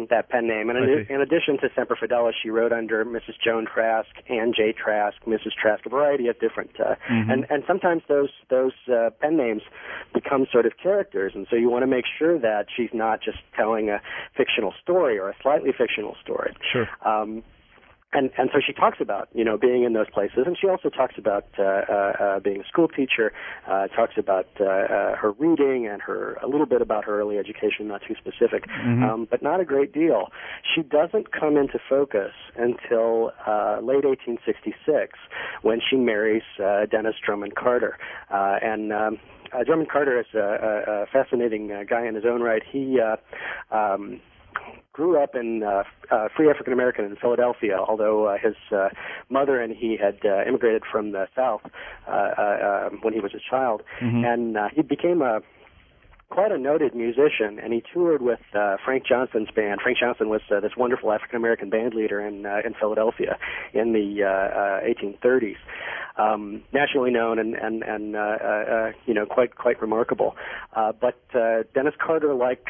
that 0.10 0.30
pen 0.30 0.48
name. 0.48 0.70
And 0.70 0.78
in, 0.78 1.08
in, 1.10 1.22
addition 1.22 1.58
to 1.62 1.70
Semper 1.76 1.96
Fidelis, 1.96 2.34
she 2.42 2.50
wrote 2.50 2.72
under 2.72 3.04
Mrs. 3.04 3.34
Joan 3.44 3.66
Trask, 3.66 4.10
Anne 4.30 4.54
J. 4.56 4.74
Trask, 4.74 5.18
Mrs. 5.26 5.54
Trask, 5.60 5.86
a 5.86 5.90
variety 5.90 6.28
of 6.28 6.40
different, 6.40 6.72
uh, 6.80 6.96
mm-hmm. 7.10 7.30
and 7.32 7.48
and 7.50 7.64
sometimes 7.68 8.04
those 8.08 8.30
those 8.50 8.74
uh, 8.92 9.10
pen 9.22 9.38
names 9.38 9.62
become 10.14 10.46
sort 10.52 10.66
of 10.66 10.74
characters, 10.82 11.34
and 11.36 11.48
so 11.50 11.56
you 11.56 11.70
want 11.70 11.84
to 11.84 11.88
make 11.88 12.06
sure 12.18 12.40
that 12.40 12.68
she's 12.76 12.92
not 12.94 13.22
just 13.22 13.40
telling 13.56 13.90
a 13.90 14.00
fictional 14.36 14.74
story 14.82 15.18
or 15.18 15.30
a 15.30 15.36
slightly 15.42 15.72
fictional 15.76 16.16
story. 16.24 16.54
Sure. 16.72 16.88
Um, 17.06 17.44
and 18.14 18.30
and 18.38 18.50
so 18.54 18.60
she 18.66 18.72
talks 18.72 19.00
about 19.02 19.28
you 19.34 19.44
know 19.44 19.58
being 19.58 19.84
in 19.84 19.94
those 19.94 20.10
places, 20.10 20.40
and 20.46 20.58
she 20.60 20.68
also 20.68 20.90
talks 20.90 21.16
about 21.18 21.46
uh, 21.60 21.64
uh, 21.64 22.14
uh, 22.20 22.40
being 22.40 22.62
a 22.62 22.68
school 22.68 22.88
teacher. 22.88 23.34
Uh, 23.70 23.88
talks 23.88 24.14
about 24.18 24.48
uh, 24.62 24.64
uh, 24.64 25.16
her 25.16 25.34
reading 25.38 25.88
and 25.88 26.02
her 26.02 26.36
a 26.42 26.48
little 26.48 26.66
bit 26.66 26.82
about 26.82 27.04
her 27.04 27.20
early 27.20 27.38
education, 27.38 27.88
not 27.88 28.02
too 28.08 28.16
specific, 28.16 28.66
mm-hmm. 28.68 29.04
um, 29.04 29.28
but 29.30 29.44
not 29.44 29.60
a 29.60 29.66
great 29.66 29.94
deal. 29.94 30.28
She 30.74 30.84
doesn't 30.84 31.32
come 31.34 31.58
into 31.58 31.80
focus 31.90 32.32
until 32.56 33.32
uh, 33.46 33.80
late 33.82 34.06
1866 34.06 35.18
when 35.62 35.80
she 35.90 35.98
marries 35.98 36.44
uh, 36.64 36.86
Dennis 36.86 37.16
Drummond 37.24 37.56
Carter, 37.56 37.98
uh, 38.32 38.58
and. 38.62 38.94
Um, 38.94 39.20
uh, 39.54 39.64
Drummond 39.64 39.90
Carter 39.90 40.20
is 40.20 40.26
a, 40.34 40.40
a, 40.40 41.04
a 41.04 41.06
fascinating 41.06 41.72
uh, 41.72 41.84
guy 41.90 42.06
in 42.06 42.16
his 42.16 42.26
own 42.26 42.42
right. 42.42 42.62
He 42.70 43.00
uh, 43.00 43.16
um, 43.74 44.20
grew 44.94 45.22
up 45.22 45.36
in 45.36 45.64
uh, 45.64 45.84
uh, 46.10 46.28
free 46.36 46.50
African 46.50 46.74
American 46.74 47.06
in 47.06 47.16
Philadelphia, 47.16 47.78
although 47.78 48.26
uh, 48.26 48.38
his 48.38 48.56
uh, 48.72 48.90
mother 49.30 49.62
and 49.62 49.76
he 49.76 49.98
had 49.98 50.20
uh, 50.26 50.48
immigrated 50.48 50.84
from 50.92 51.12
the 51.12 51.28
South 51.36 51.62
uh, 52.08 52.12
uh, 52.12 52.88
um, 52.92 53.00
when 53.02 53.14
he 53.14 53.20
was 53.20 53.34
a 53.34 53.40
child, 53.50 53.84
mm-hmm. 54.02 54.26
and 54.26 54.58
uh, 54.58 54.70
he 54.74 54.82
became 54.82 55.22
a 55.22 55.42
quite 56.30 56.52
a 56.52 56.58
noted 56.58 56.94
musician, 56.94 57.60
and 57.62 57.72
he 57.74 57.82
toured 57.94 58.22
with 58.22 58.40
uh, 58.54 58.78
Frank 58.84 59.06
Johnson's 59.06 59.50
band. 59.52 59.82
Frank 59.82 59.98
Johnson 59.98 60.30
was 60.30 60.42
uh, 60.54 60.60
this 60.60 60.72
wonderful 60.76 61.12
African 61.12 61.38
American 61.38 61.70
band 61.70 61.94
leader 61.94 62.20
in 62.26 62.46
uh, 62.46 62.60
in 62.66 62.74
Philadelphia 62.74 63.38
in 63.74 63.94
the 63.94 64.24
uh, 64.24 64.28
uh, 64.28 64.82
1830s, 64.82 65.56
um, 66.18 66.64
nationally 66.74 67.12
known 67.12 67.40
and 67.40 67.54
and 67.56 67.84
and 67.84 68.16
uh, 68.16 68.20
uh, 68.20 68.46
uh, 68.46 68.92
you 69.06 69.14
know 69.14 69.26
quite 69.26 69.56
quite 69.56 69.82
remarkable. 69.82 70.36
Uh, 70.76 70.92
but 70.92 71.20
uh, 71.34 71.64
Dennis 71.74 71.94
Carter, 72.04 72.34
like 72.34 72.66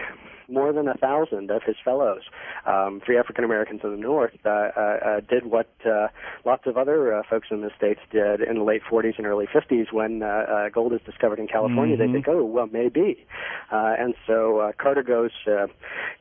more 0.47 0.71
than 0.73 0.87
a 0.87 0.93
thousand 0.95 1.51
of 1.51 1.63
his 1.63 1.75
fellows, 1.83 2.21
um, 2.65 3.01
free 3.05 3.17
African 3.17 3.43
Americans 3.43 3.81
in 3.83 3.91
the 3.91 3.97
North, 3.97 4.33
uh, 4.45 4.49
uh, 4.49 4.79
uh, 4.79 5.19
did 5.21 5.45
what 5.45 5.69
uh, 5.85 6.07
lots 6.45 6.65
of 6.65 6.77
other 6.77 7.13
uh, 7.13 7.23
folks 7.29 7.47
in 7.51 7.61
the 7.61 7.71
states 7.77 7.99
did 8.11 8.41
in 8.41 8.57
the 8.57 8.63
late 8.63 8.81
40s 8.89 9.17
and 9.17 9.25
early 9.25 9.47
50s 9.47 9.91
when 9.91 10.23
uh, 10.23 10.25
uh, 10.25 10.69
gold 10.69 10.93
is 10.93 11.01
discovered 11.05 11.39
in 11.39 11.47
California. 11.47 11.97
Mm-hmm. 11.97 12.13
They 12.13 12.13
think, 12.13 12.27
oh, 12.27 12.43
well, 12.43 12.67
maybe. 12.71 13.25
Uh, 13.71 13.95
and 13.97 14.13
so 14.25 14.59
uh, 14.59 14.71
Carter 14.77 15.03
goes 15.03 15.31
uh, 15.47 15.67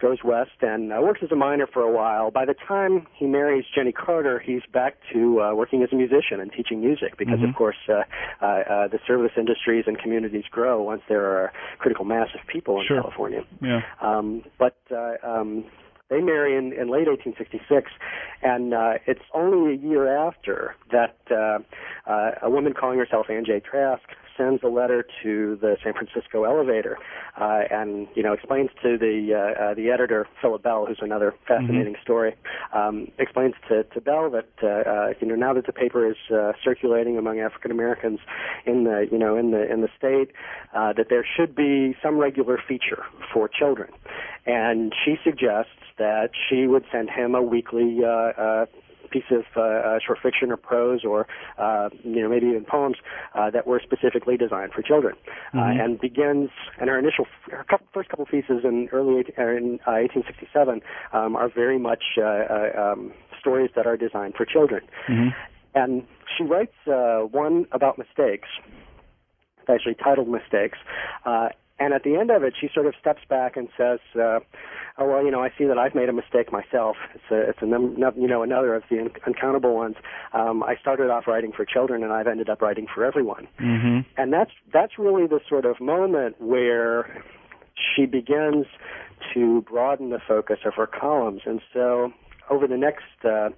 goes 0.00 0.18
west 0.24 0.50
and 0.60 0.92
uh, 0.92 1.00
works 1.00 1.20
as 1.22 1.30
a 1.30 1.36
miner 1.36 1.66
for 1.66 1.82
a 1.82 1.90
while. 1.90 2.30
By 2.30 2.44
the 2.44 2.54
time 2.54 3.06
he 3.14 3.26
marries 3.26 3.64
Jennie 3.74 3.92
Carter, 3.92 4.38
he's 4.38 4.62
back 4.72 4.96
to 5.12 5.40
uh, 5.40 5.54
working 5.54 5.82
as 5.82 5.90
a 5.92 5.96
musician 5.96 6.40
and 6.40 6.52
teaching 6.52 6.80
music 6.80 7.16
because, 7.16 7.36
mm-hmm. 7.36 7.50
of 7.50 7.54
course, 7.54 7.76
uh, 7.88 8.02
uh, 8.40 8.46
uh, 8.46 8.88
the 8.88 8.98
service 9.06 9.32
industries 9.36 9.84
and 9.86 9.98
communities 9.98 10.44
grow 10.50 10.82
once 10.82 11.02
there 11.08 11.24
are 11.24 11.46
a 11.46 11.52
critical 11.78 12.04
mass 12.04 12.28
of 12.34 12.46
people 12.46 12.80
in 12.80 12.86
sure. 12.86 13.00
California. 13.00 13.44
Yeah. 13.60 13.80
Um, 14.16 14.42
but 14.58 14.76
uh, 14.90 15.14
um, 15.26 15.64
they 16.08 16.20
marry 16.20 16.56
in, 16.56 16.72
in 16.72 16.88
late 16.88 17.08
1866, 17.08 17.90
and 18.42 18.74
uh, 18.74 18.94
it's 19.06 19.22
only 19.34 19.74
a 19.74 19.76
year 19.76 20.16
after 20.16 20.74
that 20.92 21.16
uh, 21.30 21.58
uh, 22.10 22.30
a 22.42 22.50
woman 22.50 22.72
calling 22.72 22.98
herself 22.98 23.26
Anne 23.28 23.44
J. 23.44 23.60
Trask 23.60 24.02
sends 24.36 24.62
a 24.62 24.68
letter 24.68 25.04
to 25.22 25.56
the 25.60 25.76
San 25.82 25.92
Francisco 25.92 26.44
Elevator, 26.44 26.98
uh, 27.40 27.62
and 27.70 28.06
you 28.14 28.22
know 28.22 28.32
explains 28.32 28.70
to 28.82 28.98
the 28.98 29.34
uh, 29.34 29.62
uh, 29.62 29.74
the 29.74 29.90
editor 29.90 30.26
Philip 30.40 30.62
Bell, 30.62 30.86
who's 30.86 30.98
another 31.00 31.34
fascinating 31.46 31.94
mm-hmm. 31.94 32.02
story, 32.02 32.34
um, 32.72 33.08
explains 33.18 33.54
to, 33.68 33.84
to 33.84 34.00
Bell 34.00 34.30
that 34.30 34.48
uh, 34.62 34.66
uh, 34.66 35.12
you 35.20 35.26
know 35.26 35.34
now 35.34 35.52
that 35.54 35.66
the 35.66 35.72
paper 35.72 36.08
is 36.08 36.16
uh, 36.32 36.52
circulating 36.62 37.18
among 37.18 37.40
African 37.40 37.70
Americans 37.70 38.20
in 38.64 38.84
the 38.84 39.06
you 39.10 39.18
know 39.18 39.36
in 39.36 39.50
the 39.50 39.70
in 39.72 39.80
the 39.80 39.88
state, 39.96 40.32
uh, 40.74 40.92
that 40.92 41.06
there 41.08 41.26
should 41.36 41.54
be 41.54 41.96
some 42.02 42.18
regular 42.18 42.58
feature 42.68 43.04
for 43.32 43.48
children, 43.48 43.90
and 44.46 44.94
she 45.04 45.16
suggests 45.24 45.70
that 45.98 46.30
she 46.48 46.66
would 46.66 46.84
send 46.92 47.08
him 47.10 47.34
a 47.34 47.42
weekly 47.42 48.00
uh, 48.04 48.08
uh, 48.08 48.66
piece 49.16 49.30
of 49.30 49.44
uh, 49.56 49.60
uh, 49.60 49.98
short 50.04 50.18
fiction 50.22 50.50
or 50.50 50.56
prose 50.56 51.04
or 51.04 51.26
uh, 51.58 51.88
you 52.04 52.22
know 52.22 52.28
maybe 52.28 52.46
even 52.46 52.64
poems 52.64 52.96
uh, 53.34 53.50
that 53.50 53.66
were 53.66 53.80
specifically 53.82 54.36
designed 54.36 54.72
for 54.72 54.82
children, 54.82 55.14
uh, 55.54 55.56
mm-hmm. 55.56 55.80
uh, 55.80 55.84
and 55.84 56.00
begins 56.00 56.50
and 56.78 56.88
her 56.88 56.98
initial 56.98 57.26
her 57.50 57.64
couple, 57.64 57.86
first 57.92 58.08
couple 58.08 58.26
pieces 58.26 58.64
in 58.64 58.88
early 58.92 59.24
in 59.38 59.78
uh, 59.86 60.04
1867 60.04 60.80
um, 61.12 61.36
are 61.36 61.48
very 61.48 61.78
much 61.78 62.04
uh, 62.18 62.22
uh, 62.22 62.92
um, 62.92 63.12
stories 63.40 63.70
that 63.76 63.86
are 63.86 63.96
designed 63.96 64.34
for 64.34 64.44
children, 64.44 64.82
mm-hmm. 65.08 65.28
and 65.74 66.06
she 66.36 66.44
writes 66.44 66.74
uh, 66.86 67.20
one 67.20 67.66
about 67.72 67.98
mistakes 67.98 68.48
actually 69.68 69.96
titled 69.96 70.28
Mistakes. 70.28 70.78
Uh, 71.24 71.48
and 71.78 71.92
at 71.92 72.02
the 72.04 72.16
end 72.16 72.30
of 72.30 72.42
it, 72.42 72.54
she 72.58 72.68
sort 72.72 72.86
of 72.86 72.94
steps 72.98 73.22
back 73.28 73.56
and 73.56 73.68
says, 73.76 73.98
uh, 74.14 74.40
"Oh 74.98 75.06
well, 75.06 75.24
you 75.24 75.30
know, 75.30 75.42
I 75.42 75.50
see 75.56 75.64
that 75.64 75.78
I've 75.78 75.94
made 75.94 76.08
a 76.08 76.12
mistake 76.12 76.50
myself. 76.50 76.96
It's 77.14 77.30
a, 77.30 77.50
it's 77.50 77.58
a 77.60 77.66
num- 77.66 77.96
you 78.16 78.26
know 78.26 78.42
another 78.42 78.74
of 78.74 78.82
the 78.90 79.00
un- 79.00 79.10
uncountable 79.26 79.74
ones. 79.74 79.96
Um, 80.32 80.62
I 80.62 80.76
started 80.76 81.10
off 81.10 81.26
writing 81.26 81.52
for 81.52 81.64
children, 81.64 82.02
and 82.02 82.12
I've 82.12 82.26
ended 82.26 82.48
up 82.48 82.62
writing 82.62 82.86
for 82.92 83.04
everyone. 83.04 83.46
Mm-hmm. 83.60 84.08
And 84.16 84.32
that's 84.32 84.52
that's 84.72 84.98
really 84.98 85.26
the 85.26 85.40
sort 85.48 85.66
of 85.66 85.80
moment 85.80 86.40
where 86.40 87.22
she 87.76 88.06
begins 88.06 88.66
to 89.34 89.62
broaden 89.62 90.10
the 90.10 90.20
focus 90.26 90.60
of 90.64 90.74
her 90.74 90.86
columns. 90.86 91.42
And 91.44 91.60
so, 91.74 92.12
over 92.48 92.66
the 92.66 92.76
next 92.76 93.24
uh, 93.24 93.50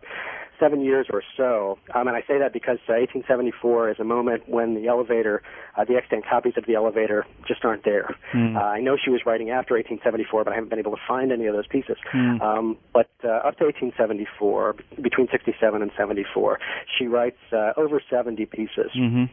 seven 0.61 0.83
years 0.83 1.07
or 1.11 1.23
so. 1.37 1.79
Um, 1.95 2.09
and 2.09 2.17
I 2.17 2.21
say 2.21 2.39
that 2.39 2.53
because 2.53 2.79
uh, 2.89 2.99
1874 3.01 3.91
is 3.91 3.97
a 3.99 4.05
moment 4.05 4.49
when 4.49 4.75
the 4.75 4.89
elevator, 4.89 5.43
uh, 5.77 5.85
the 5.85 5.97
extant 5.97 6.25
copies 6.27 6.55
of 6.57 6.67
the 6.67 6.75
elevator 6.75 7.27
just 7.47 7.65
aren't 7.65 7.85
there. 7.85 8.15
Mm. 8.35 8.57
Uh, 8.57 8.61
I 8.61 8.81
know 8.81 8.97
she 9.03 9.11
was 9.11 9.23
writing 9.27 9.51
after 9.51 9.75
1874, 9.75 10.45
but 10.45 10.53
I 10.53 10.55
haven't 10.55 10.71
been 10.71 10.79
able 10.79 10.93
to 10.93 11.03
find 11.07 11.33
any 11.33 11.47
of 11.47 11.55
those 11.55 11.67
pieces. 11.67 11.97
Mm. 12.13 12.41
Um, 12.41 12.77
but 12.93 13.11
uh, 13.25 13.47
up 13.49 13.59
to 13.59 13.65
1874, 13.65 14.77
between 15.03 15.29
67 15.31 15.83
and 15.83 15.91
74, 15.97 16.59
she 16.99 17.07
writes 17.07 17.39
uh, 17.53 17.73
over 17.77 18.01
70 18.11 18.47
pieces. 18.47 18.91
Mm-hmm 18.97 19.25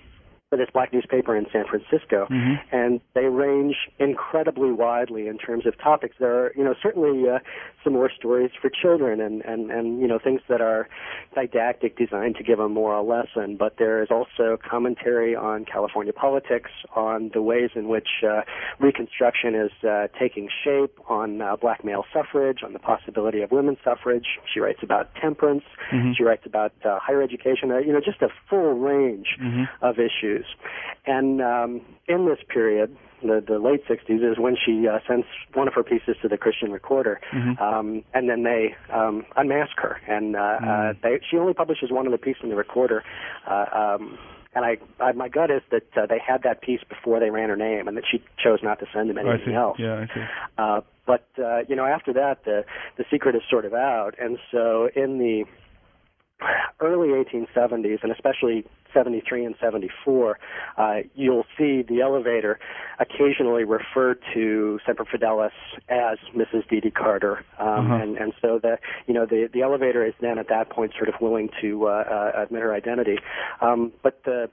for 0.49 0.57
this 0.57 0.69
black 0.73 0.93
newspaper 0.93 1.35
in 1.35 1.47
San 1.51 1.65
Francisco, 1.67 2.27
mm-hmm. 2.29 2.53
and 2.71 3.01
they 3.15 3.25
range 3.25 3.75
incredibly 3.97 4.71
widely 4.71 5.27
in 5.27 5.37
terms 5.37 5.65
of 5.65 5.77
topics. 5.79 6.15
There 6.19 6.45
are, 6.45 6.53
you 6.55 6.63
know, 6.63 6.75
certainly 6.83 7.27
uh, 7.27 7.39
some 7.83 7.93
more 7.93 8.11
stories 8.15 8.51
for 8.61 8.69
children, 8.69 9.19
and 9.19 9.41
and 9.43 9.71
and 9.71 9.99
you 9.99 10.07
know 10.07 10.19
things 10.23 10.41
that 10.47 10.61
are 10.61 10.87
didactic, 11.33 11.97
designed 11.97 12.35
to 12.35 12.43
give 12.43 12.59
a 12.59 12.69
moral 12.69 13.07
lesson. 13.07 13.57
But 13.57 13.77
there 13.79 14.03
is 14.03 14.09
also 14.11 14.57
commentary 14.57 15.35
on 15.35 15.65
California 15.65 16.13
politics, 16.13 16.69
on 16.95 17.31
the 17.33 17.41
ways 17.41 17.71
in 17.75 17.87
which 17.87 18.23
uh, 18.23 18.41
Reconstruction 18.79 19.55
is 19.55 19.71
uh, 19.87 20.07
taking 20.19 20.47
shape, 20.63 20.99
on 21.09 21.41
uh, 21.41 21.55
black 21.55 21.83
male 21.83 22.05
suffrage, 22.13 22.59
on 22.63 22.73
the 22.73 22.79
possibility 22.79 23.41
of 23.41 23.51
women's 23.51 23.79
suffrage. 23.83 24.25
She 24.53 24.59
writes 24.59 24.79
about 24.83 25.09
temperance. 25.15 25.63
Mm-hmm. 25.91 26.11
She 26.17 26.23
writes 26.23 26.45
about 26.45 26.73
uh, 26.83 26.99
higher 27.01 27.23
education. 27.23 27.71
Uh, 27.71 27.79
you 27.79 27.91
know, 27.93 28.01
just 28.03 28.21
a 28.21 28.29
full 28.49 28.73
range 28.73 29.37
mm-hmm. 29.41 29.63
of 29.81 29.95
issues. 29.97 30.34
And 31.05 31.41
um, 31.41 31.81
in 32.07 32.25
this 32.25 32.39
period, 32.47 32.95
the, 33.21 33.43
the 33.45 33.59
late 33.59 33.85
60s, 33.87 34.31
is 34.31 34.37
when 34.37 34.55
she 34.63 34.87
uh, 34.87 34.99
sends 35.07 35.25
one 35.53 35.67
of 35.67 35.73
her 35.73 35.83
pieces 35.83 36.15
to 36.21 36.27
the 36.27 36.37
Christian 36.37 36.71
Recorder, 36.71 37.19
mm-hmm. 37.33 37.61
um, 37.61 38.03
and 38.13 38.29
then 38.29 38.43
they 38.43 38.75
um, 38.93 39.25
unmask 39.35 39.77
her. 39.77 39.97
And 40.07 40.35
uh, 40.35 40.39
mm-hmm. 40.39 40.65
uh, 40.65 40.69
mm. 40.69 41.01
they, 41.01 41.19
she 41.29 41.37
only 41.37 41.53
publishes 41.53 41.91
one 41.91 42.07
other 42.07 42.17
piece 42.17 42.37
in 42.43 42.49
the 42.49 42.55
Recorder. 42.55 43.03
Uh, 43.47 43.65
um, 43.73 44.17
and 44.53 44.63
I, 44.63 44.77
I, 45.03 45.11
my 45.11 45.27
gut 45.27 45.51
is 45.51 45.61
that 45.71 45.97
uh, 45.97 46.05
they 46.05 46.19
had 46.25 46.43
that 46.43 46.61
piece 46.61 46.79
before 46.87 47.19
they 47.19 47.29
ran 47.29 47.49
her 47.49 47.57
name, 47.57 47.87
and 47.87 47.97
that 47.97 48.05
she 48.09 48.23
chose 48.41 48.59
not 48.63 48.79
to 48.79 48.85
send 48.93 49.09
him 49.09 49.17
oh, 49.17 49.29
anything 49.29 49.53
else. 49.53 49.77
Yeah, 49.77 50.05
I 50.09 50.13
see. 50.13 50.23
Uh, 50.57 50.81
but 51.05 51.27
uh, 51.37 51.59
you 51.67 51.75
know, 51.75 51.85
after 51.85 52.13
that, 52.13 52.45
the 52.45 52.63
the 52.97 53.03
secret 53.11 53.35
is 53.35 53.41
sort 53.49 53.65
of 53.65 53.73
out, 53.73 54.15
and 54.17 54.39
so 54.51 54.89
in 54.95 55.19
the 55.19 55.43
early 56.79 57.09
1870s, 57.09 58.03
and 58.03 58.11
especially 58.11 58.65
73 58.95 59.45
and 59.45 59.55
74, 59.61 60.39
uh, 60.77 60.93
you'll 61.13 61.45
see 61.57 61.83
the 61.87 62.01
elevator 62.01 62.57
occasionally 62.99 63.63
refer 63.63 64.15
to 64.33 64.79
Semper 64.85 65.05
Fidelis 65.05 65.51
as 65.89 66.17
Mrs. 66.35 66.67
D.D. 66.69 66.91
Carter, 66.91 67.45
um, 67.59 67.91
uh-huh. 67.91 67.95
and 67.95 68.17
and 68.17 68.33
so 68.41 68.59
the 68.59 68.77
you 69.05 69.13
know 69.13 69.25
the 69.25 69.49
the 69.53 69.61
elevator 69.61 70.05
is 70.05 70.13
then 70.21 70.39
at 70.39 70.47
that 70.49 70.69
point 70.69 70.93
sort 70.97 71.09
of 71.09 71.15
willing 71.21 71.49
to 71.61 71.87
uh, 71.87 71.91
uh, 71.91 72.43
admit 72.43 72.61
her 72.61 72.73
identity. 72.73 73.17
Um, 73.61 73.91
but 74.01 74.23
the 74.23 74.49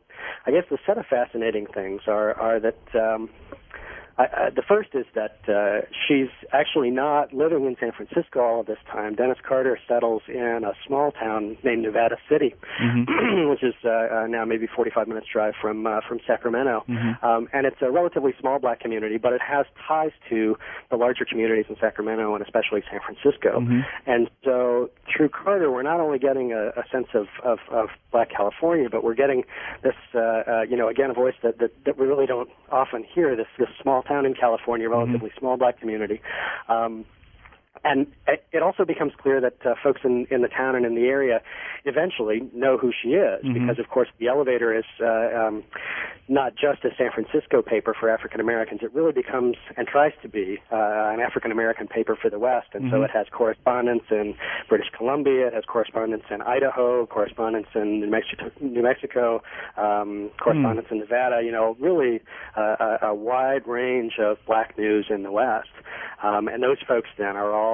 I 0.46 0.50
guess 0.50 0.64
the 0.70 0.78
set 0.84 0.98
of 0.98 1.06
fascinating 1.06 1.66
things 1.66 2.02
are 2.06 2.34
are 2.34 2.60
that. 2.60 2.78
Um, 2.94 3.30
I, 4.18 4.24
uh, 4.24 4.50
the 4.54 4.62
first 4.62 4.90
is 4.94 5.06
that 5.14 5.38
uh, 5.48 5.86
she's 6.06 6.28
actually 6.52 6.90
not 6.90 7.32
living 7.32 7.64
in 7.64 7.76
San 7.80 7.92
Francisco 7.92 8.40
all 8.40 8.60
of 8.60 8.66
this 8.66 8.78
time. 8.90 9.14
Dennis 9.14 9.38
Carter 9.46 9.78
settles 9.88 10.22
in 10.28 10.62
a 10.64 10.72
small 10.86 11.12
town 11.12 11.56
named 11.64 11.82
Nevada 11.82 12.16
City, 12.28 12.54
mm-hmm. 12.80 13.48
which 13.50 13.62
is 13.62 13.74
uh, 13.84 13.88
uh, 13.88 14.26
now 14.26 14.44
maybe 14.44 14.66
45 14.66 15.08
minutes 15.08 15.26
drive 15.32 15.54
from 15.60 15.86
uh, 15.86 16.00
from 16.06 16.20
Sacramento, 16.26 16.84
mm-hmm. 16.88 17.24
um, 17.24 17.48
and 17.52 17.66
it's 17.66 17.80
a 17.80 17.90
relatively 17.90 18.34
small 18.38 18.58
black 18.58 18.80
community, 18.80 19.16
but 19.16 19.32
it 19.32 19.40
has 19.40 19.64
ties 19.88 20.12
to 20.28 20.56
the 20.90 20.96
larger 20.96 21.24
communities 21.24 21.66
in 21.68 21.76
Sacramento 21.80 22.34
and 22.34 22.44
especially 22.44 22.82
San 22.90 23.00
Francisco. 23.00 23.60
Mm-hmm. 23.60 23.80
And 24.06 24.28
so 24.44 24.90
through 25.14 25.30
Carter, 25.30 25.70
we're 25.70 25.82
not 25.82 26.00
only 26.00 26.18
getting 26.18 26.52
a, 26.52 26.68
a 26.68 26.84
sense 26.90 27.08
of, 27.14 27.26
of, 27.44 27.58
of 27.70 27.88
Black 28.10 28.30
California, 28.30 28.88
but 28.90 29.02
we're 29.02 29.14
getting 29.14 29.44
this, 29.82 29.94
uh, 30.14 30.18
uh, 30.18 30.62
you 30.68 30.76
know, 30.76 30.88
again 30.88 31.10
a 31.10 31.14
voice 31.14 31.34
that, 31.42 31.58
that 31.58 31.72
that 31.84 31.98
we 31.98 32.06
really 32.06 32.26
don't 32.26 32.50
often 32.70 33.04
hear. 33.04 33.34
This 33.36 33.46
this 33.58 33.68
small 33.80 34.02
small 34.02 34.11
town 34.12 34.26
in 34.26 34.34
California, 34.34 34.88
relatively 34.88 35.30
mm-hmm. 35.30 35.38
small 35.38 35.56
black 35.56 35.80
community. 35.80 36.20
Um, 36.68 37.04
and 37.84 38.06
it 38.52 38.62
also 38.62 38.84
becomes 38.84 39.12
clear 39.20 39.40
that 39.40 39.56
uh, 39.66 39.74
folks 39.82 40.02
in, 40.04 40.26
in 40.30 40.42
the 40.42 40.48
town 40.48 40.76
and 40.76 40.86
in 40.86 40.94
the 40.94 41.06
area 41.06 41.40
eventually 41.84 42.48
know 42.54 42.78
who 42.78 42.92
she 42.92 43.10
is 43.10 43.44
mm-hmm. 43.44 43.54
because, 43.54 43.78
of 43.80 43.88
course, 43.88 44.08
the 44.20 44.28
elevator 44.28 44.76
is 44.76 44.84
uh, 45.00 45.46
um, 45.46 45.64
not 46.28 46.54
just 46.54 46.84
a 46.84 46.90
San 46.96 47.10
Francisco 47.12 47.60
paper 47.60 47.94
for 47.98 48.08
African 48.08 48.40
Americans. 48.40 48.80
It 48.82 48.94
really 48.94 49.10
becomes 49.10 49.56
and 49.76 49.88
tries 49.88 50.12
to 50.22 50.28
be 50.28 50.58
uh, 50.70 50.76
an 51.12 51.20
African 51.20 51.50
American 51.50 51.88
paper 51.88 52.16
for 52.20 52.30
the 52.30 52.38
West. 52.38 52.68
And 52.72 52.84
mm-hmm. 52.84 52.94
so 52.94 53.02
it 53.02 53.10
has 53.10 53.26
correspondence 53.32 54.04
in 54.10 54.34
British 54.68 54.88
Columbia, 54.96 55.48
it 55.48 55.54
has 55.54 55.64
correspondence 55.64 56.24
in 56.30 56.40
Idaho, 56.40 57.06
correspondence 57.06 57.66
in 57.74 57.98
New 58.00 58.10
Mexico, 58.10 58.52
New 58.60 58.82
Mexico 58.82 59.42
um, 59.76 60.30
correspondence 60.40 60.86
mm. 60.88 60.92
in 60.92 60.98
Nevada. 61.00 61.42
You 61.42 61.50
know, 61.50 61.76
really 61.80 62.20
uh, 62.56 62.76
a, 62.78 63.06
a 63.06 63.14
wide 63.14 63.66
range 63.66 64.14
of 64.20 64.36
black 64.46 64.78
news 64.78 65.06
in 65.10 65.24
the 65.24 65.32
West. 65.32 65.68
Um, 66.22 66.46
and 66.46 66.62
those 66.62 66.78
folks 66.86 67.08
then 67.18 67.36
are 67.36 67.52
all 67.52 67.71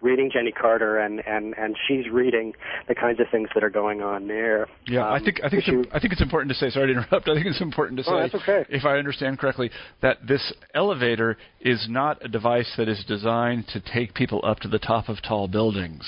reading 0.00 0.30
Jennie 0.32 0.52
Carter, 0.52 0.98
and 0.98 1.20
and 1.26 1.54
and 1.56 1.76
she's 1.86 2.08
reading 2.10 2.52
the 2.88 2.94
kinds 2.94 3.20
of 3.20 3.26
things 3.30 3.48
that 3.54 3.64
are 3.64 3.70
going 3.70 4.02
on 4.02 4.28
there. 4.28 4.68
Yeah, 4.86 5.06
um, 5.06 5.14
I 5.14 5.24
think 5.24 5.40
I 5.42 5.48
think 5.48 5.64
it's, 5.66 5.88
I 5.92 5.98
think 5.98 6.12
it's 6.12 6.22
important 6.22 6.50
to 6.50 6.56
say. 6.56 6.70
Sorry 6.70 6.92
to 6.92 7.00
interrupt. 7.00 7.28
I 7.28 7.34
think 7.34 7.46
it's 7.46 7.60
important 7.60 7.98
to 7.98 8.04
oh, 8.08 8.16
say, 8.16 8.22
that's 8.22 8.42
okay. 8.42 8.66
if 8.68 8.84
I 8.84 8.98
understand 8.98 9.38
correctly, 9.38 9.70
that 10.02 10.18
this 10.26 10.52
elevator 10.74 11.36
is 11.60 11.86
not 11.88 12.24
a 12.24 12.28
device 12.28 12.72
that 12.76 12.88
is 12.88 13.04
designed 13.06 13.66
to 13.68 13.80
take 13.80 14.14
people 14.14 14.40
up 14.44 14.60
to 14.60 14.68
the 14.68 14.78
top 14.78 15.08
of 15.08 15.22
tall 15.22 15.48
buildings. 15.48 16.06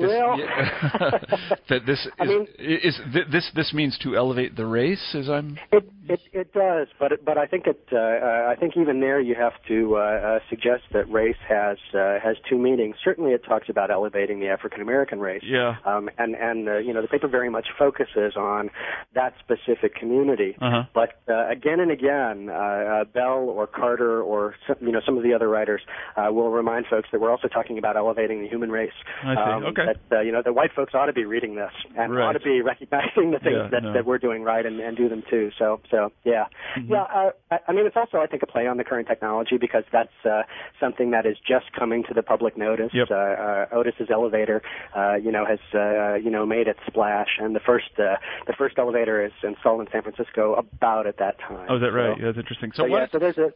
This, 0.00 0.08
well, 0.08 0.36
that 1.68 1.86
this 1.86 1.98
is, 2.00 2.12
I 2.18 2.24
mean, 2.24 2.46
is, 2.58 2.98
this 3.30 3.50
this 3.54 3.72
means 3.72 3.98
to 4.02 4.16
elevate 4.16 4.56
the 4.56 4.66
race, 4.66 5.14
as 5.14 5.28
I'm. 5.28 5.58
It 5.72 5.90
it, 6.08 6.20
it 6.32 6.52
does, 6.52 6.88
but 6.98 7.12
it, 7.12 7.24
but 7.24 7.38
I 7.38 7.46
think 7.46 7.66
it 7.66 7.80
uh, 7.92 7.96
I 7.96 8.56
think 8.58 8.76
even 8.76 9.00
there 9.00 9.20
you 9.20 9.34
have 9.34 9.52
to 9.68 9.96
uh, 9.96 10.00
uh, 10.00 10.38
suggest 10.48 10.84
that 10.92 11.10
race 11.10 11.36
has 11.48 11.78
uh, 11.94 12.18
has 12.22 12.36
two 12.48 12.58
meanings. 12.58 12.96
Certainly, 13.04 13.32
it 13.32 13.44
talks 13.44 13.68
about 13.68 13.90
elevating 13.90 14.40
the 14.40 14.48
African 14.48 14.80
American 14.80 15.20
race. 15.20 15.42
Yeah. 15.44 15.76
Um, 15.84 16.08
and 16.18 16.34
and 16.34 16.68
uh, 16.68 16.78
you 16.78 16.92
know 16.92 17.02
the 17.02 17.08
paper 17.08 17.28
very 17.28 17.50
much 17.50 17.68
focuses 17.78 18.36
on 18.36 18.70
that 19.14 19.34
specific 19.38 19.94
community. 19.94 20.56
Uh-huh. 20.60 20.84
But 20.94 21.20
uh, 21.28 21.48
again 21.48 21.80
and 21.80 21.90
again, 21.90 22.48
uh, 22.50 22.52
uh, 22.52 23.04
Bell 23.04 23.48
or 23.48 23.66
Carter 23.66 24.22
or 24.22 24.54
some, 24.66 24.76
you 24.80 24.92
know 24.92 25.00
some 25.04 25.16
of 25.16 25.22
the 25.22 25.34
other 25.34 25.48
writers 25.48 25.82
uh, 26.16 26.32
will 26.32 26.50
remind 26.50 26.86
folks 26.86 27.08
that 27.12 27.20
we're 27.20 27.30
also 27.30 27.48
talking 27.48 27.78
about 27.78 27.96
elevating 27.96 28.42
the 28.42 28.48
human 28.48 28.70
race. 28.70 28.92
I 29.22 29.34
see. 29.34 29.40
Um, 29.40 29.64
okay 29.66 29.89
that 29.90 30.16
uh, 30.16 30.20
you 30.20 30.32
know 30.32 30.42
the 30.44 30.52
white 30.52 30.70
folks 30.74 30.94
ought 30.94 31.06
to 31.06 31.12
be 31.12 31.24
reading 31.24 31.54
this 31.54 31.72
and 31.96 32.14
right. 32.14 32.28
ought 32.28 32.32
to 32.32 32.40
be 32.40 32.62
recognizing 32.64 33.30
the 33.30 33.38
things 33.38 33.56
yeah, 33.56 33.68
that, 33.70 33.82
no. 33.82 33.92
that 33.92 34.06
we're 34.06 34.18
doing 34.18 34.42
right 34.42 34.64
and, 34.64 34.80
and 34.80 34.96
do 34.96 35.08
them 35.08 35.22
too. 35.28 35.50
So 35.58 35.80
so 35.90 36.12
yeah 36.24 36.44
mm-hmm. 36.76 36.92
yeah. 36.92 37.02
Uh, 37.02 37.30
I, 37.50 37.58
I 37.68 37.72
mean 37.72 37.86
it's 37.86 37.96
also 37.96 38.18
I 38.18 38.26
think 38.26 38.42
a 38.42 38.46
play 38.46 38.66
on 38.66 38.76
the 38.76 38.84
current 38.84 39.08
technology 39.08 39.56
because 39.58 39.84
that's 39.92 40.12
uh, 40.24 40.42
something 40.78 41.10
that 41.10 41.26
is 41.26 41.36
just 41.46 41.72
coming 41.78 42.04
to 42.08 42.14
the 42.14 42.22
public 42.22 42.56
notice. 42.56 42.90
Yep. 42.92 43.08
Uh, 43.10 43.14
uh, 43.14 43.66
Otis's 43.72 44.10
elevator, 44.10 44.62
uh, 44.96 45.14
you 45.14 45.32
know, 45.32 45.44
has 45.44 45.58
uh, 45.74 46.14
you 46.14 46.30
know 46.30 46.46
made 46.46 46.68
its 46.68 46.80
splash, 46.86 47.38
and 47.38 47.54
the 47.54 47.60
first 47.60 47.90
uh, 47.98 48.16
the 48.46 48.54
first 48.56 48.78
elevator 48.78 49.24
is 49.24 49.32
installed 49.42 49.80
in 49.80 49.88
San 49.92 50.02
Francisco 50.02 50.54
about 50.54 51.06
at 51.06 51.18
that 51.18 51.38
time. 51.38 51.66
Oh, 51.68 51.76
is 51.76 51.82
that 51.82 51.92
right? 51.92 52.16
So, 52.16 52.20
yeah, 52.20 52.26
that's 52.26 52.38
interesting. 52.38 52.72
So, 52.74 52.84
so 52.84 52.90
what? 52.90 52.98
Yeah, 52.98 53.06
so 53.12 53.18
there's 53.18 53.38
a 53.38 53.52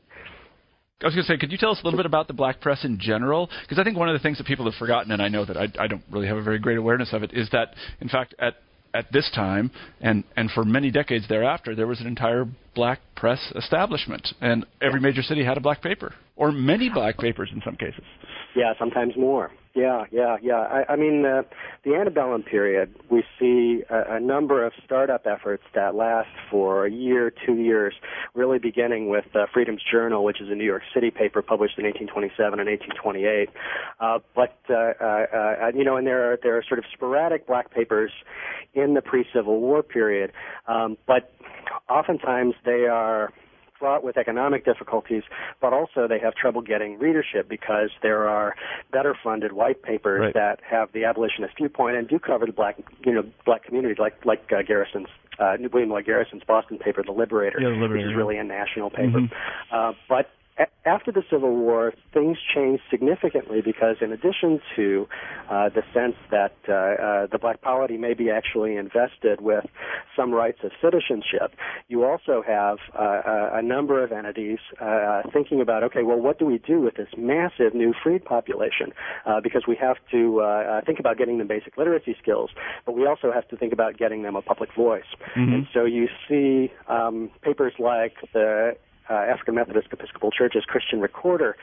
I 1.02 1.06
was 1.06 1.14
going 1.14 1.26
to 1.26 1.32
say, 1.32 1.36
could 1.38 1.50
you 1.50 1.58
tell 1.58 1.70
us 1.70 1.80
a 1.82 1.84
little 1.84 1.98
bit 1.98 2.06
about 2.06 2.28
the 2.28 2.34
black 2.34 2.60
press 2.60 2.84
in 2.84 2.98
general? 3.00 3.50
Because 3.62 3.78
I 3.78 3.84
think 3.84 3.98
one 3.98 4.08
of 4.08 4.14
the 4.14 4.22
things 4.22 4.38
that 4.38 4.46
people 4.46 4.64
have 4.64 4.74
forgotten, 4.74 5.10
and 5.12 5.20
I 5.20 5.28
know 5.28 5.44
that 5.44 5.56
I, 5.56 5.68
I 5.78 5.86
don't 5.88 6.04
really 6.10 6.28
have 6.28 6.36
a 6.36 6.42
very 6.42 6.58
great 6.58 6.78
awareness 6.78 7.12
of 7.12 7.22
it, 7.22 7.32
is 7.34 7.48
that 7.50 7.74
in 8.00 8.08
fact 8.08 8.34
at 8.38 8.54
at 8.94 9.10
this 9.12 9.28
time 9.34 9.72
and 10.00 10.22
and 10.36 10.48
for 10.52 10.64
many 10.64 10.90
decades 10.92 11.26
thereafter, 11.28 11.74
there 11.74 11.88
was 11.88 12.00
an 12.00 12.06
entire 12.06 12.46
black 12.76 13.00
press 13.16 13.52
establishment, 13.56 14.26
and 14.40 14.64
every 14.80 15.00
major 15.00 15.22
city 15.22 15.44
had 15.44 15.56
a 15.56 15.60
black 15.60 15.82
paper 15.82 16.14
or 16.36 16.52
many 16.52 16.88
black 16.88 17.18
papers 17.18 17.50
in 17.52 17.60
some 17.64 17.76
cases. 17.76 18.04
Yeah, 18.54 18.74
sometimes 18.78 19.16
more. 19.16 19.50
Yeah, 19.74 20.04
yeah, 20.12 20.36
yeah. 20.40 20.54
I, 20.88 20.92
I 20.92 20.96
mean, 20.96 21.24
uh, 21.26 21.42
the 21.84 21.96
antebellum 21.96 22.44
period, 22.44 22.94
we 23.10 23.24
see 23.40 23.82
a, 23.90 24.16
a 24.16 24.20
number 24.20 24.64
of 24.64 24.72
startup 24.84 25.26
efforts 25.26 25.64
that 25.74 25.96
last 25.96 26.28
for 26.48 26.86
a 26.86 26.90
year, 26.92 27.32
two 27.44 27.56
years, 27.56 27.92
really 28.34 28.60
beginning 28.60 29.08
with 29.08 29.24
uh, 29.34 29.46
Freedom's 29.52 29.82
Journal, 29.90 30.22
which 30.22 30.40
is 30.40 30.48
a 30.48 30.54
New 30.54 30.64
York 30.64 30.82
City 30.94 31.10
paper 31.10 31.42
published 31.42 31.76
in 31.76 31.84
1827 31.86 32.60
and 32.60 32.68
1828. 32.68 33.48
Uh, 33.98 34.20
but 34.36 34.56
uh, 34.70 34.74
uh, 34.74 35.26
uh, 35.64 35.72
you 35.74 35.82
know, 35.82 35.96
and 35.96 36.06
there 36.06 36.32
are 36.32 36.38
there 36.40 36.56
are 36.56 36.62
sort 36.62 36.78
of 36.78 36.84
sporadic 36.92 37.48
black 37.48 37.72
papers 37.72 38.12
in 38.74 38.94
the 38.94 39.02
pre-Civil 39.02 39.60
War 39.60 39.82
period, 39.82 40.30
um, 40.68 40.96
but 41.08 41.34
oftentimes 41.88 42.54
they 42.64 42.86
are 42.86 43.32
fraught 43.78 44.04
with 44.04 44.16
economic 44.16 44.64
difficulties, 44.64 45.22
but 45.60 45.72
also 45.72 46.06
they 46.08 46.18
have 46.18 46.34
trouble 46.34 46.62
getting 46.62 46.98
readership 46.98 47.48
because 47.48 47.90
there 48.02 48.28
are 48.28 48.54
better 48.92 49.14
funded 49.22 49.52
white 49.52 49.82
papers 49.82 50.20
Right. 50.20 50.34
that 50.34 50.60
have 50.68 50.92
the 50.92 51.04
abolitionist 51.04 51.56
viewpoint 51.56 51.96
and 51.96 52.06
do 52.08 52.18
cover 52.18 52.46
the 52.46 52.52
black, 52.52 52.76
you 53.04 53.12
know, 53.12 53.24
black 53.44 53.64
community, 53.64 53.94
like 53.98 54.24
like 54.24 54.50
uh, 54.52 54.62
Garrison's. 54.62 55.08
Uh, 55.36 55.56
New 55.58 55.68
William 55.72 55.90
Lloyd 55.90 56.06
Garrison's 56.06 56.44
Boston 56.46 56.78
paper, 56.78 57.02
The 57.04 57.10
Liberator, 57.10 57.58
Yeah, 57.60 57.70
The 57.70 57.74
Liberator, 57.74 58.06
which 58.06 58.12
is 58.12 58.16
really 58.16 58.38
a 58.38 58.44
national 58.44 58.88
paper. 58.88 59.18
Mhm. 59.18 59.32
Uh, 59.72 59.92
but 60.08 60.30
a- 60.58 60.88
after 60.88 61.10
the 61.10 61.22
Civil 61.30 61.54
War, 61.56 61.92
things 62.12 62.38
changed 62.54 62.82
significantly 62.90 63.60
because, 63.60 63.96
in 64.00 64.12
addition 64.12 64.60
to 64.76 65.08
uh, 65.50 65.68
the 65.70 65.82
sense 65.92 66.16
that 66.30 66.54
uh, 66.68 66.72
uh, 66.72 67.26
the 67.26 67.38
black 67.38 67.60
polity 67.62 67.96
may 67.96 68.14
be 68.14 68.30
actually 68.30 68.76
invested 68.76 69.40
with 69.40 69.64
some 70.16 70.32
rights 70.32 70.58
of 70.62 70.70
citizenship, 70.80 71.54
you 71.88 72.04
also 72.04 72.42
have 72.46 72.78
uh, 72.94 72.98
uh, 73.02 73.50
a 73.54 73.62
number 73.62 74.02
of 74.04 74.12
entities 74.12 74.58
uh, 74.80 75.22
thinking 75.32 75.60
about, 75.60 75.82
okay, 75.82 76.02
well, 76.02 76.18
what 76.18 76.38
do 76.38 76.46
we 76.46 76.58
do 76.58 76.80
with 76.80 76.94
this 76.94 77.08
massive 77.16 77.74
new 77.74 77.92
freed 78.02 78.24
population? 78.24 78.92
Uh, 79.26 79.40
because 79.40 79.62
we 79.66 79.76
have 79.76 79.96
to 80.10 80.42
think 80.86 80.98
about 81.00 81.16
getting 81.16 81.38
them 81.38 81.46
basic 81.46 81.76
literacy 81.76 82.16
skills, 82.20 82.50
but 82.86 82.92
we 82.94 83.06
also 83.06 83.32
have 83.32 83.46
to 83.48 83.56
think 83.56 83.72
about 83.72 83.96
getting 83.96 84.22
them 84.22 84.36
a 84.36 84.42
public 84.42 84.72
voice. 84.74 85.04
Mhm. 85.34 85.54
And 85.54 85.66
so 85.72 85.84
you 85.84 86.08
see 86.28 86.70
um, 86.88 87.30
papers 87.42 87.72
like 87.78 88.14
the 88.32 88.76
uh, 89.08 89.14
African 89.14 89.54
Methodist 89.54 89.88
Episcopal 89.92 90.30
Church's 90.30 90.64
Christian 90.64 91.00
Recorder 91.00 91.56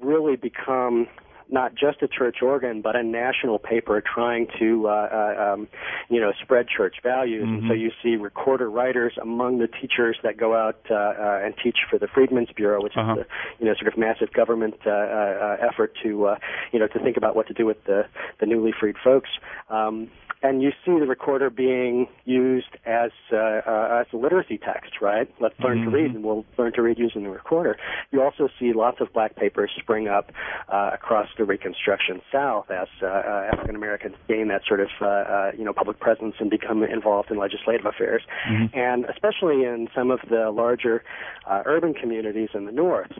really 0.00 0.36
become 0.36 1.08
not 1.50 1.74
just 1.74 2.02
a 2.02 2.08
church 2.08 2.42
organ, 2.42 2.82
but 2.82 2.94
a 2.96 3.02
national 3.02 3.58
paper 3.58 4.02
trying 4.02 4.46
to, 4.58 4.88
uh, 4.88 4.90
uh, 4.90 5.52
um, 5.54 5.68
you 6.08 6.20
know, 6.20 6.32
spread 6.42 6.66
church 6.68 6.96
values. 7.02 7.48
And 7.48 7.62
so 7.66 7.72
Mhm. 7.72 7.80
you 7.80 7.90
see 8.02 8.16
recorder 8.16 8.70
writers 8.70 9.16
among 9.20 9.58
the 9.58 9.68
teachers 9.68 10.18
that 10.22 10.36
go 10.36 10.54
out 10.54 10.78
uh, 10.90 10.94
uh, 10.94 11.40
and 11.44 11.56
teach 11.56 11.78
for 11.88 11.98
the 11.98 12.06
Freedmen's 12.08 12.52
Bureau, 12.52 12.82
which 12.82 12.96
Uh-huh. 12.96 13.12
is 13.12 13.18
the, 13.18 13.26
you 13.60 13.66
know, 13.66 13.74
sort 13.74 13.88
of 13.88 13.96
massive 13.98 14.32
government 14.32 14.76
uh, 14.86 14.90
uh, 14.90 14.92
uh, 14.92 15.66
effort 15.66 15.94
to, 16.02 16.26
uh, 16.26 16.36
you 16.72 16.78
know, 16.78 16.86
to 16.86 16.98
think 16.98 17.16
about 17.16 17.34
what 17.34 17.46
to 17.46 17.54
do 17.54 17.64
with 17.66 17.82
the 17.84 18.06
the 18.38 18.46
newly 18.46 18.72
freed 18.72 18.96
folks. 18.98 19.30
Um, 19.70 20.10
and 20.40 20.62
you 20.62 20.70
see 20.84 20.92
the 20.92 21.06
recorder 21.06 21.50
being 21.50 22.06
used 22.24 22.76
as 22.86 23.10
uh, 23.32 23.36
uh, 23.36 24.00
as 24.00 24.06
a 24.12 24.16
literacy 24.16 24.58
text, 24.58 25.00
right? 25.00 25.28
Let's 25.40 25.58
learn 25.58 25.78
to 25.80 25.90
Mhm. 25.90 25.92
read, 25.92 26.14
and 26.14 26.22
we'll 26.22 26.44
learn 26.56 26.72
to 26.74 26.82
read 26.82 26.96
using 26.98 27.24
the 27.24 27.30
recorder. 27.30 27.76
You 28.12 28.22
also 28.22 28.48
see 28.58 28.72
lots 28.72 29.00
of 29.00 29.12
black 29.12 29.34
papers 29.34 29.70
spring 29.78 30.06
up 30.06 30.30
uh, 30.68 30.90
across 30.94 31.28
the 31.38 31.44
Reconstruction 31.44 32.20
South 32.30 32.70
as 32.70 32.88
uh, 33.02 33.06
uh, 33.06 33.48
African 33.52 33.76
Americans 33.76 34.16
gain 34.28 34.48
that 34.48 34.62
sort 34.66 34.80
of 34.80 34.88
uh, 35.00 35.06
uh, 35.06 35.50
you 35.56 35.64
know 35.64 35.72
public 35.72 35.98
presence 36.00 36.34
and 36.40 36.50
become 36.50 36.82
involved 36.82 37.30
in 37.30 37.38
legislative 37.38 37.86
affairs, 37.86 38.22
Mhm. 38.50 38.76
and 38.76 39.04
especially 39.06 39.64
in 39.64 39.88
some 39.94 40.10
of 40.10 40.20
the 40.28 40.50
larger 40.50 41.02
uh, 41.46 41.62
urban 41.64 41.94
communities 41.94 42.50
in 42.54 42.66
the 42.66 42.72
North 42.72 43.12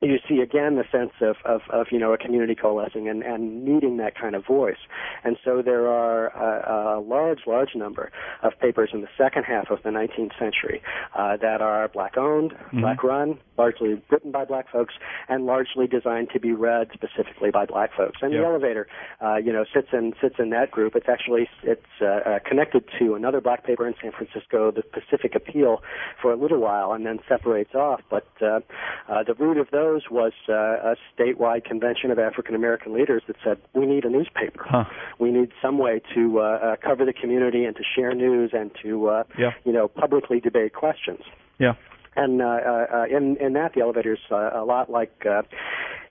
you 0.00 0.18
see 0.28 0.38
again 0.40 0.76
the 0.76 0.84
sense 0.92 1.10
of, 1.20 1.36
of, 1.44 1.62
of 1.70 1.88
you 1.90 1.98
know 1.98 2.12
a 2.12 2.18
community 2.18 2.54
coalescing 2.54 3.08
and, 3.08 3.22
and 3.24 3.64
needing 3.64 3.96
that 3.96 4.16
kind 4.16 4.36
of 4.36 4.46
voice. 4.46 4.76
And 5.24 5.36
so 5.44 5.60
there 5.60 5.88
are 5.88 6.28
a, 6.28 6.98
a 6.98 7.00
large, 7.00 7.40
large 7.48 7.74
number 7.74 8.12
of 8.42 8.52
papers 8.60 8.90
in 8.92 9.00
the 9.00 9.08
second 9.18 9.42
half 9.44 9.70
of 9.70 9.82
the 9.82 9.90
19th 9.90 10.38
century 10.38 10.82
uh, 11.18 11.36
that 11.38 11.60
are 11.60 11.88
black 11.88 12.16
owned, 12.16 12.52
Mhm. 12.72 12.80
black 12.82 13.02
run, 13.02 13.38
largely 13.56 14.00
written 14.10 14.30
by 14.30 14.44
black 14.44 14.70
folks, 14.70 14.94
and 15.28 15.46
largely 15.46 15.86
designed 15.88 16.28
to 16.30 16.38
be 16.38 16.52
read 16.52 16.88
specifically 16.92 17.50
by 17.50 17.66
black 17.66 17.90
folks. 17.96 18.18
And 18.22 18.32
Yeah. 18.32 18.40
the 18.40 18.46
elevator, 18.46 18.86
uh, 19.20 19.36
you 19.36 19.52
know, 19.52 19.64
sits 19.74 19.88
in 19.92 20.14
sits 20.20 20.36
in 20.38 20.50
that 20.50 20.70
group. 20.70 20.94
It's 20.94 21.08
actually 21.08 21.48
it's 21.64 21.82
uh, 22.00 22.04
uh, 22.04 22.38
connected 22.44 22.84
to 23.00 23.14
another 23.16 23.40
black 23.40 23.64
paper 23.64 23.86
in 23.86 23.94
San 24.00 24.12
Francisco, 24.12 24.70
the 24.70 24.82
Pacific 24.82 25.34
Appeal, 25.34 25.82
for 26.22 26.30
a 26.32 26.36
little 26.36 26.58
while, 26.58 26.92
and 26.92 27.04
then 27.04 27.18
separates 27.28 27.74
off. 27.74 28.00
But 28.08 28.28
uh, 28.40 28.60
uh, 29.08 29.24
the 29.24 29.34
root 29.34 29.56
of 29.58 29.70
those 29.72 29.87
was 30.10 30.32
uh, 30.48 30.52
a 30.92 30.96
statewide 31.16 31.64
convention 31.64 32.10
of 32.10 32.18
African 32.18 32.54
American 32.54 32.92
leaders 32.94 33.22
that 33.26 33.36
said 33.44 33.58
we 33.74 33.86
need 33.86 34.04
a 34.04 34.10
newspaper. 34.10 34.64
Huh. 34.68 34.84
We 35.18 35.30
need 35.30 35.50
some 35.62 35.78
way 35.78 36.00
to 36.14 36.40
uh, 36.40 36.42
uh, 36.42 36.76
cover 36.76 37.04
the 37.04 37.12
community 37.12 37.64
and 37.64 37.74
to 37.76 37.82
share 37.96 38.14
news 38.14 38.50
and 38.52 38.70
to 38.82 39.08
uh, 39.08 39.24
Yeah. 39.38 39.52
you 39.64 39.72
know 39.72 39.88
publicly 39.88 40.40
debate 40.40 40.74
questions. 40.74 41.20
Yeah. 41.58 41.74
And 42.16 42.42
uh, 42.42 42.46
uh, 42.46 42.86
uh, 42.92 43.04
in 43.16 43.36
in 43.36 43.52
that, 43.54 43.74
the 43.74 43.80
elevator's 43.80 44.20
uh, 44.30 44.50
a 44.54 44.64
lot 44.64 44.90
like. 44.90 45.24
Uh, 45.24 45.42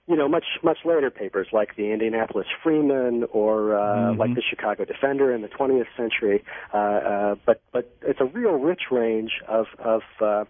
you 0.08 0.16
know, 0.16 0.26
much 0.28 0.46
much 0.62 0.78
later 0.84 1.10
papers 1.10 1.48
like 1.52 1.76
the 1.76 1.92
Indianapolis 1.92 2.46
Freeman 2.62 3.24
or 3.30 3.76
uh, 3.76 3.82
Mhm. 4.12 4.18
like 4.18 4.34
the 4.34 4.42
Chicago 4.42 4.84
Defender 4.84 5.32
in 5.34 5.42
the 5.42 5.48
20th 5.48 5.86
century. 5.96 6.42
Uh, 6.72 6.76
uh, 6.76 7.34
but 7.46 7.60
but 7.72 7.84
it's 8.02 8.20
a 8.20 8.24
real 8.24 8.52
rich 8.70 8.84
range 8.90 9.32
of 9.46 9.66
of 9.78 10.02
uh, 10.20 10.44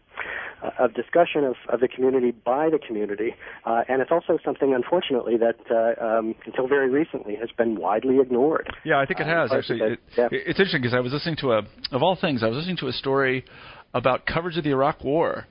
of 0.79 0.95
discussion 0.95 1.45
of, 1.45 1.57
of 1.69 1.81
the 1.81 1.89
community 1.89 2.31
by 2.31 2.69
the 2.71 2.79
community, 2.79 3.35
uh, 3.65 3.83
and 3.89 4.03
it's 4.03 4.11
also 4.11 4.39
something, 4.45 4.75
unfortunately, 4.75 5.37
that 5.37 5.57
uh, 5.71 6.05
um, 6.19 6.35
until 6.47 6.67
very 6.67 6.91
recently 6.91 7.35
has 7.37 7.51
been 7.57 7.77
widely 7.77 8.19
ignored. 8.21 8.69
Yeah, 8.85 8.99
I 8.99 9.07
think 9.07 9.21
it 9.21 9.27
Uh, 9.27 9.41
has 9.41 9.53
actually. 9.53 9.81
It, 9.81 10.01
yeah. 10.17 10.29
It's 10.33 10.59
interesting 10.59 10.83
because 10.83 10.95
I 10.95 11.01
was 11.01 11.13
listening 11.13 11.37
to 11.37 11.53
a, 11.53 11.59
of 11.93 12.03
all 12.03 12.17
things, 12.17 12.43
I 12.43 12.49
was 12.49 12.57
listening 12.57 12.77
to 12.79 12.89
a 12.89 12.93
story 12.93 13.45
about 13.95 14.27
coverage 14.27 14.57
of 14.59 14.65
the 14.65 14.71
Iraq 14.71 15.03
War, 15.05 15.47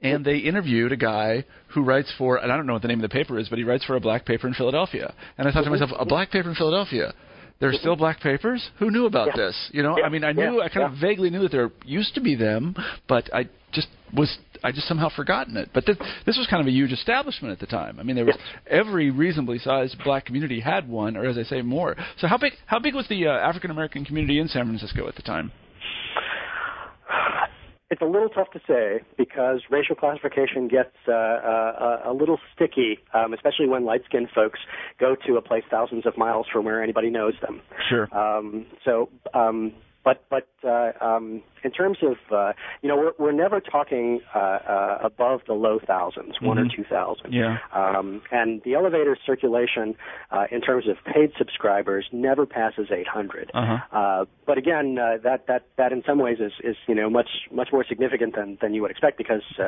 and 0.00 0.24
they 0.24 0.38
interviewed 0.38 0.92
a 0.92 0.96
guy 0.96 1.44
who 1.68 1.82
writes 1.82 2.12
for, 2.16 2.36
and 2.36 2.52
I 2.52 2.56
don't 2.56 2.66
know 2.66 2.72
what 2.74 2.82
the 2.82 2.88
name 2.88 3.02
of 3.02 3.10
the 3.10 3.14
paper 3.14 3.38
is, 3.38 3.48
but 3.48 3.58
he 3.58 3.64
writes 3.64 3.84
for 3.84 3.96
a 3.96 4.00
black 4.00 4.24
paper 4.24 4.46
in 4.46 4.54
Philadelphia. 4.54 5.12
And 5.36 5.48
I 5.48 5.52
thought 5.52 5.64
to 5.64 5.70
myself, 5.70 5.90
a 5.98 6.04
black 6.04 6.30
paper 6.30 6.48
in 6.48 6.54
Philadelphia. 6.54 7.12
There's 7.60 7.78
still 7.80 7.96
black 7.96 8.20
papers. 8.20 8.70
Who 8.78 8.92
knew 8.92 9.06
about 9.06 9.28
Yeah. 9.28 9.46
this? 9.46 9.70
You 9.72 9.82
know, 9.82 9.98
Yeah. 9.98 10.06
I 10.06 10.08
mean, 10.10 10.22
I 10.22 10.30
knew, 10.30 10.58
Yeah. 10.58 10.64
I 10.64 10.68
kind 10.68 10.86
of 10.86 10.92
vaguely 11.00 11.28
knew 11.30 11.40
that 11.40 11.50
there 11.50 11.72
used 11.84 12.14
to 12.14 12.20
be 12.20 12.36
them, 12.36 12.76
but 13.08 13.28
I 13.34 13.48
just 13.72 13.88
was, 14.14 14.38
I 14.62 14.70
just 14.70 14.86
somehow 14.86 15.08
forgotten 15.08 15.56
it. 15.56 15.70
But 15.72 15.84
this, 15.84 15.96
this 16.24 16.38
was 16.38 16.46
kind 16.46 16.60
of 16.60 16.68
a 16.68 16.70
huge 16.70 16.92
establishment 16.92 17.50
at 17.50 17.58
the 17.58 17.66
time. 17.66 17.98
I 17.98 18.04
mean, 18.04 18.14
there 18.14 18.24
was 18.24 18.38
every 18.68 19.10
reasonably 19.10 19.58
sized 19.58 19.96
black 20.04 20.24
community 20.26 20.60
had 20.60 20.88
one, 20.88 21.16
or 21.16 21.24
as 21.24 21.36
I 21.36 21.42
say, 21.42 21.60
more. 21.62 21.96
So 22.18 22.28
how 22.28 22.38
big, 22.38 22.52
how 22.66 22.78
big 22.78 22.94
was 22.94 23.08
the 23.08 23.26
uh, 23.26 23.32
African 23.32 23.72
American 23.72 24.04
community 24.04 24.38
in 24.38 24.46
San 24.46 24.64
Francisco 24.66 25.08
at 25.08 25.16
the 25.16 25.22
time? 25.22 25.50
It's 27.90 28.02
a 28.02 28.04
little 28.04 28.28
tough 28.28 28.50
to 28.50 28.60
say 28.68 29.00
because 29.16 29.62
racial 29.70 29.96
classification 29.96 30.68
gets 30.68 30.94
uh, 31.08 31.12
uh, 31.12 32.02
a 32.04 32.12
little 32.12 32.38
sticky, 32.54 32.98
um, 33.14 33.32
especially 33.32 33.66
when 33.66 33.86
light-skinned 33.86 34.28
folks 34.34 34.60
go 35.00 35.16
to 35.26 35.36
a 35.36 35.42
place 35.42 35.64
thousands 35.70 36.04
of 36.04 36.18
miles 36.18 36.46
from 36.52 36.66
where 36.66 36.82
anybody 36.82 37.08
knows 37.08 37.32
them. 37.40 37.62
Sure. 37.88 38.14
Um, 38.14 38.66
so, 38.84 39.08
um, 39.32 39.72
but 40.04 40.24
but 40.28 40.48
uh, 40.64 40.92
um, 41.00 41.42
in 41.64 41.70
terms 41.70 41.98
of 42.02 42.16
uh, 42.32 42.52
you 42.82 42.88
know 42.88 42.96
we're 42.96 43.12
we're 43.18 43.32
never 43.32 43.60
talking 43.60 44.20
uh, 44.34 44.38
uh, 44.38 44.98
above 45.02 45.40
the 45.46 45.54
low 45.54 45.78
1000s 45.80 46.40
one 46.42 46.58
or 46.58 46.64
Mhm. 46.64 46.74
two 46.74 46.84
thousand. 46.84 47.32
Yeah. 47.32 47.58
Um, 47.72 48.22
and 48.30 48.62
the 48.62 48.74
elevator 48.74 49.16
circulation 49.26 49.94
uh, 50.30 50.46
in 50.50 50.60
terms 50.60 50.88
of 50.88 50.96
paid 51.04 51.32
subscribers 51.38 52.06
never 52.12 52.46
passes 52.46 52.88
800. 52.90 53.50
Uh-huh. 53.54 53.78
Uh, 53.92 54.24
but 54.46 54.58
again, 54.58 54.98
uh, 54.98 55.18
that 55.22 55.46
that 55.46 55.62
that 55.76 55.92
in 55.92 56.02
some 56.04 56.18
ways 56.18 56.38
is 56.40 56.52
is 56.62 56.76
you 56.86 56.94
know 56.94 57.08
much 57.10 57.28
much 57.50 57.68
more 57.72 57.84
significant 57.84 58.34
than 58.34 58.58
than 58.60 58.74
you 58.74 58.82
would 58.82 58.90
expect 58.90 59.18
because 59.18 59.42
uh, 59.58 59.62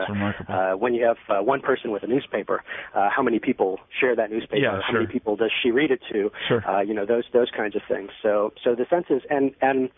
uh, 0.49 0.73
when 0.73 0.95
you 0.95 1.05
have 1.05 1.17
uh, 1.29 1.43
one 1.43 1.61
person 1.61 1.91
with 1.91 2.03
a 2.03 2.07
newspaper, 2.07 2.63
uh, 2.95 3.09
how 3.15 3.23
many 3.23 3.39
people 3.39 3.79
share 3.99 4.15
that 4.17 4.31
newspaper? 4.31 4.57
Yeah, 4.63 4.81
how 4.83 4.93
sure. 4.93 5.01
many 5.01 5.13
people 5.13 5.37
does 5.37 5.53
she 5.63 5.71
read 5.71 5.91
it 5.91 6.01
to? 6.13 6.31
Sure. 6.49 6.67
Uh, 6.69 6.81
you 6.81 6.95
know 6.95 7.07
those 7.07 7.25
those 7.33 7.51
kinds 7.51 7.77
of 7.77 7.83
things. 7.89 8.11
So 8.23 8.53
so 8.63 8.75
the 8.75 8.87
sense 8.89 9.07
is 9.11 9.23
and 9.31 9.53
and 9.61 9.91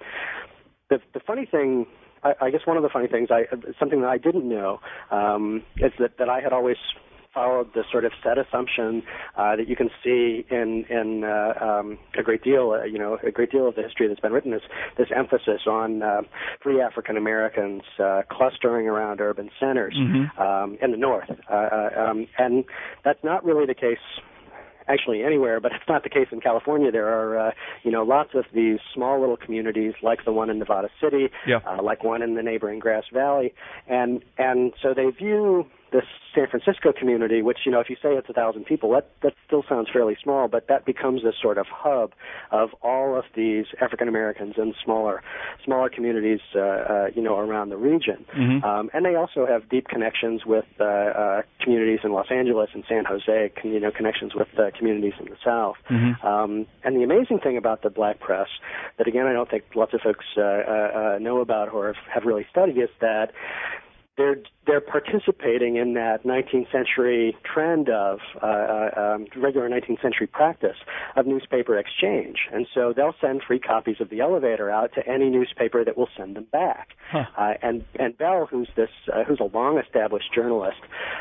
the 0.92 0.98
the 1.14 1.20
funny 1.20 1.46
thing. 1.46 1.86
I, 2.24 2.34
I 2.46 2.50
guess 2.50 2.60
one 2.70 2.76
of 2.76 2.84
the 2.84 2.88
funny 2.88 3.08
things, 3.08 3.30
I 3.30 3.40
something 3.80 4.00
that 4.02 4.08
I 4.08 4.18
didn't 4.18 4.48
know, 4.48 4.78
um, 5.10 5.62
is 5.78 5.92
that, 5.98 6.18
that 6.18 6.28
I 6.28 6.40
had 6.40 6.52
always 6.52 6.76
followed 7.34 7.68
the 7.74 7.82
sort 7.90 8.04
of 8.04 8.12
set 8.22 8.36
assumption 8.38 9.02
uh, 9.36 9.56
that 9.56 9.66
you 9.68 9.74
can 9.74 9.90
see 10.04 10.44
in 10.50 10.84
in 10.88 11.24
uh, 11.24 11.52
um, 11.60 11.98
a 12.18 12.22
great 12.22 12.42
deal, 12.44 12.64
uh, 12.78 12.84
you 12.84 12.98
know, 12.98 13.18
a 13.26 13.30
great 13.30 13.50
deal 13.50 13.66
of 13.66 13.74
the 13.74 13.82
history 13.82 14.06
that's 14.06 14.20
been 14.20 14.32
written. 14.32 14.52
Is 14.52 14.62
this 14.98 15.08
emphasis 15.14 15.62
on 15.66 16.02
uh, 16.02 16.22
free 16.62 16.80
African 16.80 17.16
Americans 17.16 17.82
uh, 17.98 18.22
clustering 18.30 18.86
around 18.86 19.20
urban 19.20 19.50
centers 19.58 19.96
Mhm. 19.96 20.38
um, 20.38 20.78
in 20.82 20.90
the 20.90 20.96
North, 20.96 21.30
uh, 21.50 21.54
uh, 21.54 21.90
um, 22.06 22.26
and 22.38 22.64
that's 23.04 23.22
not 23.24 23.44
really 23.44 23.66
the 23.66 23.74
case 23.74 24.04
actually 24.88 25.22
anywhere, 25.22 25.60
but 25.60 25.72
it's 25.76 25.88
not 25.88 26.02
the 26.02 26.08
case 26.10 26.28
in 26.32 26.40
California. 26.40 26.90
There 26.90 27.08
are, 27.08 27.48
uh, 27.48 27.50
you 27.82 27.90
know, 27.90 28.02
lots 28.02 28.30
of 28.34 28.44
these 28.54 28.78
small 28.94 29.20
little 29.20 29.36
communities 29.36 29.94
like 30.02 30.24
the 30.24 30.32
one 30.32 30.50
in 30.50 30.58
Nevada 30.58 30.88
City, 31.00 31.30
Yeah. 31.46 31.58
uh, 31.66 31.82
like 31.82 32.04
one 32.04 32.22
in 32.22 32.34
the 32.34 32.42
neighboring 32.42 32.78
Grass 32.78 33.04
Valley, 33.12 33.54
and 33.88 34.22
and 34.38 34.72
so 34.82 34.94
they 34.94 35.10
view 35.10 35.66
this 35.92 36.04
San 36.34 36.46
Francisco 36.48 36.92
community, 36.92 37.42
which 37.42 37.58
you 37.66 37.72
know, 37.72 37.80
if 37.80 37.90
you 37.90 37.96
say 37.96 38.14
it's 38.14 38.28
a 38.28 38.32
thousand 38.32 38.64
people, 38.64 38.90
that 38.92 39.10
that 39.22 39.34
still 39.46 39.64
sounds 39.68 39.88
fairly 39.92 40.16
small, 40.22 40.48
but 40.48 40.66
that 40.68 40.84
becomes 40.84 41.22
this 41.22 41.34
sort 41.40 41.58
of 41.58 41.66
hub 41.70 42.12
of 42.50 42.70
all 42.82 43.16
of 43.16 43.24
these 43.36 43.66
African 43.80 44.08
Americans 44.08 44.54
in 44.56 44.74
smaller 44.82 45.22
smaller 45.64 45.90
communities, 45.90 46.40
uh, 46.54 46.60
uh, 46.60 47.06
you 47.14 47.22
know, 47.22 47.38
around 47.38 47.68
the 47.68 47.76
region. 47.76 48.24
Mm-hmm. 48.36 48.64
Um, 48.64 48.90
and 48.94 49.04
they 49.04 49.14
also 49.14 49.46
have 49.46 49.68
deep 49.68 49.88
connections 49.88 50.44
with 50.46 50.64
uh, 50.80 50.84
uh, 50.84 51.42
communities 51.60 52.00
in 52.02 52.12
Los 52.12 52.30
Angeles 52.30 52.70
and 52.74 52.84
San 52.88 53.04
Jose, 53.04 53.52
you 53.62 53.80
know, 53.80 53.90
connections 53.90 54.34
with 54.34 54.48
uh, 54.58 54.70
communities 54.76 55.14
in 55.20 55.26
the 55.26 55.36
South. 55.44 55.76
Mm-hmm. 55.90 56.26
Um, 56.26 56.66
and 56.84 56.96
the 56.96 57.02
amazing 57.02 57.40
thing 57.40 57.56
about 57.56 57.82
the 57.82 57.90
Black 57.90 58.20
press, 58.20 58.48
that 58.98 59.06
again 59.06 59.26
I 59.26 59.32
don't 59.32 59.50
think 59.50 59.64
lots 59.74 59.92
of 59.92 60.00
folks 60.00 60.24
uh, 60.36 60.40
uh, 60.40 60.44
uh 61.14 61.18
know 61.18 61.40
about 61.40 61.72
or 61.72 61.86
have, 61.92 62.04
have 62.12 62.24
really 62.24 62.46
studied, 62.50 62.78
is 62.78 62.88
that 63.00 63.32
they're 64.16 64.36
they're 64.66 64.80
participating 64.80 65.76
in 65.76 65.94
that 65.94 66.24
19th 66.24 66.70
century 66.70 67.36
trend 67.42 67.88
of 67.88 68.20
uh, 68.40 68.46
uh, 68.46 69.14
um, 69.14 69.26
regular 69.36 69.68
19th 69.68 70.00
century 70.00 70.26
practice 70.26 70.76
of 71.16 71.26
newspaper 71.26 71.76
exchange, 71.76 72.36
and 72.52 72.66
so 72.72 72.92
they'll 72.94 73.14
send 73.20 73.42
free 73.42 73.58
copies 73.58 73.96
of 74.00 74.08
the 74.10 74.20
elevator 74.20 74.70
out 74.70 74.92
to 74.94 75.06
any 75.08 75.30
newspaper 75.30 75.84
that 75.84 75.98
will 75.98 76.08
send 76.16 76.36
them 76.36 76.46
back. 76.52 76.90
Huh. 77.10 77.24
Uh, 77.36 77.54
and 77.62 77.84
and 77.98 78.16
Bell, 78.16 78.46
who's 78.48 78.68
this 78.76 78.90
uh, 79.12 79.24
who's 79.24 79.40
a 79.40 79.56
long 79.56 79.78
established 79.78 80.32
journalist 80.32 80.80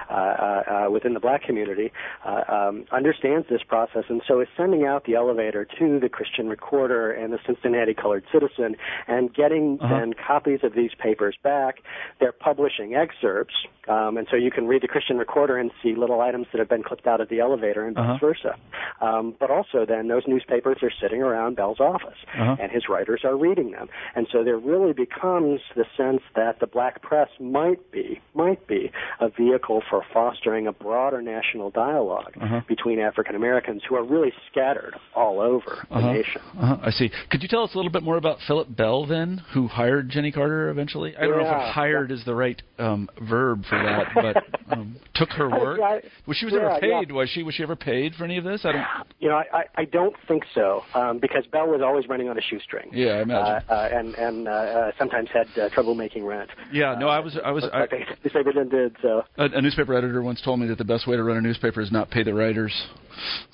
uh, 0.10 0.14
uh, 0.14 0.88
within 0.92 1.14
the 1.16 1.20
black 1.20 1.44
community, 1.44 1.92
um, 2.26 2.86
understands 2.92 3.48
this 3.50 3.62
process, 3.68 4.04
and 4.08 4.22
so 4.28 4.40
is 4.40 4.48
sending 4.56 4.86
out 4.86 5.06
the 5.06 5.16
elevator 5.16 5.66
to 5.80 6.00
the 6.00 6.10
Christian 6.10 6.48
Recorder 6.48 7.12
and 7.12 7.34
the 7.34 7.40
Cincinnati 7.46 7.96
Colored 7.96 8.24
Citizen, 8.32 8.76
and 9.08 9.34
getting 9.34 9.80
uh-huh. 9.82 10.00
then 10.00 10.14
copies 10.14 10.60
of 10.64 10.76
these 10.76 10.92
papers 11.00 11.36
back. 11.44 11.80
They're 12.20 12.32
publishing 12.32 12.94
excerpts 12.94 13.31
excerpts, 13.32 13.56
um, 13.88 14.18
and 14.18 14.28
so 14.30 14.36
you 14.36 14.52
can 14.52 14.68
read 14.68 14.84
the 14.84 14.88
Christian 14.88 15.18
Recorder 15.18 15.58
and 15.58 15.72
see 15.82 15.96
little 15.96 16.22
items 16.22 16.48
that 16.52 16.60
have 16.60 16.70
been 16.70 16.84
clipped 16.84 17.08
out 17.08 17.20
of 17.20 17.30
the 17.30 17.40
elevator 17.40 17.86
and 17.86 17.98
uh-huh. 17.98 18.14
vice 18.14 18.22
versa. 18.22 18.56
Um, 19.02 19.36
but 19.40 19.50
also, 19.50 19.86
then 19.88 20.08
those 20.08 20.24
newspapers 20.28 20.78
are 20.84 20.92
sitting 21.02 21.22
around 21.22 21.56
Bell's 21.56 21.80
office, 21.80 22.18
uh-huh. 22.38 22.58
and 22.60 22.72
his 22.72 22.88
writers 22.88 23.22
are 23.24 23.36
reading 23.36 23.72
them, 23.72 23.90
and 24.16 24.28
so 24.32 24.44
there 24.44 24.58
really 24.58 24.94
becomes 24.94 25.62
the 25.76 25.86
sense 25.98 26.22
that 26.36 26.60
the 26.60 26.68
black 26.68 27.02
press 27.02 27.30
might 27.40 27.92
be 27.92 28.22
might 28.34 28.66
be 28.68 28.92
a 29.20 29.30
vehicle 29.30 29.82
for 29.90 30.04
fostering 30.14 30.68
a 30.68 30.72
broader 30.72 31.22
national 31.22 31.72
dialog 31.72 32.32
uh-huh. 32.40 32.62
between 32.68 33.00
African 33.00 33.36
Americans 33.36 33.82
who 33.88 33.96
are 33.96 34.04
really 34.04 34.34
scattered 34.52 34.96
all 35.16 35.40
over 35.40 35.86
the 35.90 35.96
uh-huh. 35.96 36.14
nation. 36.14 36.42
Uh-huh. 36.60 36.78
I 36.84 36.92
see. 36.92 37.12
Could 37.30 37.42
you 37.42 37.50
tell 37.50 37.64
us 37.64 37.74
a 37.74 37.78
little 37.78 37.92
bit 37.92 38.04
more 38.04 38.18
about 38.18 38.38
Philip 38.48 38.76
Bell 38.76 39.06
then, 39.06 39.42
who 39.54 39.68
hired 39.68 40.10
Jennie 40.10 40.32
Carter 40.32 40.70
eventually? 40.70 41.16
I 41.16 41.22
don't 41.22 41.42
yeah. 41.42 41.52
know 41.52 41.68
if 41.68 41.74
hired 41.74 42.12
is 42.12 42.24
the 42.26 42.36
right 42.36 42.62
um, 42.78 43.10
verb 43.22 43.64
for 43.70 43.78
that, 43.78 44.08
but 44.16 44.72
um, 44.72 44.96
took 45.16 45.30
her 45.32 45.50
work. 45.50 45.80
Was 46.28 46.38
she 46.38 46.46
was 46.46 46.54
yeah, 46.54 46.62
ever 46.62 46.80
paid? 46.80 47.10
Yeah. 47.10 47.16
Was 47.16 47.30
she 47.30 47.44
was 47.44 47.56
she 47.56 47.64
ever 47.64 47.76
paid 47.76 48.16
for 48.16 48.24
any 48.24 48.38
of 48.38 48.44
this? 48.44 48.62
I 48.66 48.72
don't. 48.72 48.86
You 49.20 49.30
know, 49.30 49.36
I 49.36 49.66
I 49.76 49.86
don't 49.86 50.16
think 50.28 50.44
so, 50.54 50.82
um, 50.94 51.20
because 51.20 51.46
Bell 51.52 51.68
was 51.68 51.82
always 51.84 52.08
running 52.08 52.30
on 52.30 52.38
a 52.38 52.42
shoestring. 52.42 52.90
Yeah, 52.92 53.14
I 53.14 53.22
imagine. 53.22 53.70
Uh, 53.70 53.74
uh, 53.74 53.90
and 53.92 54.16
and 54.16 54.48
uh, 54.48 54.52
uh, 54.52 54.92
sometimes 54.98 55.30
had 55.34 55.48
uh, 55.60 55.70
trouble 55.70 55.96
making 55.96 56.26
rent. 56.26 56.50
Yeah, 56.72 56.96
no, 57.00 57.08
I 57.08 57.20
was 57.20 57.38
I 57.44 57.52
was. 57.52 57.66
I, 57.72 57.88
they, 57.92 58.30
they 58.34 58.44
did 58.44 58.96
so. 59.02 59.24
A, 59.38 59.46
a 59.46 59.62
newspaper 59.62 59.94
editor 59.94 60.22
once 60.22 60.42
told 60.42 60.60
me 60.60 60.68
that 60.68 60.78
the 60.78 60.86
best 60.86 61.08
way 61.08 61.16
to 61.16 61.24
run 61.24 61.38
a 61.38 61.42
newspaper 61.42 61.82
is 61.82 61.92
not 61.92 62.10
pay 62.10 62.24
the 62.24 62.34
writers. 62.34 62.74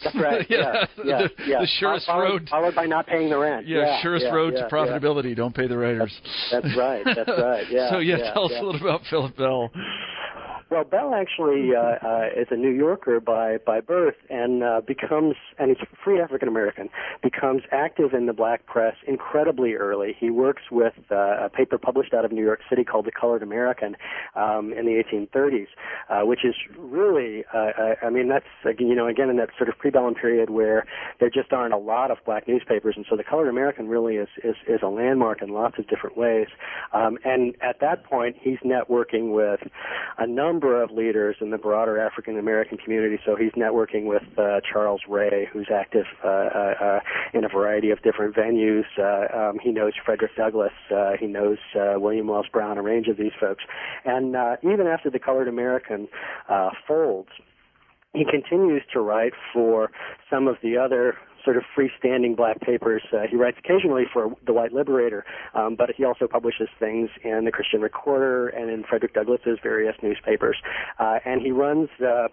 That's 0.03 0.15
right. 0.15 0.45
yeah, 0.49 0.85
yeah, 1.03 1.27
the, 1.27 1.29
yeah. 1.45 1.59
the 1.61 1.67
surest 1.79 2.05
followed, 2.05 2.23
road. 2.23 2.47
Followed 2.49 2.75
by 2.75 2.85
not 2.85 3.07
paying 3.07 3.29
the 3.29 3.37
rent. 3.37 3.67
Yeah, 3.67 4.01
surest 4.01 4.25
road 4.31 4.51
to 4.51 4.67
profitability. 4.71 5.35
Don't 5.35 5.55
pay 5.55 5.67
the 5.67 5.77
writers. 5.77 6.13
That's, 6.51 6.63
that's 6.63 6.77
right. 6.77 7.03
That's 7.05 7.29
right. 7.29 7.65
Yeah. 7.69 7.89
so 7.91 7.99
yeah, 7.99 8.33
tell 8.33 8.45
us 8.45 8.53
a 8.55 8.63
little 8.63 8.79
about 8.79 9.01
Philip 9.09 9.35
Bell 9.35 9.56
hill. 9.61 9.71
Well, 10.69 10.83
Bell 10.83 11.13
actually 11.15 11.69
uh, 11.73 12.05
uh, 12.05 12.27
is 12.35 12.47
a 12.51 12.57
New 12.57 12.71
Yorker 12.71 13.21
by 13.21 13.57
by 13.57 13.79
birth, 13.79 14.15
and 14.29 14.63
uh, 14.63 14.81
becomes 14.85 15.35
and 15.57 15.69
he's 15.69 15.87
free 16.03 16.19
African 16.19 16.49
American. 16.49 16.89
Becomes 17.23 17.61
active 17.71 18.13
in 18.13 18.25
the 18.25 18.33
black 18.33 18.65
press 18.65 18.95
incredibly 19.07 19.75
early. 19.75 20.13
He 20.19 20.29
works 20.29 20.63
with 20.69 20.93
uh, 21.09 21.45
a 21.45 21.49
paper 21.49 21.77
published 21.77 22.13
out 22.13 22.25
of 22.25 22.33
New 22.33 22.43
York 22.43 22.59
City 22.69 22.83
called 22.83 23.05
The 23.05 23.13
Colored 23.13 23.43
American 23.43 23.95
um, 24.35 24.73
in 24.73 24.85
the 24.85 25.01
1830s, 25.01 25.67
uh, 26.09 26.25
which 26.25 26.43
is 26.43 26.55
really, 26.77 27.45
uh, 27.53 27.95
I 28.03 28.09
mean, 28.09 28.27
that's 28.27 28.77
you 28.77 28.93
know 28.93 29.07
again 29.07 29.29
in 29.29 29.37
that 29.37 29.51
sort 29.57 29.69
of 29.69 29.77
prebellum 29.77 30.15
period 30.15 30.49
where 30.49 30.85
there 31.21 31.29
just 31.29 31.53
aren't 31.53 31.73
a 31.73 31.77
lot 31.77 32.11
of 32.11 32.17
black 32.25 32.45
newspapers, 32.45 32.95
and 32.97 33.05
so 33.09 33.15
The 33.15 33.23
Colored 33.23 33.47
American 33.47 33.87
really 33.87 34.17
is 34.17 34.27
is, 34.43 34.55
is 34.67 34.81
a 34.83 34.89
landmark 34.89 35.41
in 35.41 35.47
lots 35.49 35.79
of 35.79 35.87
different 35.87 36.17
ways. 36.17 36.47
Um, 36.91 37.17
and 37.23 37.55
at 37.61 37.79
that 37.79 38.03
point, 38.03 38.35
he's 38.41 38.59
networking 38.65 39.31
with 39.33 39.61
a 40.17 40.27
number 40.27 40.56
number 40.57 40.81
of 40.81 40.89
leaders 40.89 41.35
in 41.39 41.51
the 41.51 41.57
broader 41.57 41.99
African 41.99 42.39
American 42.39 42.79
community. 42.79 43.19
So 43.23 43.35
he's 43.35 43.51
networking 43.51 44.05
with 44.05 44.23
uh, 44.39 44.59
Charles 44.67 45.01
Ray, 45.07 45.47
who's 45.53 45.67
active 45.71 46.05
uh, 46.23 46.27
uh, 46.27 46.73
uh, 46.81 46.99
in 47.35 47.43
a 47.43 47.47
variety 47.47 47.91
of 47.91 48.01
different 48.01 48.35
venues. 48.35 48.85
Uh, 48.97 49.37
um, 49.37 49.59
he 49.61 49.71
knows 49.71 49.93
Frederick 50.03 50.35
Douglass. 50.35 50.71
Uh, 50.91 51.11
he 51.19 51.27
knows 51.27 51.59
William 51.75 52.27
Wells 52.27 52.47
Brown, 52.51 52.79
a 52.79 52.81
range 52.81 53.07
of 53.07 53.17
these 53.17 53.33
folks. 53.39 53.63
And 54.03 54.35
even 54.63 54.87
after 54.87 55.11
the 55.11 55.19
Colored 55.19 55.47
American 55.47 56.07
folds, 56.87 57.29
he 58.15 58.25
continues 58.25 58.81
to 58.93 58.99
write 58.99 59.33
for 59.53 59.91
some 60.27 60.47
of 60.47 60.55
the 60.63 60.75
other 60.75 61.13
sort 61.43 61.57
of 61.57 61.63
freestanding 61.75 62.35
black 62.35 62.59
papers. 62.61 63.03
Uh, 63.13 63.23
he 63.29 63.35
writes 63.35 63.57
occasionally 63.57 64.03
for 64.11 64.35
the 64.45 64.53
White 64.53 64.73
Liberator, 64.73 65.25
um, 65.53 65.75
but 65.75 65.89
he 65.95 66.03
also 66.03 66.27
publishes 66.27 66.69
things 66.79 67.09
in 67.23 67.45
the 67.45 67.51
Christian 67.51 67.81
Recorder 67.81 68.49
and 68.49 68.69
in 68.69 68.83
Frederick 68.83 69.13
Douglass's 69.13 69.59
various 69.61 69.95
newspapers. 70.01 70.57
Uh, 70.99 71.19
and 71.25 71.41
he 71.41 71.51
runs 71.51 71.89
uh, 72.01 72.27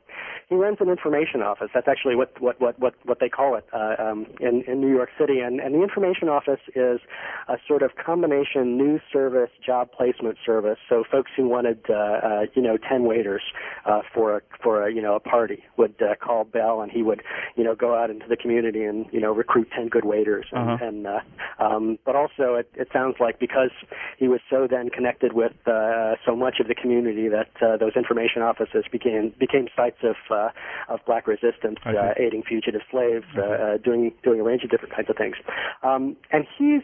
he 0.48 0.54
runs 0.54 0.78
an 0.80 0.88
information 0.88 1.42
office. 1.42 1.68
That's 1.74 1.88
actually 1.88 2.16
what 2.16 2.40
what 2.40 2.60
what 2.60 2.78
what, 2.78 2.94
what 3.04 3.20
they 3.20 3.28
call 3.28 3.56
it 3.56 3.66
uh, 3.72 3.94
um, 3.98 4.26
in 4.40 4.62
in 4.66 4.80
New 4.80 4.94
York 4.94 5.10
City. 5.18 5.40
And 5.40 5.60
and 5.60 5.74
the 5.74 5.82
information 5.82 6.28
office 6.28 6.60
is 6.74 7.00
a 7.48 7.56
sort 7.66 7.82
of 7.82 7.90
combination 7.96 8.76
news 8.76 9.00
service 9.12 9.50
job 9.64 9.90
placement 9.92 10.38
service. 10.44 10.78
So 10.88 11.04
folks 11.10 11.30
who 11.36 11.48
wanted 11.48 11.80
uh, 11.88 11.94
uh, 11.94 12.40
you 12.54 12.62
know 12.62 12.76
ten 12.76 13.04
waiters 13.04 13.42
uh, 13.86 14.00
for 14.12 14.38
a, 14.38 14.40
for 14.62 14.86
a 14.86 14.92
you 14.92 15.02
know 15.02 15.14
a 15.14 15.20
party 15.20 15.62
would 15.76 15.94
uh, 16.00 16.14
call 16.16 16.44
Bell, 16.44 16.80
and 16.80 16.90
he 16.90 17.02
would 17.02 17.22
you 17.56 17.64
know 17.64 17.74
go 17.74 17.94
out 17.94 18.10
into 18.10 18.26
the 18.28 18.36
community 18.36 18.84
and 18.84 18.93
you 19.12 19.20
know 19.20 19.32
recruit 19.32 19.68
ten 19.74 19.88
good 19.88 20.04
waiters 20.04 20.46
and, 20.52 20.70
uh-huh. 20.70 20.84
and 20.84 21.06
uh, 21.06 21.20
um, 21.58 21.98
but 22.04 22.14
also 22.16 22.54
it, 22.54 22.68
it 22.74 22.88
sounds 22.92 23.16
like 23.20 23.38
because 23.38 23.70
he 24.18 24.28
was 24.28 24.40
so 24.48 24.66
then 24.68 24.90
connected 24.90 25.32
with 25.32 25.52
uh, 25.66 26.14
so 26.24 26.34
much 26.36 26.56
of 26.60 26.68
the 26.68 26.74
community 26.74 27.28
that 27.28 27.50
uh, 27.62 27.76
those 27.76 27.96
information 27.96 28.42
offices 28.42 28.84
became 28.90 29.32
became 29.38 29.66
sites 29.76 29.98
of 30.02 30.16
uh, 30.30 30.48
of 30.88 31.00
black 31.06 31.26
resistance, 31.26 31.78
uh, 31.86 32.12
aiding 32.18 32.42
fugitive 32.42 32.82
slaves, 32.90 33.26
uh, 33.36 33.40
uh, 33.40 33.76
doing 33.78 34.12
doing 34.22 34.40
a 34.40 34.44
range 34.44 34.62
of 34.64 34.70
different 34.70 34.94
kinds 34.94 35.10
of 35.10 35.16
things, 35.16 35.36
um, 35.82 36.16
and 36.30 36.46
he's 36.58 36.82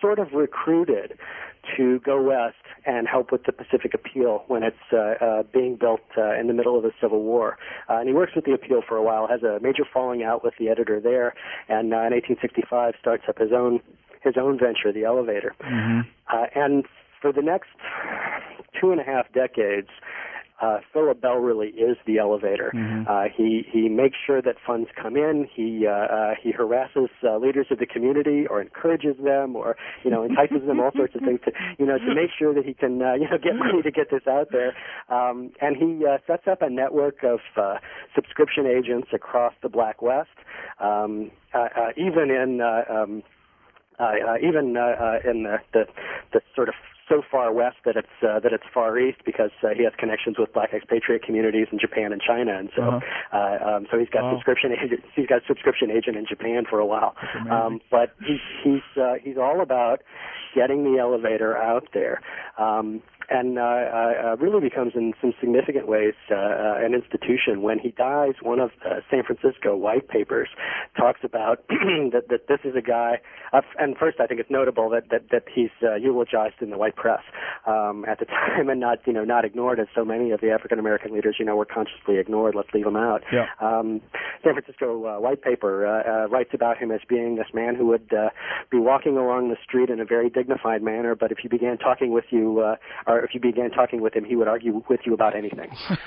sort 0.00 0.18
of 0.18 0.32
recruited 0.32 1.18
to 1.76 2.00
go 2.00 2.20
west 2.20 2.56
and 2.86 3.06
help 3.06 3.32
with 3.32 3.44
the 3.44 3.52
Pacific 3.52 3.94
Appeal 3.94 4.44
when 4.48 4.62
it's 4.62 4.76
uh, 4.92 5.24
uh, 5.24 5.42
being 5.52 5.76
built 5.76 6.00
uh, 6.16 6.38
in 6.38 6.46
the 6.46 6.54
middle 6.54 6.76
of 6.76 6.82
the 6.82 6.92
Civil 7.00 7.22
War. 7.22 7.58
Uh, 7.88 7.98
and 7.98 8.08
he 8.08 8.14
works 8.14 8.32
with 8.34 8.44
the 8.44 8.52
Appeal 8.52 8.82
for 8.86 8.96
a 8.96 9.02
while, 9.02 9.26
has 9.26 9.42
a 9.42 9.58
major 9.60 9.84
falling 9.92 10.22
out 10.22 10.44
with 10.44 10.54
the 10.58 10.68
editor 10.68 11.00
there, 11.00 11.34
and 11.68 11.92
uh, 11.92 12.08
in 12.08 12.12
1865 12.12 12.94
starts 13.00 13.24
up 13.28 13.38
his 13.38 13.52
own 13.52 13.80
his 14.22 14.34
own 14.36 14.58
venture, 14.58 14.92
the 14.92 15.04
Elevator. 15.04 15.54
Mm-hmm. 15.62 16.00
Uh, 16.28 16.46
and 16.54 16.84
for 17.22 17.32
the 17.32 17.42
next 17.42 17.68
two 18.80 18.90
and 18.90 19.00
a 19.00 19.04
half 19.04 19.32
decades, 19.32 19.88
uh, 20.60 20.78
Philip 20.92 21.20
Bell 21.20 21.36
really 21.36 21.68
is 21.68 21.96
the 22.06 22.18
elevator. 22.18 22.72
Mm-hmm. 22.74 23.04
Uh, 23.08 23.24
he 23.34 23.64
he 23.70 23.88
makes 23.88 24.16
sure 24.26 24.42
that 24.42 24.56
funds 24.66 24.88
come 25.00 25.16
in. 25.16 25.48
He 25.54 25.86
uh, 25.86 25.90
uh, 25.90 26.34
he 26.42 26.52
harasses 26.52 27.10
uh, 27.22 27.36
leaders 27.38 27.66
of 27.70 27.78
the 27.78 27.86
community 27.86 28.46
or 28.48 28.60
encourages 28.60 29.16
them 29.22 29.54
or 29.56 29.76
you 30.04 30.10
know 30.10 30.24
entices 30.24 30.66
them 30.66 30.80
all 30.80 30.90
sorts 30.96 31.14
of 31.14 31.22
things 31.22 31.40
to 31.44 31.52
you 31.78 31.86
know 31.86 31.98
to 31.98 32.14
make 32.14 32.30
sure 32.36 32.54
that 32.54 32.64
he 32.64 32.74
can 32.74 33.00
uh, 33.02 33.14
you 33.14 33.28
know 33.30 33.38
get 33.42 33.54
money 33.56 33.82
to 33.82 33.90
get 33.90 34.10
this 34.10 34.26
out 34.28 34.48
there. 34.50 34.74
Um, 35.08 35.50
and 35.60 35.76
he 35.76 36.04
uh, 36.04 36.18
sets 36.26 36.48
up 36.50 36.62
a 36.62 36.70
network 36.70 37.22
of 37.22 37.40
uh, 37.56 37.78
subscription 38.14 38.66
agents 38.66 39.08
across 39.12 39.54
the 39.62 39.68
Black 39.68 40.02
West, 40.02 40.28
um, 40.80 41.30
uh, 41.54 41.68
uh, 41.76 41.90
even 41.96 42.30
in. 42.30 42.60
Uh, 42.60 42.92
um, 42.92 43.22
uh, 44.00 44.04
uh, 44.04 44.36
even 44.36 44.76
uh, 44.76 44.80
uh, 44.80 45.28
in 45.28 45.42
the, 45.42 45.56
the 45.72 45.84
the 46.32 46.40
sort 46.54 46.68
of 46.68 46.74
so 47.08 47.22
far 47.30 47.52
west 47.52 47.76
that 47.84 47.96
it's 47.96 48.08
uh, 48.22 48.40
that 48.40 48.52
it's 48.52 48.64
far 48.72 48.98
east 48.98 49.18
because 49.24 49.50
uh, 49.62 49.68
he 49.76 49.84
has 49.84 49.92
connections 49.98 50.36
with 50.38 50.52
black 50.52 50.72
expatriate 50.72 51.22
communities 51.22 51.66
in 51.72 51.78
Japan 51.78 52.12
and 52.12 52.20
China, 52.20 52.56
and 52.58 52.70
so 52.76 52.82
uh-huh. 52.82 53.36
uh, 53.36 53.76
um, 53.76 53.86
so 53.90 53.98
he's 53.98 54.08
got 54.08 54.22
wow. 54.22 54.34
subscription 54.34 54.72
agent 54.72 55.00
he's 55.14 55.26
got 55.26 55.42
subscription 55.46 55.90
agent 55.90 56.16
in 56.16 56.26
Japan 56.26 56.64
for 56.68 56.78
a 56.78 56.86
while. 56.86 57.14
Um, 57.50 57.80
but 57.90 58.14
he's 58.26 58.40
he's 58.62 59.02
uh, 59.02 59.14
he's 59.22 59.36
all 59.36 59.60
about 59.60 60.02
getting 60.54 60.84
the 60.84 60.98
elevator 60.98 61.56
out 61.56 61.88
there. 61.92 62.20
Um, 62.58 63.02
and 63.30 63.58
uh, 63.58 63.62
uh, 63.62 64.36
really 64.38 64.60
becomes 64.60 64.92
in 64.94 65.12
some 65.20 65.34
significant 65.38 65.86
ways 65.86 66.14
uh, 66.30 66.34
uh, 66.34 66.74
an 66.78 66.94
institution. 66.94 67.62
When 67.62 67.78
he 67.78 67.90
dies, 67.90 68.34
one 68.40 68.58
of 68.58 68.70
the 68.82 69.02
San 69.10 69.22
Francisco 69.22 69.76
white 69.76 70.08
papers 70.08 70.48
talks 70.96 71.20
about 71.22 71.66
that, 71.68 72.28
that 72.30 72.48
this 72.48 72.60
is 72.64 72.74
a 72.74 72.80
guy. 72.80 73.20
Uh, 73.52 73.60
and 73.78 73.96
first, 73.96 74.18
I 74.20 74.26
think 74.26 74.40
it's 74.40 74.50
notable 74.50 74.88
that 74.90 75.10
that, 75.10 75.28
that 75.30 75.44
he's 75.54 75.70
uh, 75.82 75.96
eulogized 75.96 76.56
in 76.60 76.70
the 76.70 76.78
white 76.78 76.96
press 76.96 77.20
um, 77.66 78.04
at 78.08 78.18
the 78.18 78.24
time, 78.26 78.70
and 78.70 78.80
not 78.80 78.98
you 79.06 79.12
know 79.12 79.24
not 79.24 79.44
ignored 79.44 79.78
as 79.78 79.88
so 79.94 80.04
many 80.04 80.30
of 80.30 80.40
the 80.40 80.50
African 80.50 80.78
American 80.78 81.12
leaders 81.12 81.36
you 81.38 81.44
know 81.44 81.56
were 81.56 81.66
consciously 81.66 82.18
ignored. 82.18 82.54
Let's 82.54 82.70
leave 82.72 82.86
him 82.86 82.96
out. 82.96 83.22
Yeah. 83.30 83.46
Um, 83.60 84.00
San 84.42 84.54
Francisco 84.54 85.04
uh, 85.04 85.20
white 85.20 85.42
paper 85.42 85.86
uh, 85.86 86.24
uh, 86.24 86.28
writes 86.28 86.50
about 86.54 86.78
him 86.78 86.90
as 86.90 87.00
being 87.06 87.36
this 87.36 87.48
man 87.52 87.74
who 87.74 87.86
would 87.86 88.10
uh, 88.12 88.30
be 88.70 88.78
walking 88.78 89.18
along 89.18 89.50
the 89.50 89.56
street 89.62 89.90
in 89.90 90.00
a 90.00 90.04
very 90.04 90.30
dignified 90.38 90.82
manner, 90.82 91.14
but 91.14 91.32
if 91.32 91.38
you 91.42 91.50
began 91.50 91.78
talking 91.78 92.12
with 92.12 92.26
you 92.30 92.60
uh, 92.60 92.76
or 93.10 93.24
if 93.24 93.34
you 93.34 93.40
began 93.40 93.70
talking 93.70 94.00
with 94.00 94.14
him, 94.14 94.24
he 94.24 94.36
would 94.36 94.48
argue 94.48 94.82
with 94.88 95.00
you 95.04 95.14
about 95.14 95.34
anything 95.34 95.70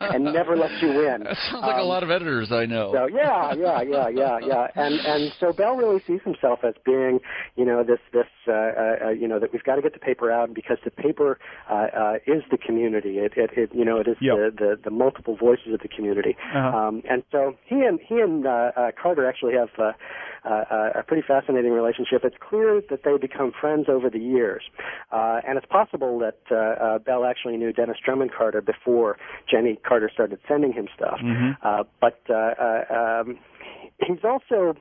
and 0.00 0.24
never 0.24 0.56
let 0.56 0.70
you 0.82 0.88
win. 0.88 1.24
That 1.24 1.36
sounds 1.50 1.62
like 1.62 1.76
um, 1.76 1.80
a 1.80 1.84
lot 1.84 2.02
of 2.02 2.10
editors 2.10 2.52
I 2.52 2.66
know. 2.66 2.92
So 2.92 3.06
yeah, 3.06 3.54
yeah, 3.54 3.82
yeah, 3.82 4.08
yeah, 4.08 4.38
yeah, 4.44 4.66
and 4.74 4.94
and 5.00 5.32
so 5.40 5.52
Bell 5.52 5.76
really 5.76 6.02
sees 6.06 6.20
himself 6.24 6.60
as 6.64 6.74
being, 6.84 7.20
you 7.56 7.64
know, 7.64 7.82
this 7.82 8.00
this, 8.12 8.26
uh, 8.46 8.52
uh, 8.52 9.08
you 9.10 9.26
know, 9.26 9.40
that 9.40 9.52
we've 9.52 9.64
got 9.64 9.76
to 9.76 9.82
get 9.82 9.94
the 9.94 9.98
paper 9.98 10.30
out 10.30 10.52
because 10.52 10.78
the 10.84 10.90
paper 10.90 11.38
uh, 11.70 11.74
uh, 11.74 12.14
is 12.26 12.42
the 12.50 12.58
community. 12.58 13.18
It, 13.18 13.32
it, 13.36 13.50
it 13.56 13.70
you 13.74 13.84
know, 13.84 13.98
it 13.98 14.08
is 14.08 14.16
yep. 14.20 14.36
the, 14.36 14.50
the 14.58 14.80
the 14.84 14.90
multiple 14.90 15.36
voices 15.36 15.72
of 15.72 15.80
the 15.80 15.88
community. 15.88 16.36
Uh-huh. 16.54 16.76
Um, 16.76 17.02
and 17.08 17.22
so 17.32 17.56
he 17.64 17.76
and 17.76 17.98
he 18.06 18.20
and 18.20 18.46
uh, 18.46 18.72
uh, 18.76 18.90
Carter 19.00 19.26
actually 19.26 19.54
have. 19.54 19.70
Uh, 19.78 19.92
uh, 20.44 21.00
a 21.00 21.02
pretty 21.02 21.22
fascinating 21.26 21.72
relationship. 21.72 22.22
It's 22.24 22.36
clear 22.40 22.80
that 22.90 23.00
they 23.04 23.16
become 23.16 23.52
friends 23.58 23.86
over 23.88 24.10
the 24.10 24.18
years, 24.18 24.62
uh, 25.12 25.40
and 25.46 25.56
it's 25.56 25.66
possible 25.66 26.18
that 26.20 26.38
uh, 26.50 26.54
uh, 26.54 26.98
Bell 26.98 27.24
actually 27.24 27.56
knew 27.56 27.72
Dennis 27.72 27.96
Drummond 28.04 28.32
Carter 28.36 28.60
before 28.60 29.16
Jennie 29.50 29.78
Carter 29.86 30.10
started 30.12 30.38
sending 30.48 30.72
him 30.72 30.88
stuff. 30.94 31.18
Mm-hmm. 31.22 31.52
Uh, 31.62 31.84
but 32.00 32.20
uh, 32.28 32.34
uh, 32.34 33.20
um, 33.22 33.38
he's 34.00 34.24
also 34.24 34.74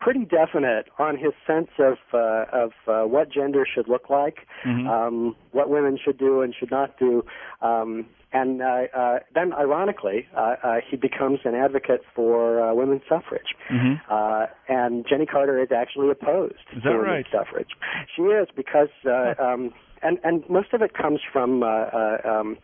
pretty 0.00 0.24
definite 0.24 0.86
on 0.98 1.16
his 1.16 1.32
sense 1.46 1.68
of 1.78 1.98
uh, 2.12 2.46
of 2.52 2.72
uh, 2.88 3.02
what 3.06 3.30
gender 3.30 3.66
should 3.72 3.88
look 3.88 4.08
like, 4.10 4.46
Mhm. 4.64 4.86
um, 4.88 5.36
what 5.52 5.68
women 5.68 5.98
should 6.02 6.18
do 6.18 6.40
and 6.40 6.54
should 6.54 6.70
not 6.70 6.98
do, 6.98 7.24
um, 7.62 8.06
and 8.32 8.62
uh, 8.62 8.84
uh, 8.94 9.18
then 9.34 9.52
ironically, 9.52 10.26
uh, 10.36 10.56
uh, 10.62 10.80
he 10.88 10.96
becomes 10.96 11.40
an 11.44 11.54
advocate 11.54 12.02
for 12.14 12.60
uh, 12.60 12.72
women's 12.72 13.02
suffrage. 13.08 13.54
Mhm. 13.68 14.00
Uh, 14.08 14.46
and 14.68 15.06
Jennie 15.06 15.26
Carter 15.26 15.58
is 15.60 15.72
actually 15.72 16.10
opposed 16.10 16.54
Is 16.72 16.82
to 16.82 16.88
that 16.88 16.98
women's 16.98 17.26
suffrage. 17.30 17.70
She 18.14 18.22
is 18.22 18.48
because. 18.54 18.90
Uh, 19.04 19.34
um, 19.38 19.72
and, 20.02 20.18
and 20.24 20.48
most 20.48 20.72
of 20.72 20.80
it 20.80 20.94
comes 20.94 21.20
from 21.30 21.62
uh, 21.62 21.66
uh, 21.66 22.16
um, 22.24 22.56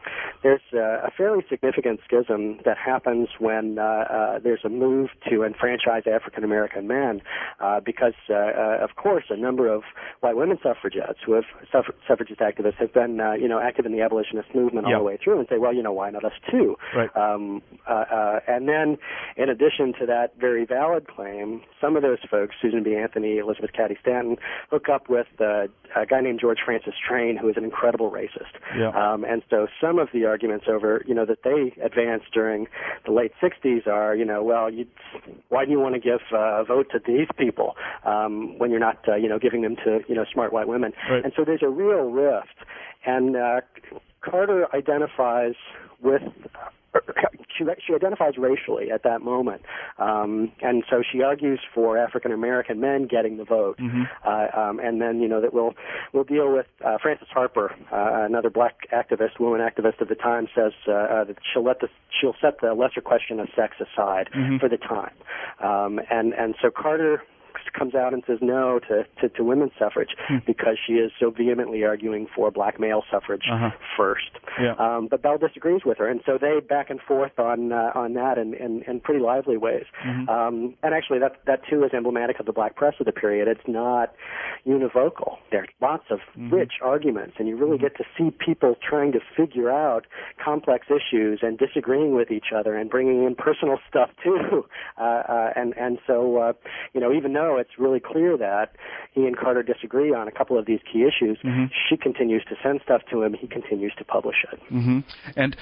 there's 0.43 0.63
uh, 0.73 1.07
a 1.07 1.11
fairly 1.11 1.45
significant 1.51 2.01
schism 2.05 2.61
that 2.65 2.79
happens 2.79 3.29
when 3.39 3.79
uh, 3.79 3.83
uh, 3.83 4.39
there's 4.39 4.65
a 4.65 4.69
move 4.71 5.11
to 5.29 5.45
enfranchise 5.45 6.05
African 6.07 6.45
American 6.45 6.87
men, 6.87 7.21
uh, 7.61 7.81
because 7.81 8.15
uh, 8.31 8.35
uh, 8.35 8.79
of 8.83 8.97
course 8.97 9.25
a 9.31 9.37
number 9.37 9.69
of 9.73 9.83
white 10.21 10.37
women 10.37 10.59
suffragettes 10.63 11.19
who 11.25 11.33
have 11.33 11.45
suffra- 11.73 11.95
suffragist 12.07 12.41
activists 12.41 12.77
have 12.77 12.93
been 12.93 13.21
uh, 13.21 13.33
you 13.33 13.49
know 13.49 13.61
active 13.61 13.87
in 13.87 13.93
the 13.93 14.01
abolitionist 14.01 14.55
movement 14.55 14.87
all 14.87 14.99
the 14.99 15.05
way 15.05 15.19
through 15.23 15.39
and 15.39 15.49
say 15.49 15.59
well 15.59 15.75
you 15.75 15.83
know 15.83 15.93
why 15.93 16.11
not 16.11 16.25
us 16.25 16.33
too 16.51 16.77
Right. 16.95 17.15
um, 17.17 17.63
uh, 17.89 17.93
uh, 17.93 18.41
and 18.49 18.69
then, 18.69 18.99
in 19.37 19.49
addition 19.49 19.93
to 20.01 20.07
that 20.07 20.39
very 20.39 20.65
valid 20.65 21.07
claim, 21.09 21.63
some 21.81 21.97
of 21.97 22.03
those 22.03 22.19
folks, 22.31 22.55
Susan 22.61 22.83
B. 22.83 22.97
Anthony, 22.97 23.39
Elizabeth 23.39 23.73
Cady 23.73 23.97
Stanton, 24.01 24.37
hook 24.71 24.89
up 24.89 25.09
with 25.09 25.27
uh, 25.41 25.67
a 25.97 26.07
guy 26.07 26.21
named 26.21 26.41
George 26.41 26.59
Francis 26.65 26.95
Train, 27.07 27.37
who 27.37 27.49
is 27.49 27.57
an 27.57 27.65
incredible 27.65 28.11
racist. 28.11 28.55
Yeah. 28.77 28.91
Um, 28.91 29.25
and 29.25 29.43
so 29.51 29.67
some 29.81 29.99
of 29.99 30.09
the 30.13 30.25
arguments 30.25 30.67
over, 30.69 31.03
you 31.07 31.15
know, 31.15 31.25
that 31.27 31.43
they 31.45 31.75
advanced 31.83 32.27
during 32.33 32.67
the 33.05 33.13
late 33.13 33.33
60s 33.43 33.87
are, 33.87 34.15
you 34.15 34.25
know, 34.25 34.43
well, 34.43 34.71
you, 34.71 34.87
why 35.49 35.65
do 35.65 35.71
you 35.71 35.81
want 35.81 35.95
to 35.95 36.01
give 36.01 36.21
uh, 36.33 36.61
a 36.61 36.65
vote 36.65 36.89
to 36.93 36.99
these 37.17 37.29
people 37.37 37.77
um, 38.05 38.59
when 38.59 38.71
you're 38.71 38.81
not, 38.81 38.99
uh, 39.09 39.15
you 39.17 39.29
know, 39.29 39.39
giving 39.39 39.63
them 39.63 39.77
to, 39.85 40.01
you 40.09 40.15
know, 40.15 40.25
smart 40.33 40.53
white 40.53 40.69
women? 40.69 40.93
Right. 41.11 41.25
And 41.25 41.33
so 41.37 41.45
there's 41.45 41.63
a 41.63 41.69
real 41.69 42.11
rift. 42.11 42.57
And 43.05 43.37
uh, 43.37 43.61
Carter 44.21 44.67
identifies 44.75 45.55
with 46.03 46.23
she, 47.57 47.65
she 47.87 47.95
identifies 47.95 48.37
racially 48.39 48.91
at 48.91 49.03
that 49.03 49.23
moment, 49.23 49.63
um, 49.99 50.53
and 50.61 50.85
so 50.89 51.03
she 51.03 51.23
argues 51.23 51.61
for 51.75 51.99
African 51.99 52.33
American 52.33 52.81
men 52.81 53.07
getting 53.07 53.37
the 53.37 53.45
vote, 53.45 53.79
Mhm. 53.79 54.09
uh, 54.25 54.59
um, 54.59 54.79
and 54.79 55.01
then 55.01 55.21
you 55.21 55.29
know 55.29 55.41
that 55.41 55.53
we'll 55.53 55.75
we'll 56.13 56.25
deal 56.25 56.53
with 56.53 56.67
uh, 56.85 56.99
Frances 56.99 57.29
Harper, 57.31 57.73
uh, 57.93 58.25
another 58.25 58.51
black 58.51 58.89
activist, 58.93 59.39
woman 59.39 59.61
activist 59.61 60.01
of 60.01 60.09
the 60.09 60.15
time, 60.15 60.49
says 60.55 60.73
uh, 60.89 60.93
uh, 60.93 61.25
that 61.25 61.37
she'll 61.53 61.65
let 61.65 61.81
the 61.81 61.89
she'll 62.21 62.37
set 62.41 62.61
the 62.61 62.75
lesser 62.75 63.01
question 63.01 63.41
of 63.41 63.49
sex 63.57 63.77
aside 63.81 64.29
Mhm. 64.35 64.61
for 64.61 64.69
the 64.69 64.79
time, 64.79 65.15
um, 65.61 66.01
and 66.11 66.35
and 66.35 66.55
so 66.61 66.71
Carter 66.71 67.23
comes 67.73 67.95
out 67.95 68.13
and 68.15 68.23
says 68.27 68.39
no 68.41 68.79
to, 68.89 69.05
to, 69.21 69.29
to 69.31 69.45
women's 69.45 69.73
suffrage 69.79 70.11
Hmm. 70.29 70.39
because 70.47 70.77
she 70.85 70.95
is 70.95 71.13
so 71.21 71.31
vehemently 71.31 71.85
arguing 71.85 72.27
for 72.35 72.51
black 72.51 72.81
male 72.81 73.03
suffrage 73.11 73.45
Uh-huh. 73.51 73.71
first. 73.97 74.31
Yeah. 74.61 74.75
Um, 74.79 75.09
but 75.11 75.23
Bell 75.23 75.39
disagrees 75.39 75.83
with 75.85 75.99
her, 75.99 76.09
and 76.09 76.21
so 76.27 76.39
they 76.41 76.61
back 76.61 76.91
and 76.91 77.01
forth 77.01 77.39
on 77.39 77.73
uh, 77.73 77.93
on 77.95 78.15
that 78.15 78.39
in, 78.39 78.55
in, 78.55 78.83
in 78.87 79.01
pretty 79.01 79.21
lively 79.21 79.57
ways. 79.57 79.85
Mhm. 80.05 80.29
Um, 80.29 80.75
and 80.83 80.95
actually, 80.95 81.19
that 81.21 81.37
that 81.47 81.61
too 81.69 81.85
is 81.85 81.93
emblematic 81.95 82.41
of 82.41 82.47
the 82.47 82.53
black 82.53 82.75
press 82.77 82.95
of 83.01 83.07
the 83.07 83.13
period. 83.13 83.49
It's 83.49 83.67
not 83.69 84.15
univocal. 84.67 85.37
There's 85.51 85.69
lots 85.81 86.05
of 86.11 86.21
Mhm. 86.39 86.53
rich 86.53 86.75
arguments, 86.83 87.37
and 87.39 87.49
you 87.49 87.57
really 87.57 87.79
get 87.79 87.97
to 87.97 88.05
see 88.17 88.31
people 88.31 88.75
trying 88.77 89.13
to 89.13 89.21
figure 89.37 89.71
out 89.71 90.07
complex 90.43 90.87
issues 90.91 91.41
and 91.43 91.59
disagreeing 91.59 92.15
with 92.15 92.31
each 92.31 92.53
other 92.53 92.75
and 92.75 92.91
bringing 92.91 93.25
in 93.25 93.35
personal 93.35 93.79
stuff 93.89 94.11
too. 94.23 94.67
Uh, 94.99 95.03
uh, 95.29 95.53
and 95.57 95.77
and 95.77 95.99
so 96.07 96.39
uh, 96.39 96.53
you 96.95 97.01
know, 97.01 97.13
even 97.13 97.33
though 97.33 97.46
it's 97.55 97.79
really 97.79 98.01
clear 98.01 98.37
that 98.37 98.75
he 99.13 99.27
and 99.27 99.37
Carter 99.37 99.63
disagree 99.63 100.13
on 100.13 100.27
a 100.27 100.33
couple 100.33 100.59
of 100.59 100.67
these 100.67 100.81
key 100.93 101.05
issues, 101.05 101.39
Mhm. 101.45 101.71
she 101.89 101.97
continues 101.97 102.45
to 102.47 102.57
send 102.63 102.81
stuff 102.83 103.03
to 103.11 103.23
him. 103.23 103.35
He 103.35 103.47
continues 103.47 103.95
to 103.99 104.05
publish 104.05 104.45
it. 104.53 104.59
hmm 104.69 105.01
And 105.37 105.57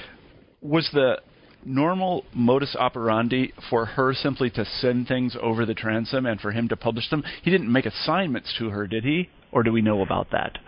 was 0.62 0.90
the 0.92 1.20
normal 1.66 2.24
modus 2.32 2.74
operandi 2.76 3.52
for 3.70 3.84
her 3.86 4.12
simply 4.14 4.50
to 4.50 4.64
send 4.64 5.06
things 5.08 5.36
over 5.40 5.64
the 5.66 5.74
transom 5.74 6.26
and 6.26 6.40
for 6.40 6.50
him 6.52 6.68
to 6.68 6.76
publish 6.76 7.08
them? 7.10 7.22
He 7.42 7.50
didn't 7.50 7.70
make 7.70 7.86
assignments 7.86 8.52
to 8.58 8.70
her, 8.70 8.86
did 8.86 9.04
he? 9.04 9.28
Or 9.52 9.62
do 9.62 9.72
we 9.72 9.82
know 9.82 10.02
about 10.02 10.30
that? 10.30 10.58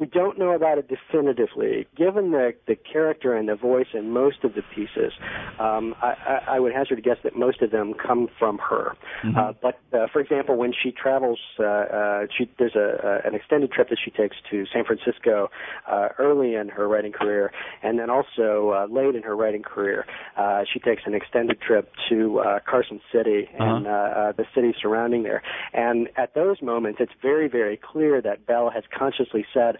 We 0.00 0.06
don't 0.06 0.38
know 0.38 0.52
about 0.52 0.78
it 0.78 0.88
definitively. 0.88 1.86
Given 1.96 2.30
the 2.32 2.54
the 2.66 2.76
character 2.76 3.34
and 3.34 3.48
the 3.48 3.54
voice 3.54 3.86
in 3.94 4.10
most 4.10 4.44
of 4.44 4.54
the 4.54 4.62
pieces, 4.74 5.12
um, 5.58 5.94
I, 6.02 6.08
I, 6.08 6.54
I 6.56 6.60
would 6.60 6.72
hazard 6.72 6.98
a 6.98 7.02
guess 7.02 7.18
that 7.24 7.36
most 7.36 7.62
of 7.62 7.70
them 7.70 7.94
come 7.94 8.28
from 8.38 8.58
her. 8.58 8.96
Mhm. 9.24 9.36
Uh, 9.36 9.52
but 9.62 9.78
uh, 9.92 10.06
for 10.12 10.20
example, 10.20 10.56
when 10.56 10.72
she 10.72 10.90
travels, 10.92 11.38
uh, 11.58 11.64
uh, 11.64 12.26
she, 12.36 12.50
there's 12.58 12.74
a, 12.74 13.20
an 13.24 13.34
extended 13.34 13.70
trip 13.72 13.88
that 13.88 13.98
she 14.04 14.10
takes 14.10 14.36
to 14.50 14.64
San 14.72 14.84
Francisco 14.84 15.50
uh, 15.86 16.08
early 16.18 16.54
in 16.54 16.68
her 16.68 16.88
writing 16.88 17.12
career, 17.12 17.52
and 17.82 17.98
then 17.98 18.10
also 18.10 18.70
uh, 18.70 18.86
late 18.92 19.14
in 19.14 19.22
her 19.22 19.36
writing 19.36 19.62
career, 19.62 20.06
uh, 20.36 20.64
she 20.72 20.78
takes 20.80 21.02
an 21.06 21.14
extended 21.14 21.60
trip 21.60 21.92
to 22.08 22.40
uh, 22.40 22.58
Carson 22.68 23.00
City 23.12 23.48
and 23.58 23.86
uh, 23.86 23.90
uh, 23.90 24.32
the 24.32 24.44
city 24.54 24.74
surrounding 24.80 25.22
there. 25.22 25.42
And 25.72 26.08
at 26.16 26.34
those 26.34 26.60
moments, 26.62 26.98
it's 27.00 27.12
very, 27.22 27.48
very 27.48 27.76
clear 27.76 28.20
that 28.22 28.46
Bell 28.46 28.70
has 28.70 28.84
consciously 28.96 29.46
said. 29.52 29.78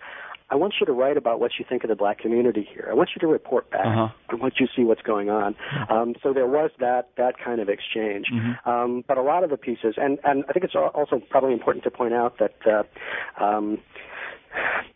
I 0.54 0.56
want 0.56 0.74
you 0.78 0.86
to 0.86 0.92
write 0.92 1.16
about 1.16 1.40
what 1.40 1.50
you 1.58 1.64
think 1.68 1.82
of 1.82 1.88
the 1.88 1.96
black 1.96 2.20
community 2.20 2.66
here. 2.72 2.86
I 2.88 2.94
want 2.94 3.10
you 3.16 3.20
to 3.20 3.26
report 3.26 3.68
back. 3.72 3.84
Uh-huh. 3.84 4.08
I 4.30 4.34
want 4.36 4.54
you 4.60 4.68
to 4.68 4.72
see 4.74 4.84
what's 4.84 5.02
going 5.02 5.28
on. 5.28 5.56
Um, 5.90 6.14
so 6.22 6.32
there 6.32 6.46
was 6.46 6.70
that 6.78 7.10
that 7.16 7.34
kind 7.44 7.60
of 7.60 7.68
exchange. 7.68 8.26
Mhm. 8.32 8.64
Um, 8.64 9.04
but 9.08 9.18
a 9.18 9.22
lot 9.22 9.42
of 9.42 9.50
the 9.50 9.56
pieces, 9.56 9.96
and 9.96 10.20
and 10.22 10.44
I 10.48 10.52
think 10.52 10.64
it's 10.64 10.76
also 10.76 11.20
probably 11.28 11.52
important 11.52 11.82
to 11.84 11.90
point 11.90 12.14
out 12.14 12.38
that. 12.38 12.54
Uh, 12.64 13.44
um, 13.44 13.78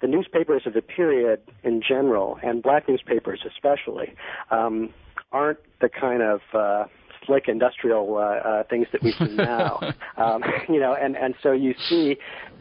the 0.00 0.06
newspapers 0.06 0.62
of 0.66 0.74
the 0.74 0.82
period 0.82 1.40
in 1.64 1.82
general, 1.82 2.38
and 2.44 2.62
black 2.62 2.88
newspapers 2.88 3.44
especially, 3.44 4.14
um, 4.52 4.94
aren't 5.32 5.58
the 5.80 5.88
kind 5.88 6.22
of 6.22 6.40
uh, 6.54 6.84
slick 7.28 7.44
industrial 7.46 8.16
uh, 8.16 8.20
uh, 8.20 8.62
things 8.64 8.88
that 8.90 9.02
we 9.04 9.12
see 9.12 9.24
now. 9.36 9.78
um, 10.16 10.42
you 10.68 10.80
know, 10.80 10.96
and 11.00 11.16
and 11.16 11.34
so 11.40 11.52
you 11.52 11.74
see 11.88 12.16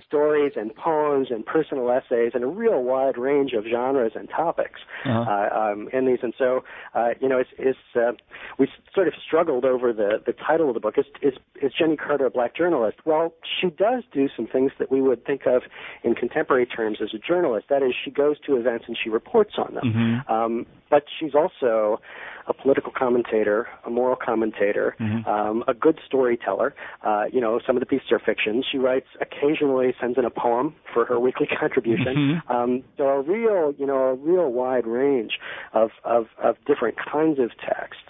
stories 0.07 0.53
and 0.55 0.73
poems 0.75 1.27
and 1.29 1.45
personal 1.45 1.89
essays 1.91 2.31
and 2.33 2.43
a 2.43 2.47
real 2.47 2.81
wide 2.83 3.17
range 3.17 3.53
of 3.53 3.65
genres 3.69 4.13
and 4.15 4.29
topics 4.29 4.79
uh-huh. 5.05 5.19
uh, 5.29 5.59
um, 5.59 5.89
in 5.91 6.05
these. 6.05 6.19
And 6.21 6.33
so, 6.37 6.63
uh, 6.95 7.09
you 7.19 7.27
know, 7.27 7.39
it's, 7.39 7.49
it's 7.57 7.77
uh, 7.95 8.13
we 8.57 8.69
sort 8.93 9.07
of 9.07 9.13
struggled 9.25 9.65
over 9.65 9.91
the 9.91 10.21
the 10.25 10.33
title 10.33 10.69
of 10.69 10.73
the 10.75 10.79
book. 10.79 10.95
Is, 10.97 11.05
is 11.21 11.33
is 11.61 11.71
Jennie 11.77 11.97
Carter 11.97 12.25
a 12.25 12.29
black 12.29 12.55
journalist? 12.55 12.97
Well, 13.05 13.33
she 13.59 13.69
does 13.69 14.03
do 14.13 14.29
some 14.35 14.47
things 14.47 14.71
that 14.79 14.91
we 14.91 15.01
would 15.01 15.25
think 15.25 15.41
of 15.45 15.63
in 16.03 16.15
contemporary 16.15 16.65
terms 16.65 16.99
as 17.01 17.09
a 17.13 17.19
journalist. 17.19 17.67
That 17.69 17.83
is, 17.83 17.93
she 18.03 18.11
goes 18.11 18.39
to 18.45 18.55
events 18.55 18.85
and 18.87 18.97
she 19.01 19.09
reports 19.09 19.55
on 19.57 19.73
them. 19.73 19.83
Mm-hmm. 19.85 20.33
Um, 20.33 20.65
but 20.89 21.03
she's 21.19 21.35
also 21.35 21.99
a 22.47 22.53
political 22.53 22.91
commentator, 22.91 23.67
a 23.85 23.89
moral 23.89 24.15
commentator, 24.15 24.95
mm-hmm. 24.99 25.27
um, 25.29 25.63
a 25.67 25.73
good 25.73 25.99
storyteller. 26.05 26.73
Uh, 27.03 27.25
you 27.31 27.41
know, 27.41 27.59
some 27.65 27.75
of 27.75 27.81
the 27.81 27.85
pieces 27.85 28.11
are 28.11 28.19
fiction. 28.19 28.63
She 28.69 28.77
writes 28.77 29.07
occasionally, 29.21 29.93
sends 29.99 30.17
in 30.17 30.25
a 30.25 30.29
poem 30.29 30.75
for 30.93 31.05
her 31.05 31.19
weekly 31.19 31.47
contribution. 31.59 32.41
Mm-hmm. 32.47 32.51
Um, 32.51 32.83
so 32.97 33.03
a 33.05 33.21
real, 33.21 33.73
you 33.77 33.85
know, 33.85 33.97
a 33.97 34.15
real 34.15 34.51
wide 34.51 34.87
range 34.87 35.39
of 35.73 35.91
of, 36.03 36.27
of 36.41 36.55
different 36.65 36.97
kinds 37.11 37.39
of 37.39 37.51
texts. 37.59 38.03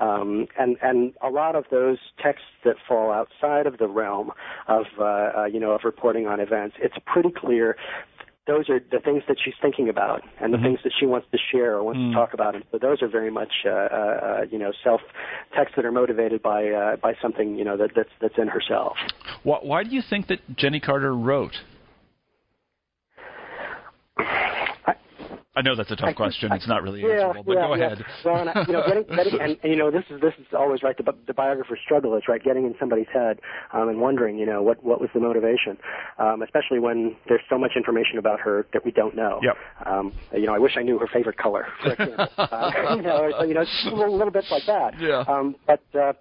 Um, 0.00 0.46
and 0.58 0.76
and 0.82 1.12
a 1.22 1.28
lot 1.28 1.54
of 1.54 1.64
those 1.70 1.98
texts 2.22 2.46
that 2.64 2.76
fall 2.86 3.12
outside 3.12 3.66
of 3.66 3.78
the 3.78 3.88
realm 3.88 4.32
of 4.66 4.86
uh, 4.98 5.02
uh, 5.04 5.44
you 5.44 5.60
know 5.60 5.72
of 5.72 5.82
reporting 5.84 6.26
on 6.26 6.40
events, 6.40 6.76
it's 6.80 6.96
pretty 7.06 7.30
clear 7.30 7.76
those 8.48 8.68
are 8.70 8.80
the 8.80 8.98
things 8.98 9.22
that 9.28 9.36
she's 9.44 9.54
thinking 9.60 9.88
about 9.88 10.22
and 10.40 10.52
the 10.52 10.56
mm-hmm. 10.56 10.66
things 10.66 10.78
that 10.82 10.92
she 10.98 11.06
wants 11.06 11.28
to 11.30 11.38
share 11.52 11.74
or 11.76 11.84
wants 11.84 12.00
mm. 12.00 12.10
to 12.10 12.14
talk 12.14 12.32
about. 12.32 12.54
And 12.54 12.64
so 12.72 12.78
those 12.78 13.02
are 13.02 13.08
very 13.08 13.30
much, 13.30 13.52
uh, 13.66 13.68
uh, 13.70 14.40
you 14.50 14.58
know, 14.58 14.72
self 14.82 15.02
texts 15.54 15.76
that 15.76 15.84
are 15.84 15.92
motivated 15.92 16.42
by 16.42 16.68
uh, 16.70 16.96
by 16.96 17.14
something, 17.20 17.56
you 17.56 17.64
know, 17.64 17.76
that, 17.76 17.90
that's 17.94 18.10
that's 18.20 18.38
in 18.38 18.48
herself. 18.48 18.96
Why, 19.42 19.58
why 19.62 19.84
do 19.84 19.90
you 19.90 20.02
think 20.02 20.28
that 20.28 20.40
Jennie 20.56 20.80
Carter 20.80 21.14
wrote? 21.14 21.56
I 25.58 25.60
know 25.60 25.74
that's 25.74 25.90
a 25.90 25.96
tough 25.96 26.14
question. 26.14 26.52
It's 26.52 26.68
not 26.68 26.84
really 26.84 27.00
yeah, 27.00 27.26
answerable, 27.26 27.42
but 27.42 27.52
yeah, 27.56 27.66
go 27.66 27.74
yeah. 27.74 27.86
ahead. 27.86 28.04
Well, 28.24 28.48
and, 28.48 28.68
you 28.68 28.72
know, 28.72 28.82
getting, 28.86 29.04
getting 29.04 29.40
and, 29.40 29.58
and, 29.60 29.72
you 29.72 29.76
know, 29.76 29.90
this 29.90 30.04
is 30.08 30.20
this 30.20 30.32
is 30.38 30.46
always 30.56 30.84
right. 30.84 30.96
The, 30.96 31.12
the 31.26 31.34
biographer's 31.34 31.80
struggle 31.84 32.16
is 32.16 32.22
right. 32.28 32.40
Getting 32.40 32.64
in 32.64 32.76
somebody's 32.78 33.08
head 33.12 33.40
um, 33.72 33.88
and 33.88 34.00
wondering, 34.00 34.38
you 34.38 34.46
know, 34.46 34.62
what 34.62 34.84
what 34.84 35.00
was 35.00 35.10
the 35.14 35.20
motivation, 35.20 35.76
um, 36.20 36.42
especially 36.42 36.78
when 36.78 37.16
there's 37.28 37.42
so 37.50 37.58
much 37.58 37.72
information 37.74 38.18
about 38.18 38.38
her 38.38 38.68
that 38.72 38.84
we 38.84 38.92
don't 38.92 39.16
know. 39.16 39.40
Yep. 39.42 39.56
Um, 39.84 40.12
you 40.32 40.46
know, 40.46 40.54
I 40.54 40.60
wish 40.60 40.76
I 40.76 40.82
knew 40.82 40.96
her 41.00 41.08
favorite 41.12 41.38
color, 41.38 41.66
for 41.82 41.92
example. 41.92 42.28
uh, 42.38 42.70
you 42.96 43.02
know, 43.02 43.32
so, 43.36 43.44
you 43.44 43.54
know, 43.54 43.64
little, 43.86 44.16
little 44.16 44.32
bits 44.32 44.52
like 44.52 44.66
that. 44.66 45.00
Yeah. 45.00 45.24
Um, 45.26 45.56
but. 45.66 45.82
Uh, 45.92 46.12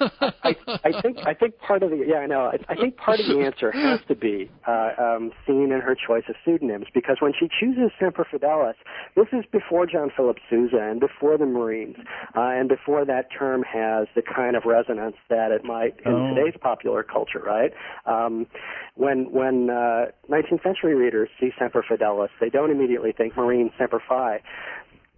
I, 0.00 0.56
I 0.84 1.00
think 1.00 1.18
I 1.24 1.34
think 1.34 1.58
part 1.58 1.82
of 1.82 1.90
the 1.90 2.04
yeah 2.06 2.18
I 2.18 2.26
know 2.26 2.46
I, 2.46 2.58
I 2.68 2.74
think 2.74 2.96
part 2.96 3.20
of 3.20 3.26
the 3.26 3.40
answer 3.40 3.70
has 3.72 4.00
to 4.08 4.14
be 4.14 4.50
uh, 4.66 4.90
um, 4.98 5.32
seen 5.46 5.72
in 5.72 5.80
her 5.80 5.94
choice 5.94 6.24
of 6.28 6.36
pseudonyms 6.44 6.86
because 6.92 7.16
when 7.20 7.32
she 7.38 7.48
chooses 7.48 7.90
Semper 7.98 8.26
Fidelis, 8.30 8.74
this 9.16 9.26
is 9.32 9.44
before 9.50 9.86
John 9.86 10.10
Philip 10.14 10.38
Sousa 10.48 10.78
and 10.80 11.00
before 11.00 11.38
the 11.38 11.46
Marines 11.46 11.96
uh, 12.36 12.40
and 12.40 12.68
before 12.68 13.04
that 13.04 13.28
term 13.36 13.62
has 13.62 14.06
the 14.14 14.22
kind 14.22 14.56
of 14.56 14.64
resonance 14.64 15.16
that 15.28 15.50
it 15.50 15.64
might 15.64 15.98
in 16.04 16.12
oh. 16.12 16.34
today's 16.34 16.58
popular 16.60 17.02
culture, 17.02 17.40
right? 17.40 17.72
Um, 18.06 18.46
when 18.94 19.32
when 19.32 19.70
uh, 19.70 20.06
19th 20.30 20.62
century 20.62 20.94
readers 20.94 21.28
see 21.38 21.50
Semper 21.58 21.84
Fidelis, 21.88 22.30
they 22.40 22.50
don't 22.50 22.70
immediately 22.70 23.12
think 23.12 23.36
Marine 23.36 23.70
Semper 23.78 24.02
Fi 24.06 24.40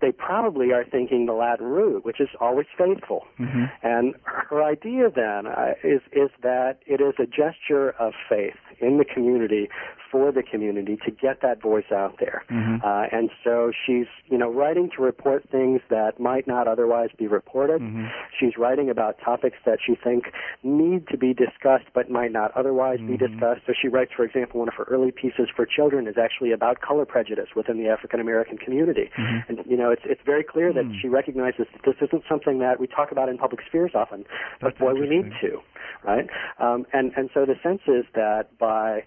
they 0.03 0.13
probably 0.13 0.73
are 0.73 0.85
thinking 0.85 1.25
the 1.25 1.33
Latin 1.33 1.67
root, 1.67 2.05
which 2.05 2.21
is 2.21 2.29
always 2.41 2.67
faithful. 2.77 3.25
Mm-hmm. 3.41 3.65
And 3.83 4.15
her 4.25 4.63
idea 4.63 5.09
then 5.09 5.47
uh, 5.47 5.73
is 5.83 6.03
is 6.13 6.31
that 6.43 6.81
it 6.87 7.01
is 7.01 7.15
a 7.19 7.27
gesture 7.27 7.91
of 7.99 8.13
faith 8.29 8.59
in 8.81 8.99
the 8.99 9.05
community 9.05 9.71
for 10.13 10.31
the 10.31 10.43
community 10.43 10.99
to 11.07 11.11
get 11.11 11.41
that 11.41 11.63
voice 11.63 11.91
out 11.91 12.17
there. 12.21 12.45
Mm-hmm. 12.51 12.85
Uh, 12.85 13.05
and 13.11 13.31
so 13.43 13.73
she's, 13.87 14.07
you 14.27 14.37
know, 14.37 14.53
writing 14.53 14.91
to 14.95 15.03
report 15.03 15.49
things 15.51 15.81
that 15.89 16.21
might 16.21 16.47
not 16.47 16.69
otherwise 16.69 17.09
be 17.17 17.27
reported. 17.27 17.81
Mm-hmm. 17.81 18.07
She's 18.39 18.59
writing 18.59 18.91
about 18.91 19.17
topics 19.25 19.57
that 19.65 19.79
she 19.85 19.95
thinks 19.95 20.29
need 20.63 21.09
to 21.09 21.17
be 21.17 21.33
discussed 21.33 21.87
but 21.95 22.11
might 22.11 22.31
not 22.31 22.53
otherwise 22.55 22.99
mm-hmm. 22.99 23.17
be 23.17 23.17
discussed. 23.17 23.63
So 23.67 23.73
she 23.81 23.89
writes, 23.89 24.13
for 24.15 24.25
example, 24.25 24.61
one 24.61 24.69
of 24.69 24.75
her 24.75 24.85
early 24.85 25.13
pieces 25.13 25.49
for 25.57 25.65
children 25.65 26.07
is 26.07 26.17
actually 26.23 26.53
about 26.53 26.83
color 26.83 27.07
prejudice 27.07 27.49
within 27.57 27.79
the 27.83 27.89
African 27.89 28.21
American 28.21 28.59
community. 28.59 29.09
Mm-hmm. 29.17 29.39
And, 29.49 29.67
you 29.67 29.79
know, 29.79 29.92
it's, 29.93 30.03
it's 30.05 30.21
very 30.25 30.45
clear 30.45 30.73
that 30.73 30.85
mm. 30.85 31.01
she 31.01 31.09
recognizes 31.09 31.67
that 31.73 31.83
this 31.85 32.09
isn't 32.09 32.25
something 32.29 32.59
that 32.59 32.81
we 32.81 32.87
talk 32.87 33.13
about 33.13 33.29
in 33.29 33.39
public 33.39 33.61
spheres 33.67 33.93
often, 33.95 34.25
but 34.61 34.79
boy, 34.79 34.95
we 34.95 35.09
need 35.09 35.33
to, 35.41 35.59
right? 36.05 36.29
Um, 36.59 36.87
and, 36.93 37.13
and 37.17 37.31
so 37.33 37.45
the 37.47 37.55
sense 37.63 37.83
is 37.87 38.05
that 38.15 38.57
by 38.59 39.05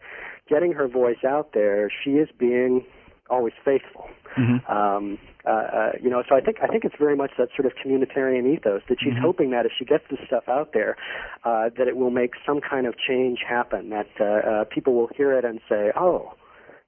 getting 0.49 0.71
her 0.73 0.87
voice 0.87 1.23
out 1.27 1.51
there, 1.53 1.91
she 2.03 2.11
is 2.11 2.29
being 2.37 2.85
always 3.29 3.53
faithful. 3.63 4.07
Mm-hmm. 4.37 4.71
Um, 4.71 5.17
uh, 5.45 5.49
uh, 5.49 5.91
you 6.01 6.09
know, 6.09 6.23
so 6.27 6.35
I 6.35 6.41
think 6.41 6.57
I 6.61 6.67
think 6.67 6.83
it's 6.83 6.95
very 6.99 7.15
much 7.15 7.31
that 7.37 7.49
sort 7.55 7.65
of 7.65 7.73
communitarian 7.73 8.51
ethos 8.51 8.81
that 8.89 8.97
she's 8.99 9.13
mm-hmm. 9.13 9.21
hoping 9.21 9.51
that 9.51 9.65
if 9.65 9.71
she 9.77 9.85
gets 9.85 10.03
this 10.09 10.19
stuff 10.27 10.43
out 10.49 10.71
there, 10.73 10.97
uh, 11.43 11.69
that 11.77 11.87
it 11.87 11.95
will 11.95 12.09
make 12.09 12.31
some 12.45 12.59
kind 12.61 12.85
of 12.85 12.95
change 12.97 13.39
happen. 13.47 13.89
That 13.89 14.09
uh, 14.19 14.23
uh, 14.23 14.63
people 14.65 14.93
will 14.93 15.09
hear 15.15 15.37
it 15.37 15.45
and 15.45 15.61
say, 15.69 15.91
"Oh, 15.95 16.33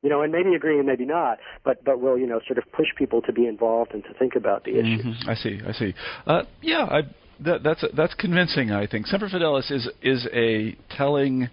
you 0.01 0.09
know, 0.09 0.21
and 0.21 0.31
maybe 0.31 0.53
agree 0.53 0.77
and 0.77 0.87
maybe 0.87 1.05
not, 1.05 1.39
but 1.63 1.83
but 1.83 1.99
will 1.99 2.17
you 2.17 2.27
know 2.27 2.39
sort 2.45 2.57
of 2.57 2.71
push 2.71 2.87
people 2.97 3.21
to 3.23 3.33
be 3.33 3.47
involved 3.47 3.93
and 3.93 4.03
to 4.03 4.13
think 4.13 4.35
about 4.35 4.63
the 4.63 4.71
issue. 4.71 5.03
Mm-hmm. 5.03 5.29
I 5.29 5.35
see, 5.35 5.59
I 5.67 5.71
see. 5.71 5.93
Uh, 6.25 6.43
yeah, 6.61 6.85
I, 6.85 7.01
that, 7.39 7.63
that's 7.63 7.83
that's 7.95 8.13
convincing. 8.13 8.71
I 8.71 8.87
think 8.87 9.07
Semper 9.07 9.29
Fidelis 9.29 9.71
is 9.71 9.89
is 10.01 10.27
a 10.33 10.75
telling 10.95 11.49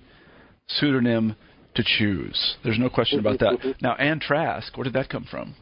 pseudonym 0.66 1.36
to 1.74 1.82
choose. 1.84 2.56
There's 2.62 2.78
no 2.78 2.88
question 2.88 3.18
about 3.18 3.40
that. 3.40 3.76
Now, 3.82 3.94
Ann 3.96 4.20
Trask, 4.20 4.76
where 4.76 4.84
did 4.84 4.92
that 4.92 5.08
come 5.08 5.26
from? 5.28 5.54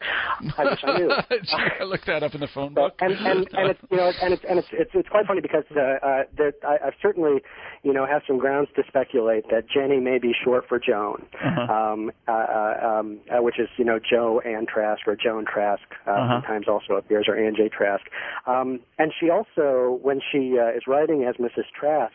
I 0.00 0.64
wish 0.64 0.80
I 0.82 0.98
knew. 0.98 1.10
I 1.80 1.84
looked 1.84 2.06
that 2.06 2.22
up 2.22 2.34
in 2.34 2.40
the 2.40 2.48
phone 2.48 2.74
book. 2.74 2.94
and 3.00 3.12
and 3.12 3.48
and 3.52 3.70
it's 3.70 3.80
you 3.90 3.96
know 3.96 4.12
and 4.22 4.32
it's 4.32 4.44
and 4.48 4.58
it's 4.58 4.68
it's, 4.72 4.90
it's 4.94 5.08
quite 5.08 5.26
funny 5.26 5.40
because 5.40 5.64
uh, 5.76 5.80
uh, 5.80 6.22
there, 6.36 6.52
I, 6.66 6.78
I've 6.86 6.94
certainly 7.02 7.42
you 7.82 7.92
know 7.92 8.06
have 8.06 8.22
some 8.26 8.38
grounds 8.38 8.68
to 8.76 8.82
speculate 8.88 9.44
that 9.50 9.68
Jennie 9.68 10.00
may 10.00 10.18
be 10.18 10.32
short 10.44 10.64
for 10.68 10.78
Joan, 10.78 11.26
uh-huh. 11.34 11.72
um, 11.72 12.12
uh, 12.28 12.32
uh, 12.32 12.98
um, 13.00 13.20
uh, 13.30 13.42
which 13.42 13.58
is 13.58 13.68
you 13.76 13.84
know 13.84 13.98
Joe 13.98 14.40
Ann 14.40 14.66
Trask 14.66 15.06
or 15.06 15.16
Joan 15.16 15.44
Trask. 15.44 15.82
Uh, 16.06 16.10
uh-huh. 16.10 16.40
Sometimes 16.40 16.68
also 16.68 16.94
appears 16.94 17.26
or 17.28 17.36
Ann 17.36 17.54
J 17.56 17.68
Trask. 17.68 18.04
Um, 18.46 18.80
and 18.98 19.12
she 19.18 19.30
also 19.30 19.98
when 20.02 20.20
she 20.32 20.56
uh, 20.58 20.76
is 20.76 20.84
writing 20.86 21.24
as 21.24 21.36
Mrs. 21.36 21.64
Trask, 21.78 22.14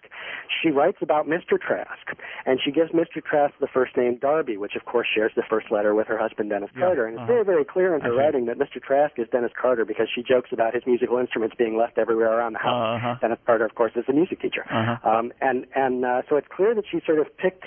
she 0.61 0.69
writes 0.69 0.97
about 1.01 1.27
Mr. 1.27 1.59
Trask, 1.59 2.17
and 2.45 2.59
she 2.63 2.71
gives 2.71 2.91
Mr. 2.91 3.23
Trask 3.23 3.53
the 3.59 3.67
first 3.67 3.95
name 3.97 4.17
Darby, 4.17 4.57
which 4.57 4.75
of 4.75 4.85
course 4.85 5.07
shares 5.13 5.31
the 5.35 5.43
first 5.49 5.71
letter 5.71 5.93
with 5.93 6.07
her 6.07 6.17
husband 6.17 6.49
Dennis 6.49 6.69
yeah. 6.73 6.81
Carter, 6.81 7.05
and 7.05 7.17
uh-huh. 7.17 7.25
it's 7.25 7.29
very 7.29 7.45
very 7.45 7.65
clear 7.75 7.93
in 7.93 7.99
her 7.99 8.13
okay. 8.13 8.17
writing 8.17 8.45
that 8.45 8.57
Mr. 8.57 8.81
Trask 8.81 9.19
is 9.19 9.27
Dennis 9.33 9.51
Carter 9.61 9.83
because 9.83 10.07
she 10.13 10.23
jokes 10.23 10.49
about 10.53 10.73
his 10.73 10.83
musical 10.87 11.17
instruments 11.17 11.55
being 11.57 11.75
left 11.77 11.97
everywhere 11.97 12.31
around 12.31 12.53
the 12.53 12.59
house. 12.59 13.01
Uh-huh. 13.01 13.15
Dennis 13.19 13.39
Carter, 13.45 13.65
of 13.65 13.75
course, 13.75 13.91
is 13.97 14.05
a 14.07 14.13
music 14.13 14.41
teacher, 14.41 14.63
uh-huh. 14.71 15.09
um, 15.09 15.33
and 15.41 15.65
and 15.75 16.05
uh, 16.05 16.21
so 16.29 16.37
it's 16.37 16.47
clear 16.55 16.73
that 16.73 16.85
she 16.89 17.01
sort 17.05 17.19
of 17.19 17.27
picked 17.37 17.65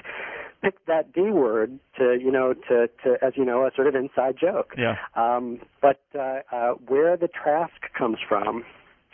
picked 0.62 0.86
that 0.86 1.12
D 1.12 1.30
word 1.30 1.78
to 1.98 2.16
you 2.18 2.32
know 2.32 2.54
to 2.54 2.88
to 3.04 3.16
as 3.20 3.34
you 3.36 3.44
know 3.44 3.66
a 3.66 3.70
sort 3.76 3.86
of 3.86 3.94
inside 3.94 4.36
joke. 4.40 4.72
Yeah. 4.78 4.96
Um, 5.14 5.60
but 5.82 6.00
uh, 6.18 6.40
uh, 6.50 6.70
where 6.86 7.18
the 7.18 7.28
Trask 7.28 7.92
comes 7.96 8.16
from 8.26 8.64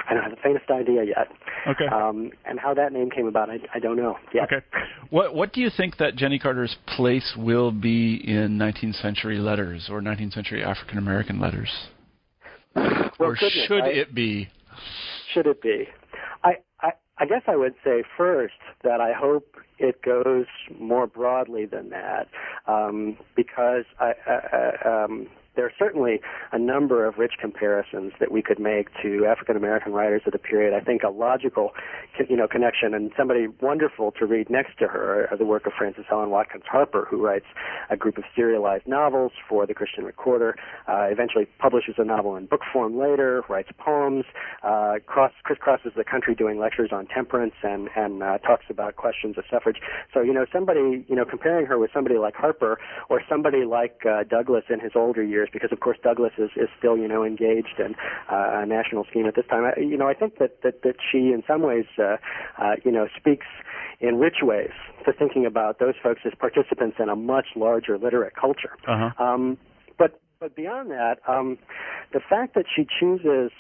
I 0.09 0.15
don't 0.15 0.23
have 0.23 0.33
the 0.33 0.41
faintest 0.43 0.71
idea 0.71 1.05
yet. 1.05 1.29
Okay. 1.67 1.87
Um, 1.87 2.31
and 2.45 2.59
how 2.59 2.75
that 2.75 2.93
name 2.93 3.11
came 3.11 3.27
about, 3.27 3.51
I, 3.51 3.59
I 3.75 3.79
don't 3.79 3.97
know 3.97 4.17
yet. 4.33 4.45
Okay. 4.45 4.65
What 5.11 5.35
What 5.35 5.53
do 5.53 5.61
you 5.61 5.71
think 5.75 5.97
that 5.99 6.17
Jennie 6.17 6.39
Carter's 6.39 6.77
place 6.97 7.35
will 7.37 7.71
be 7.71 8.17
in 8.17 8.59
19th 8.59 9.01
century 9.01 9.39
letters 9.39 9.89
or 9.91 10.01
19th 10.01 10.35
century 10.35 10.63
African 10.63 10.99
American 10.99 11.41
letters? 11.41 11.71
well, 12.75 13.11
or 13.19 13.35
goodness, 13.35 13.65
should 13.67 13.85
I, 13.85 13.89
it 13.89 14.15
be? 14.15 14.49
Should 15.33 15.47
it 15.47 15.63
be? 15.63 15.87
I, 16.43 16.57
I 16.81 16.91
I 17.19 17.27
guess 17.27 17.43
I 17.47 17.57
would 17.57 17.75
say 17.85 18.03
first 18.17 18.55
that 18.83 19.01
I 19.01 19.13
hope 19.13 19.57
it 19.79 20.03
goes 20.03 20.47
more 20.79 21.07
broadly 21.07 21.65
than 21.67 21.91
that, 21.91 22.29
um, 22.67 23.17
because 23.37 23.85
I, 24.01 24.13
I, 24.27 25.05
um, 25.05 25.29
there 25.57 25.65
are 25.65 25.73
certainly 25.79 26.21
a 26.53 26.59
number 26.59 27.07
of 27.07 27.19
rich 27.19 27.35
comparisons 27.41 28.13
that 28.21 28.31
we 28.33 28.43
could 28.43 28.59
make 28.59 28.89
to 29.03 29.27
African 29.27 29.57
American 29.57 29.93
writers 29.93 30.23
of 30.27 30.33
the 30.33 30.39
period. 30.39 30.75
I 30.75 30.85
think 30.85 31.03
a 31.03 31.11
logical, 31.11 31.73
you 32.29 32.37
know, 32.37 32.49
connection 32.49 32.95
and 32.95 33.13
somebody 33.17 33.47
wonderful 33.61 34.13
to 34.13 34.27
read 34.27 34.51
next 34.51 34.79
to 34.79 34.89
her 34.89 35.29
are 35.31 35.37
the 35.37 35.45
work 35.45 35.67
of 35.67 35.73
Frances 35.77 36.05
Ellen 36.11 36.31
Watkins 36.31 36.65
Harper, 36.67 37.07
who 37.09 37.25
writes 37.25 37.47
a 37.91 37.97
group 37.97 38.19
of 38.19 38.25
serialized 38.35 38.87
novels 38.87 39.33
for 39.49 39.67
the 39.67 39.75
Christian 39.75 40.05
Recorder. 40.05 40.57
Uh, 40.89 41.07
eventually 41.11 41.47
publishes 41.59 41.95
a 41.99 42.05
novel 42.05 42.37
in 42.37 42.47
book 42.47 42.63
form 42.73 42.99
later, 42.99 43.43
writes 43.49 43.69
poems, 43.79 44.25
uh, 44.63 44.95
cross, 45.07 45.33
crisscrosses 45.45 45.95
the 45.97 46.05
country 46.05 46.35
doing 46.35 46.59
lectures 46.59 46.91
on 46.93 47.07
temperance 47.07 47.55
and 47.63 47.89
and 47.97 48.23
uh, 48.23 48.39
talks 48.39 48.65
about 48.69 48.97
questions 48.97 49.37
of 49.39 49.45
suffrage. 49.51 49.79
So 50.13 50.21
you 50.21 50.33
know, 50.33 50.47
somebody 50.53 51.05
you 51.09 51.17
know 51.17 51.25
comparing 51.25 51.67
her 51.67 51.79
with 51.79 51.91
somebody 51.93 52.19
like 52.19 52.35
Harper 52.35 52.79
or 53.09 53.23
somebody 53.29 53.65
like 53.65 54.03
uh, 54.07 54.25
Douglass 54.25 54.65
in 54.69 54.81
his 54.81 54.93
older 54.95 55.23
years, 55.23 55.44
because 55.53 55.73
of 55.73 55.81
course 55.81 55.99
Douglass 56.03 56.33
is, 56.39 56.51
is 56.57 56.69
still 56.79 56.97
you 56.97 57.09
know 57.09 57.25
engaged 57.25 57.79
in 57.79 57.95
uh, 58.31 58.63
a 58.63 58.67
national 58.67 59.05
scheme 59.11 59.27
at 59.27 59.35
this 59.35 59.47
time. 59.49 59.65
I, 59.65 59.81
you 59.81 59.97
know, 59.97 60.09
I 60.09 60.15
think 60.15 60.39
that 60.39 60.63
that, 60.63 60.83
that 60.83 60.97
she 61.11 61.33
in 61.33 61.43
some 61.47 61.63
ways 61.63 61.87
uh, 61.99 62.17
uh, 62.59 62.75
you 62.85 62.93
know 62.93 63.09
speaks 63.17 63.47
in 64.01 64.19
rich 64.19 64.43
ways 64.43 64.73
to 65.05 65.13
thinking 65.13 65.47
about 65.47 65.79
those 65.79 65.95
folks 66.03 66.21
as 66.25 66.33
participants 66.39 66.97
in 66.99 67.09
a 67.09 67.17
much 67.17 67.47
larger 67.57 67.99
literate 67.99 68.35
culture. 68.37 68.77
Uh-huh. 68.87 69.23
Um, 69.23 69.59
but 69.99 70.21
but 70.41 70.55
beyond 70.57 70.91
that, 70.91 71.19
um, 71.29 71.59
the 72.13 72.21
fact 72.21 72.55
that 72.55 72.67
she 72.75 72.87
chooses 73.01 73.51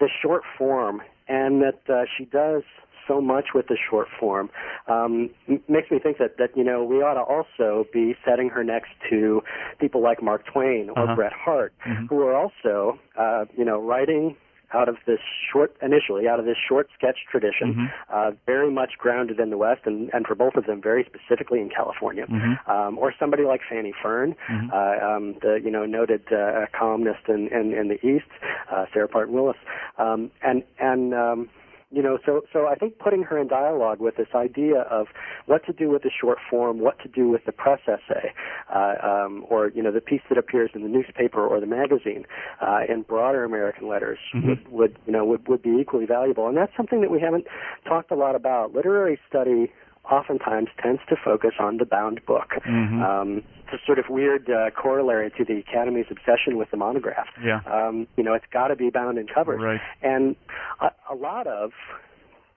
the 0.00 0.08
short 0.22 0.42
form 0.58 1.02
and 1.28 1.62
that 1.62 1.80
uh, 1.88 2.04
she 2.16 2.24
does 2.24 2.62
so 3.06 3.20
much 3.20 3.48
with 3.54 3.66
the 3.68 3.76
short 3.90 4.08
form 4.18 4.50
um, 4.88 5.30
m- 5.48 5.60
makes 5.68 5.90
me 5.90 5.98
think 5.98 6.18
that 6.18 6.36
that 6.38 6.56
you 6.56 6.64
know 6.64 6.82
we 6.84 6.96
ought 7.02 7.14
to 7.14 7.20
also 7.22 7.86
be 7.92 8.14
setting 8.24 8.48
her 8.50 8.64
next 8.64 8.90
to 9.10 9.42
people 9.78 10.00
like 10.02 10.22
Mark 10.22 10.44
Twain 10.46 10.90
or 10.90 11.04
Uh-huh. 11.04 11.14
Bret 11.16 11.32
Harte, 11.32 11.72
Mhm. 11.86 12.08
who 12.08 12.22
are 12.26 12.34
also 12.34 12.98
uh, 13.16 13.44
you 13.56 13.64
know 13.64 13.78
writing 13.80 14.36
out 14.72 14.88
of 14.88 14.96
this 15.06 15.20
short 15.52 15.76
initially 15.82 16.26
out 16.26 16.40
of 16.40 16.46
this 16.46 16.56
short 16.68 16.88
sketch 16.98 17.18
tradition, 17.30 17.74
Mhm. 17.74 17.90
uh, 18.10 18.30
very 18.44 18.70
much 18.72 18.98
grounded 18.98 19.38
in 19.38 19.50
the 19.50 19.56
West, 19.58 19.82
and, 19.84 20.10
and 20.12 20.26
for 20.26 20.34
both 20.34 20.56
of 20.56 20.64
them, 20.66 20.80
very 20.82 21.04
specifically 21.04 21.60
in 21.60 21.68
California. 21.68 22.26
Mhm. 22.26 22.58
Um, 22.68 22.98
or 22.98 23.12
somebody 23.20 23.44
like 23.44 23.60
Fanny 23.68 23.92
Fern, 24.02 24.34
Mhm. 24.48 24.72
uh, 24.72 25.06
um, 25.08 25.34
the 25.42 25.60
you 25.60 25.70
know 25.70 25.84
noted 25.86 26.22
uh, 26.32 26.66
columnist 26.72 27.28
in, 27.28 27.46
in, 27.48 27.72
in 27.72 27.86
the 27.88 28.04
East, 28.04 28.26
uh, 28.72 28.86
Sarah 28.92 29.06
Parton 29.08 29.32
Willis, 29.34 29.58
um, 29.98 30.30
and 30.42 30.64
and 30.80 31.14
um, 31.14 31.48
you 31.94 32.02
know 32.02 32.18
so 32.24 32.42
so 32.52 32.66
I 32.66 32.74
think 32.74 32.98
putting 32.98 33.22
her 33.22 33.38
in 33.38 33.48
dialogue 33.48 34.00
with 34.00 34.16
this 34.16 34.28
idea 34.34 34.80
of 34.82 35.06
what 35.46 35.64
to 35.66 35.72
do 35.72 35.90
with 35.90 36.02
the 36.02 36.10
short 36.10 36.38
form, 36.50 36.80
what 36.80 36.98
to 37.00 37.08
do 37.08 37.28
with 37.28 37.44
the 37.44 37.52
press 37.52 37.80
essay, 37.86 38.32
uh, 38.74 38.94
um, 39.02 39.44
or 39.48 39.68
you 39.68 39.82
know 39.82 39.92
the 39.92 40.00
piece 40.00 40.22
that 40.28 40.38
appears 40.38 40.70
in 40.74 40.82
the 40.82 40.88
newspaper 40.88 41.46
or 41.46 41.60
the 41.60 41.66
magazine, 41.66 42.26
uh, 42.60 42.80
in 42.88 43.02
broader 43.02 43.44
American 43.44 43.88
letters 43.88 44.18
Mhm. 44.34 44.48
would, 44.48 44.68
would 44.68 44.98
you 45.06 45.12
know 45.12 45.24
would 45.24 45.46
would 45.48 45.62
be 45.62 45.70
equally 45.80 46.06
valuable, 46.06 46.48
and 46.48 46.56
that's 46.56 46.76
something 46.76 47.00
that 47.00 47.10
we 47.10 47.20
haven't 47.20 47.46
talked 47.86 48.10
a 48.10 48.16
lot 48.16 48.34
about. 48.34 48.74
Literary 48.74 49.18
study 49.28 49.72
oftentimes 50.10 50.68
tends 50.82 51.00
to 51.08 51.16
focus 51.16 51.52
on 51.58 51.78
the 51.78 51.84
bound 51.86 52.24
book. 52.26 52.54
Mhm. 52.66 53.02
Um, 53.02 53.42
it's 53.66 53.82
a 53.82 53.86
sort 53.86 53.98
of 53.98 54.04
weird 54.10 54.50
uh, 54.50 54.70
corollary 54.70 55.30
to 55.38 55.44
the 55.44 55.62
Academy's 55.66 56.06
obsession 56.10 56.58
with 56.58 56.70
the 56.70 56.76
monograph. 56.76 57.28
Yeah. 57.42 57.60
Um, 57.66 58.06
you 58.16 58.22
know, 58.22 58.34
it's 58.34 58.46
got 58.52 58.68
to 58.68 58.76
be 58.76 58.90
bound 58.90 59.18
and 59.18 59.28
covered. 59.28 59.60
Right. 59.62 59.80
And 60.02 60.36
a, 60.80 60.90
a 61.10 61.14
lot 61.14 61.46
of 61.46 61.72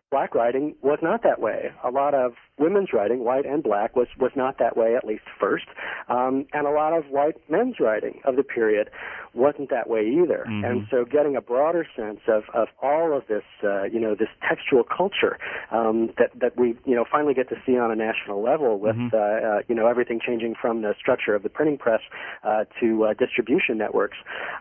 black 0.10 0.34
writing 0.34 0.76
was 0.82 1.00
not 1.02 1.24
that 1.24 1.40
way. 1.42 1.72
A 1.84 1.92
lot 1.92 2.14
of 2.14 2.34
women's 2.58 2.94
writing, 2.94 3.24
white 3.24 3.46
and 3.46 3.62
black, 3.64 3.96
was 3.96 4.08
was 4.20 4.32
not 4.36 4.58
that 4.60 4.78
way 4.78 4.96
at 4.96 5.06
least 5.06 5.24
first. 5.40 5.66
Um, 6.08 6.46
and 6.54 6.66
a 6.66 6.72
lot 6.72 6.94
of 6.94 7.06
white 7.10 7.36
men's 7.50 7.80
writing 7.80 8.22
of 8.26 8.36
the 8.36 8.44
period 8.44 8.90
wasn't 9.34 9.70
that 9.70 9.90
way 9.90 10.08
either. 10.08 10.46
Mhm. 10.48 10.66
And 10.66 10.88
so, 10.90 11.04
getting 11.06 11.36
a 11.36 11.42
broader 11.42 11.86
sense 11.96 12.22
of 12.28 12.44
of 12.54 12.70
all 12.82 13.14
of 13.16 13.28
this, 13.28 13.44
uh, 13.64 13.84
you 13.84 14.00
know, 14.00 14.16
this 14.16 14.30
textual 14.48 14.84
culture 14.84 15.38
um, 15.72 16.08
that 16.18 16.32
that 16.40 16.56
we 16.58 16.76
you 16.86 16.96
know 16.96 17.06
finally 17.12 17.34
get 17.34 17.50
to 17.50 17.58
see 17.66 17.78
on 17.78 17.92
a 17.92 17.96
national 17.96 18.42
level 18.42 18.80
with 18.80 18.96
Mhm. 18.96 19.14
uh, 19.14 19.18
uh, 19.18 19.62
you 19.68 19.76
know 19.76 19.88
everything 19.88 20.20
changing 20.20 20.56
from 20.56 20.82
the 20.82 20.94
structure 20.96 21.36
of 21.36 21.44
the 21.44 21.50
printing 21.50 21.78
press 21.78 22.02
uh, 22.44 22.64
to 22.80 23.06
uh, 23.06 23.14
distribution 23.14 23.78
networks. 23.78 24.18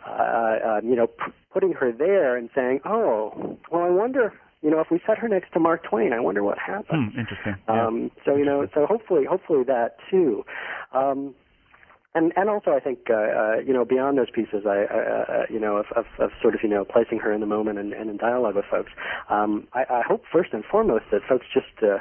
Uh, 0.07 0.11
uh, 0.11 0.81
you 0.83 0.97
know, 0.97 1.07
p- 1.07 1.33
putting 1.53 1.73
her 1.73 1.93
there 1.93 2.37
and 2.37 2.51
saying, 2.55 2.81
oh, 2.85 3.57
well, 3.71 3.83
I 3.85 3.91
wonder. 3.91 4.33
You 4.63 4.71
know, 4.71 4.81
if 4.81 4.89
we 4.91 5.01
set 5.07 5.19
her 5.19 5.29
next 5.29 5.53
to 5.53 5.61
Mark 5.61 5.85
Twain, 5.89 6.13
I 6.13 6.21
wonder 6.21 6.43
what 6.43 6.59
happens. 6.59 7.13
Hmm, 7.13 7.21
interesting. 7.21 7.55
Yeah. 7.69 7.87
Um, 7.87 8.11
so 8.25 8.37
you 8.37 8.45
know, 8.45 8.67
so 8.75 8.87
hopefully, 8.87 9.25
hopefully 9.29 9.65
that 9.65 9.97
too. 10.11 10.45
Um, 10.93 11.35
and 12.17 12.33
and 12.35 12.49
also, 12.49 12.71
I 12.71 12.81
think 12.81 13.11
uh, 13.11 13.15
uh, 13.15 13.57
you 13.65 13.75
know 13.75 13.85
beyond 13.85 14.17
those 14.17 14.31
pieces, 14.31 14.65
I 14.67 14.85
uh, 14.85 14.97
uh, 14.97 15.43
you 15.51 15.61
know 15.61 15.77
of, 15.77 15.87
of, 15.95 16.07
of 16.19 16.31
sort 16.41 16.55
of 16.55 16.61
you 16.63 16.71
know 16.71 16.85
placing 16.85 17.19
her 17.19 17.33
in 17.33 17.41
the 17.41 17.47
moment 17.47 17.79
and, 17.79 17.93
and 17.93 18.09
in 18.09 18.17
dialogue 18.17 18.57
with 18.57 18.65
folks. 18.71 18.91
Um, 19.29 19.69
I, 19.75 19.85
I 19.91 20.03
hope 20.07 20.23
first 20.33 20.55
and 20.55 20.65
foremost 20.65 21.05
that 21.13 21.21
folks 21.29 21.45
just 21.53 21.83
uh, 21.83 21.99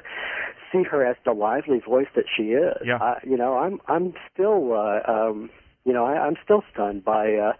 see 0.71 0.83
her 0.89 1.05
as 1.05 1.17
the 1.25 1.33
lively 1.33 1.79
voice 1.85 2.07
that 2.15 2.25
she 2.35 2.53
is. 2.53 2.77
Yeah. 2.85 3.15
You 3.25 3.35
know, 3.35 3.57
I'm 3.57 3.81
I'm 3.87 4.13
still. 4.33 4.73
Uh, 4.73 5.11
um, 5.11 5.49
you 5.85 5.93
know, 5.93 6.03
I, 6.03 6.13
I'm 6.13 6.35
still 6.43 6.63
stunned 6.73 7.05
by 7.05 7.35
uh, 7.35 7.53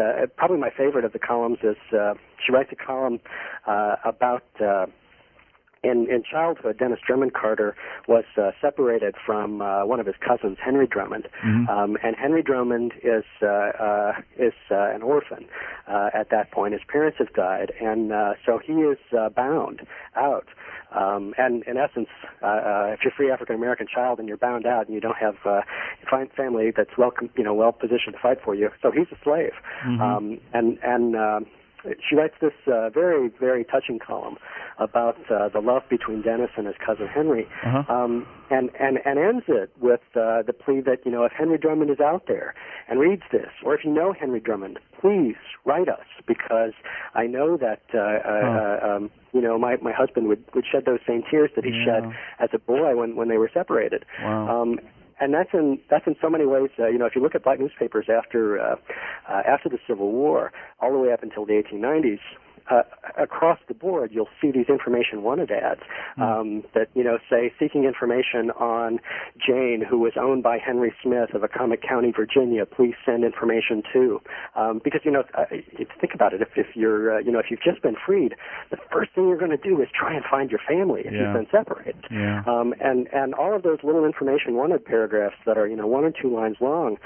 uh, 0.00 0.26
probably 0.36 0.58
my 0.58 0.70
favorite 0.70 1.04
of 1.04 1.12
the 1.12 1.18
columns 1.18 1.58
is 1.64 1.76
uh, 1.92 2.14
she 2.44 2.52
writes 2.52 2.70
a 2.72 2.76
column 2.76 3.20
uh, 3.66 3.96
about 4.04 4.44
uh, 4.60 4.86
in 5.84 6.06
in 6.08 6.22
childhood, 6.22 6.78
Dennis 6.78 7.00
Drummond 7.04 7.34
Carter 7.34 7.74
was 8.06 8.24
uh, 8.36 8.52
separated 8.60 9.16
from 9.26 9.60
uh, 9.60 9.84
one 9.84 9.98
of 9.98 10.06
his 10.06 10.14
cousins, 10.26 10.58
Henry 10.64 10.86
Drummond, 10.86 11.28
Mhm. 11.44 11.68
um, 11.68 11.98
and 12.04 12.14
Henry 12.14 12.42
Drummond 12.42 12.92
is 13.02 13.24
uh, 13.42 13.46
uh, 13.46 14.12
is 14.38 14.52
uh, 14.70 14.76
an 14.94 15.02
orphan 15.02 15.44
uh, 15.88 16.10
at 16.14 16.30
that 16.30 16.52
point. 16.52 16.72
His 16.72 16.84
parents 16.86 17.18
have 17.18 17.32
died, 17.32 17.72
and 17.80 18.12
uh, 18.12 18.34
so 18.46 18.58
he 18.58 18.74
is 18.74 18.98
uh, 19.18 19.28
bound 19.30 19.84
out. 20.14 20.46
Um, 20.92 21.34
and 21.38 21.62
in 21.64 21.78
essence, 21.78 22.10
uh, 22.42 22.46
uh, 22.46 22.90
if 22.92 23.00
you're 23.02 23.12
a 23.12 23.16
free 23.16 23.30
African 23.32 23.56
American 23.56 23.86
child 23.92 24.18
and 24.20 24.28
you're 24.28 24.36
bound 24.36 24.66
out 24.66 24.86
and 24.86 24.94
you 24.94 25.00
don't 25.00 25.16
have 25.16 25.36
uh, 25.46 25.62
a 26.02 26.06
fine 26.08 26.28
family 26.36 26.70
that's 26.70 26.96
well, 26.98 27.12
you 27.36 27.42
know, 27.42 27.54
well 27.54 27.72
positioned 27.72 28.14
to 28.14 28.20
fight 28.20 28.38
for 28.44 28.54
you, 28.54 28.70
so 28.82 28.90
he's 28.92 29.10
a 29.10 29.16
slave. 29.24 29.54
Mhm. 29.84 30.00
Um, 30.00 30.38
and 30.52 30.78
and 30.84 31.16
um, 31.16 31.46
she 32.08 32.14
writes 32.16 32.34
this 32.40 32.52
uh, 32.66 32.90
very 32.90 33.28
very 33.40 33.64
touching 33.64 33.98
column 33.98 34.36
about 34.78 35.16
uh, 35.30 35.48
the 35.48 35.60
love 35.60 35.82
between 35.88 36.22
Dennis 36.22 36.50
and 36.56 36.66
his 36.66 36.76
cousin 36.84 37.06
Henry, 37.08 37.46
Uh-huh. 37.64 37.92
um, 37.92 38.26
and 38.50 38.70
and 38.78 38.98
and 39.04 39.18
ends 39.18 39.44
it 39.48 39.70
with 39.80 40.00
uh, 40.14 40.42
the 40.42 40.52
plea 40.52 40.80
that 40.80 41.04
you 41.04 41.10
know 41.12 41.24
if 41.24 41.32
Henry 41.32 41.58
Drummond 41.58 41.90
is 41.90 42.00
out 42.00 42.26
there 42.26 42.54
and 42.88 43.00
reads 43.00 43.22
this, 43.30 43.50
or 43.64 43.74
if 43.74 43.84
you 43.84 43.90
know 43.92 44.12
Henry 44.12 44.40
Drummond, 44.40 44.78
please 45.00 45.36
write 45.64 45.88
us 45.88 46.06
because 46.26 46.72
I 47.14 47.26
know 47.26 47.56
that 47.56 47.82
uh, 47.94 47.98
uh, 47.98 48.80
uh, 48.82 48.96
um, 48.96 49.10
you 49.32 49.40
know 49.40 49.58
my 49.58 49.76
my 49.82 49.92
husband 49.92 50.28
would 50.28 50.44
would 50.54 50.64
shed 50.70 50.84
those 50.84 51.00
same 51.06 51.22
tears 51.30 51.50
that 51.56 51.64
he 51.64 51.70
Yeah. 51.72 51.84
shed 51.84 52.04
as 52.38 52.50
a 52.52 52.58
boy 52.58 52.96
when 52.96 53.16
when 53.16 53.28
they 53.28 53.38
were 53.38 53.50
separated. 53.52 54.04
Wow. 54.22 54.62
Um, 54.62 54.80
and 55.20 55.34
that's 55.34 55.50
in 55.52 55.78
that's 55.90 56.06
in 56.06 56.16
so 56.20 56.28
many 56.28 56.46
ways. 56.46 56.70
Uh, 56.78 56.88
you 56.88 56.98
know, 56.98 57.06
if 57.06 57.14
you 57.14 57.22
look 57.22 57.34
at 57.34 57.44
black 57.44 57.60
newspapers 57.60 58.06
after 58.08 58.60
uh, 58.60 58.76
uh, 59.28 59.42
after 59.46 59.68
the 59.68 59.78
Civil 59.86 60.12
War, 60.12 60.52
all 60.80 60.92
the 60.92 60.98
way 60.98 61.12
up 61.12 61.22
until 61.22 61.46
the 61.46 61.52
1890s, 61.52 62.20
uh, 62.70 62.82
across 63.18 63.58
the 63.68 63.74
board, 63.74 64.10
you'll 64.12 64.28
see 64.40 64.50
these 64.50 64.68
information 64.68 65.22
wanted 65.22 65.50
ads 65.50 65.80
um, 66.20 66.62
that 66.74 66.88
you 66.94 67.04
know 67.04 67.18
say 67.30 67.52
seeking 67.58 67.84
information 67.84 68.50
on 68.52 68.98
Jane, 69.44 69.82
who 69.88 69.98
was 69.98 70.12
owned 70.20 70.42
by 70.42 70.58
Henry 70.58 70.94
Smith 71.02 71.34
of 71.34 71.42
Accomack 71.42 71.82
County, 71.86 72.12
Virginia. 72.14 72.64
Please 72.66 72.94
send 73.04 73.24
information 73.24 73.82
to 73.92 74.20
um, 74.56 74.80
because 74.82 75.00
you 75.04 75.10
know 75.10 75.24
uh, 75.36 75.44
you 75.50 75.86
think 76.00 76.14
about 76.14 76.32
it. 76.32 76.40
If, 76.42 76.48
if 76.56 76.66
you're 76.74 77.16
uh, 77.16 77.18
you 77.20 77.32
know 77.32 77.38
if 77.38 77.46
you've 77.50 77.62
just 77.62 77.82
been 77.82 77.96
freed, 78.06 78.34
the 78.70 78.76
first 78.92 79.12
thing 79.14 79.28
you're 79.28 79.38
going 79.38 79.50
to 79.50 79.56
do 79.56 79.80
is 79.82 79.88
try 79.98 80.14
and 80.14 80.24
find 80.30 80.50
your 80.50 80.60
family 80.66 81.02
if 81.04 81.12
Yeah. 81.12 81.24
you've 81.24 81.34
been 81.34 81.48
separated. 81.50 82.04
Yeah. 82.10 82.42
Um, 82.46 82.74
and 82.80 83.08
and 83.12 83.34
all 83.34 83.54
of 83.54 83.62
those 83.62 83.78
little 83.82 84.04
information 84.04 84.54
wanted 84.54 84.84
paragraphs 84.84 85.36
that 85.46 85.58
are 85.58 85.66
you 85.66 85.76
know 85.76 85.86
one 85.86 86.04
or 86.04 86.10
two 86.12 86.34
lines 86.34 86.56
long, 86.60 86.96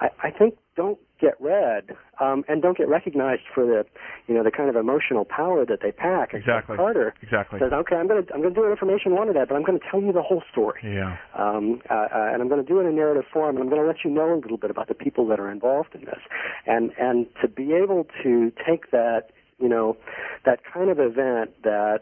I, 0.00 0.08
I 0.22 0.30
think 0.30 0.54
don't 0.76 0.98
get 1.20 1.34
read 1.40 1.96
um, 2.20 2.44
and 2.48 2.60
don't 2.60 2.76
get 2.76 2.88
recognized 2.88 3.42
for 3.54 3.64
the 3.64 3.84
you 4.26 4.34
know 4.34 4.44
the 4.44 4.50
kind 4.50 4.68
of 4.68 4.76
emotional 4.76 5.24
power 5.24 5.64
that 5.64 5.80
they 5.82 5.90
pack. 5.90 6.34
Exactly. 6.34 6.76
Carter 6.76 7.14
Exactly. 7.22 7.58
says, 7.58 7.72
okay, 7.72 7.96
I'm 7.96 8.06
going 8.06 8.24
to 8.24 8.34
I'm 8.34 8.42
going 8.42 8.54
to 8.54 8.60
do 8.60 8.64
an 8.64 8.70
information 8.70 9.14
one 9.14 9.28
of 9.28 9.34
that, 9.34 9.48
but 9.48 9.56
I'm 9.56 9.64
going 9.64 9.78
to 9.78 9.84
tell 9.90 10.00
you 10.00 10.12
the 10.12 10.22
whole 10.22 10.42
story. 10.50 10.80
Yeah. 10.84 11.16
Um, 11.34 11.80
uh, 11.90 11.94
uh, 11.94 12.08
and 12.32 12.42
I'm 12.42 12.48
going 12.48 12.64
to 12.64 12.68
do 12.68 12.80
it 12.80 12.84
in 12.84 12.94
narrative 12.94 13.24
form, 13.32 13.56
and 13.56 13.64
I'm 13.64 13.70
going 13.70 13.80
to 13.80 13.86
let 13.86 14.04
you 14.04 14.10
know 14.10 14.34
a 14.34 14.40
little 14.40 14.58
bit 14.58 14.70
about 14.70 14.88
the 14.88 14.94
people 14.94 15.26
that 15.28 15.40
are 15.40 15.50
involved 15.50 15.94
in 15.94 16.02
this, 16.02 16.20
and 16.66 16.92
and 16.98 17.26
to 17.40 17.48
be 17.48 17.72
able 17.72 18.06
to 18.22 18.52
take 18.66 18.90
that, 18.90 19.30
you 19.58 19.68
know, 19.68 19.96
that 20.44 20.60
kind 20.72 20.90
of 20.90 20.98
event 21.00 21.62
that 21.64 22.00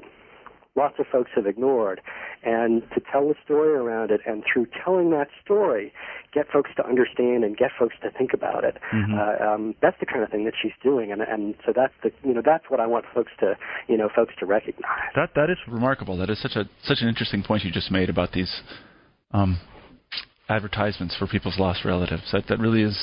lots 0.76 0.98
of 0.98 1.06
folks 1.10 1.30
have 1.34 1.46
ignored, 1.46 2.00
and 2.42 2.82
to 2.94 3.00
tell 3.12 3.28
the 3.28 3.34
story 3.44 3.74
around 3.74 4.10
it, 4.10 4.20
and 4.26 4.42
through 4.50 4.66
telling 4.84 5.10
that 5.10 5.28
story, 5.44 5.92
get 6.32 6.48
folks 6.52 6.70
to 6.76 6.86
understand 6.86 7.44
and 7.44 7.56
get 7.56 7.70
folks 7.78 7.94
to 8.02 8.10
think 8.10 8.32
about 8.34 8.64
it. 8.64 8.76
Mhm. 8.92 9.14
Uh, 9.14 9.52
um, 9.52 9.74
that's 9.80 9.98
the 10.00 10.06
kind 10.06 10.22
of 10.22 10.30
thing 10.30 10.44
that 10.44 10.54
she's 10.60 10.74
doing, 10.82 11.12
and 11.12 11.22
and 11.22 11.54
so 11.64 11.72
that's 11.72 11.94
the 12.02 12.12
you 12.24 12.34
know 12.34 12.42
that's 12.44 12.68
what 12.70 12.80
I 12.80 12.86
want 12.86 13.06
folks 13.14 13.32
to 13.40 13.56
you 13.88 13.96
know 13.96 14.08
folks 14.08 14.34
to 14.40 14.46
recognize. 14.46 15.12
That 15.14 15.34
that 15.34 15.50
is 15.50 15.58
remarkable. 15.68 16.16
That 16.16 16.30
is 16.30 16.38
such 16.40 16.56
a 16.56 16.68
such 16.82 17.00
an 17.02 17.08
interesting 17.08 17.42
point 17.42 17.64
you 17.64 17.70
just 17.70 17.90
made 17.90 18.10
about 18.10 18.32
these 18.32 18.62
um, 19.32 19.58
advertisements 20.48 21.16
for 21.16 21.26
people's 21.26 21.58
lost 21.58 21.84
relatives. 21.84 22.22
That 22.32 22.46
that 22.48 22.58
really 22.58 22.82
is. 22.82 22.98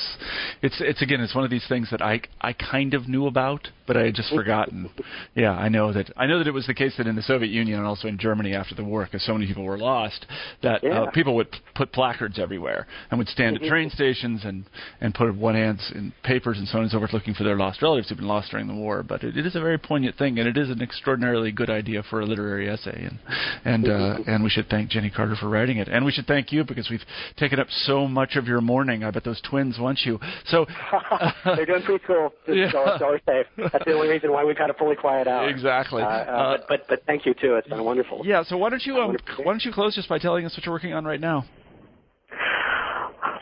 It's 0.61 0.75
it's 0.79 1.01
again 1.01 1.21
it's 1.21 1.33
one 1.33 1.43
of 1.43 1.49
these 1.49 1.65
things 1.67 1.89
that 1.91 2.01
I 2.01 2.21
I 2.39 2.53
kind 2.53 2.93
of 2.93 3.07
knew 3.07 3.25
about, 3.25 3.67
but 3.87 3.97
I 3.97 4.05
had 4.05 4.15
just 4.15 4.33
forgotten. 4.33 4.89
Yeah, 5.33 5.51
I 5.51 5.67
know 5.69 5.91
that 5.91 6.11
I 6.15 6.27
know 6.27 6.37
that 6.37 6.47
it 6.47 6.53
was 6.53 6.67
the 6.67 6.73
case 6.75 6.93
that 6.97 7.07
in 7.07 7.15
the 7.15 7.21
Soviet 7.23 7.49
Union 7.49 7.79
and 7.79 7.87
also 7.87 8.07
in 8.07 8.19
Germany 8.19 8.53
after 8.53 8.75
the 8.75 8.83
war, 8.83 9.05
because 9.05 9.25
so 9.25 9.33
many 9.33 9.47
people 9.47 9.63
were 9.63 9.77
lost, 9.77 10.25
that 10.61 10.83
Yeah. 10.83 11.03
uh, 11.03 11.11
people 11.11 11.35
would 11.35 11.47
put 11.73 11.91
placards 11.91 12.37
everywhere 12.37 12.85
and 13.09 13.17
would 13.17 13.27
stand 13.27 13.55
at 13.57 13.63
train 13.63 13.89
stations 13.89 14.45
and 14.45 14.65
and 14.99 15.15
put 15.15 15.33
one 15.35 15.55
hands 15.55 15.91
in 15.95 16.13
papers 16.23 16.59
and 16.59 16.67
so 16.67 16.77
on 16.77 16.83
and 16.83 16.91
so 16.91 16.99
forth 16.99 17.13
looking 17.13 17.33
for 17.33 17.43
their 17.43 17.57
lost 17.57 17.81
relatives 17.81 18.09
who've 18.09 18.19
been 18.19 18.27
lost 18.27 18.51
during 18.51 18.67
the 18.67 18.75
war. 18.75 19.01
But 19.01 19.23
it, 19.23 19.35
it 19.35 19.45
is 19.47 19.55
a 19.55 19.61
very 19.61 19.79
poignant 19.79 20.15
thing, 20.15 20.37
and 20.37 20.47
it 20.47 20.57
is 20.57 20.69
an 20.69 20.81
extraordinarily 20.81 21.51
good 21.51 21.71
idea 21.71 22.03
for 22.03 22.21
a 22.21 22.25
literary 22.25 22.69
essay, 22.69 23.09
and 23.09 23.19
and 23.65 23.89
uh, 23.89 24.17
and 24.27 24.43
we 24.43 24.49
should 24.51 24.69
thank 24.69 24.91
Jennie 24.91 25.09
Carter 25.09 25.35
for 25.35 25.49
writing 25.49 25.77
it, 25.77 25.87
and 25.87 26.05
we 26.05 26.11
should 26.11 26.27
thank 26.27 26.51
you 26.51 26.63
because 26.63 26.87
we've 26.91 27.03
taken 27.37 27.59
up 27.59 27.67
so 27.69 28.07
much 28.07 28.35
of 28.35 28.47
your 28.47 28.61
morning. 28.61 29.03
I 29.03 29.11
bet 29.11 29.23
those 29.23 29.41
twins 29.41 29.79
want 29.79 29.99
you. 30.05 30.19
So 30.45 30.65
they're 31.45 31.65
doing 31.65 31.81
preschool, 31.81 32.31
yeah. 32.47 32.71
so, 32.71 32.97
so 32.99 33.17
safe. 33.25 33.45
That's 33.71 33.85
the 33.85 33.93
only 33.93 34.09
reason 34.09 34.31
why 34.31 34.43
we've 34.43 34.57
got 34.57 34.69
a 34.69 34.73
fully 34.73 34.95
quiet 34.95 35.27
hour. 35.27 35.49
Exactly. 35.49 36.01
Uh, 36.01 36.05
uh, 36.05 36.57
but, 36.57 36.67
but, 36.67 36.87
but 36.87 37.05
thank 37.05 37.25
you 37.25 37.33
too. 37.33 37.55
It's 37.55 37.67
been 37.67 37.83
wonderful. 37.83 38.21
Yeah. 38.25 38.43
So 38.43 38.57
why 38.57 38.69
don't 38.69 38.85
you 38.85 38.97
um, 38.97 39.17
why 39.37 39.53
don't 39.53 39.63
you 39.63 39.71
close 39.71 39.95
just 39.95 40.09
by 40.09 40.19
telling 40.19 40.45
us 40.45 40.55
what 40.55 40.65
you're 40.65 40.73
working 40.73 40.93
on 40.93 41.05
right 41.05 41.21
now? 41.21 41.45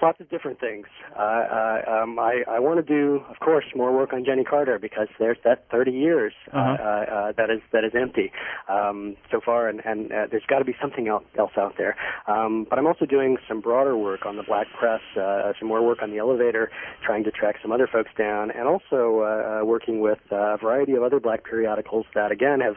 Lots 0.02 0.22
of 0.22 0.30
different 0.30 0.60
things. 0.60 0.88
Uh, 1.18 1.22
uh, 1.22 1.82
um, 1.88 2.20
I, 2.20 2.44
I 2.48 2.60
want 2.60 2.86
to 2.86 2.94
do, 2.94 3.22
of 3.30 3.40
course, 3.40 3.66
more 3.76 3.96
work 3.96 4.14
on 4.14 4.24
Jennie 4.24 4.46
Carter 4.46 4.80
because 4.80 5.08
there's 5.20 5.38
that 5.44 5.66
30 5.72 5.92
years 5.92 6.34
uh, 6.54 6.58
uh-huh. 6.58 6.78
uh, 6.80 6.86
uh, 6.86 7.32
that 7.38 7.50
is 7.50 7.62
that 7.74 7.84
is 7.84 7.92
empty 8.00 8.32
um, 8.70 9.18
so 9.30 9.42
far, 9.44 9.68
and, 9.68 9.82
and 9.86 10.12
uh, 10.12 10.28
there's 10.32 10.46
got 10.48 10.60
to 10.60 10.66
be 10.66 10.76
something 10.82 11.08
else, 11.08 11.24
else 11.38 11.52
out 11.58 11.76
there. 11.78 11.98
Um, 12.28 12.66
but 12.70 12.80
I'm 12.80 12.88
also 12.88 13.06
doing 13.06 13.38
some 13.48 13.60
broader 13.60 13.98
work 13.98 14.26
on 14.26 14.38
the 14.38 14.44
Black 14.44 14.68
Press, 14.78 15.02
uh, 15.20 15.52
some 15.60 15.68
more 15.68 15.86
work 15.86 16.02
on 16.02 16.12
the 16.12 16.18
elevator, 16.18 16.72
trying 17.06 17.24
to 17.26 17.32
track 17.32 17.56
some 17.62 17.72
other 17.72 17.88
folks 17.92 18.12
down, 18.18 18.52
and 18.52 18.68
also 18.68 19.64
working 19.66 20.00
with 20.00 20.20
a 20.32 20.58
variety 20.58 20.94
of 20.94 21.04
other 21.04 21.20
Black 21.20 21.44
periodicals 21.44 22.06
that, 22.16 22.32
again, 22.32 22.62
have 22.62 22.76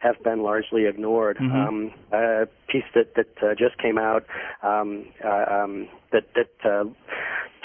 have 0.00 0.22
been 0.22 0.42
largely 0.42 0.86
ignored. 0.86 1.38
Mm-hmm. 1.38 1.56
Um, 1.56 1.92
a 2.12 2.46
piece 2.68 2.84
that 2.94 3.14
that 3.14 3.42
uh, 3.42 3.54
just 3.54 3.78
came 3.78 3.98
out 3.98 4.24
um, 4.62 5.06
uh, 5.24 5.44
um, 5.50 5.88
that 6.14 6.26
that 6.36 6.70
uh, 6.70 6.84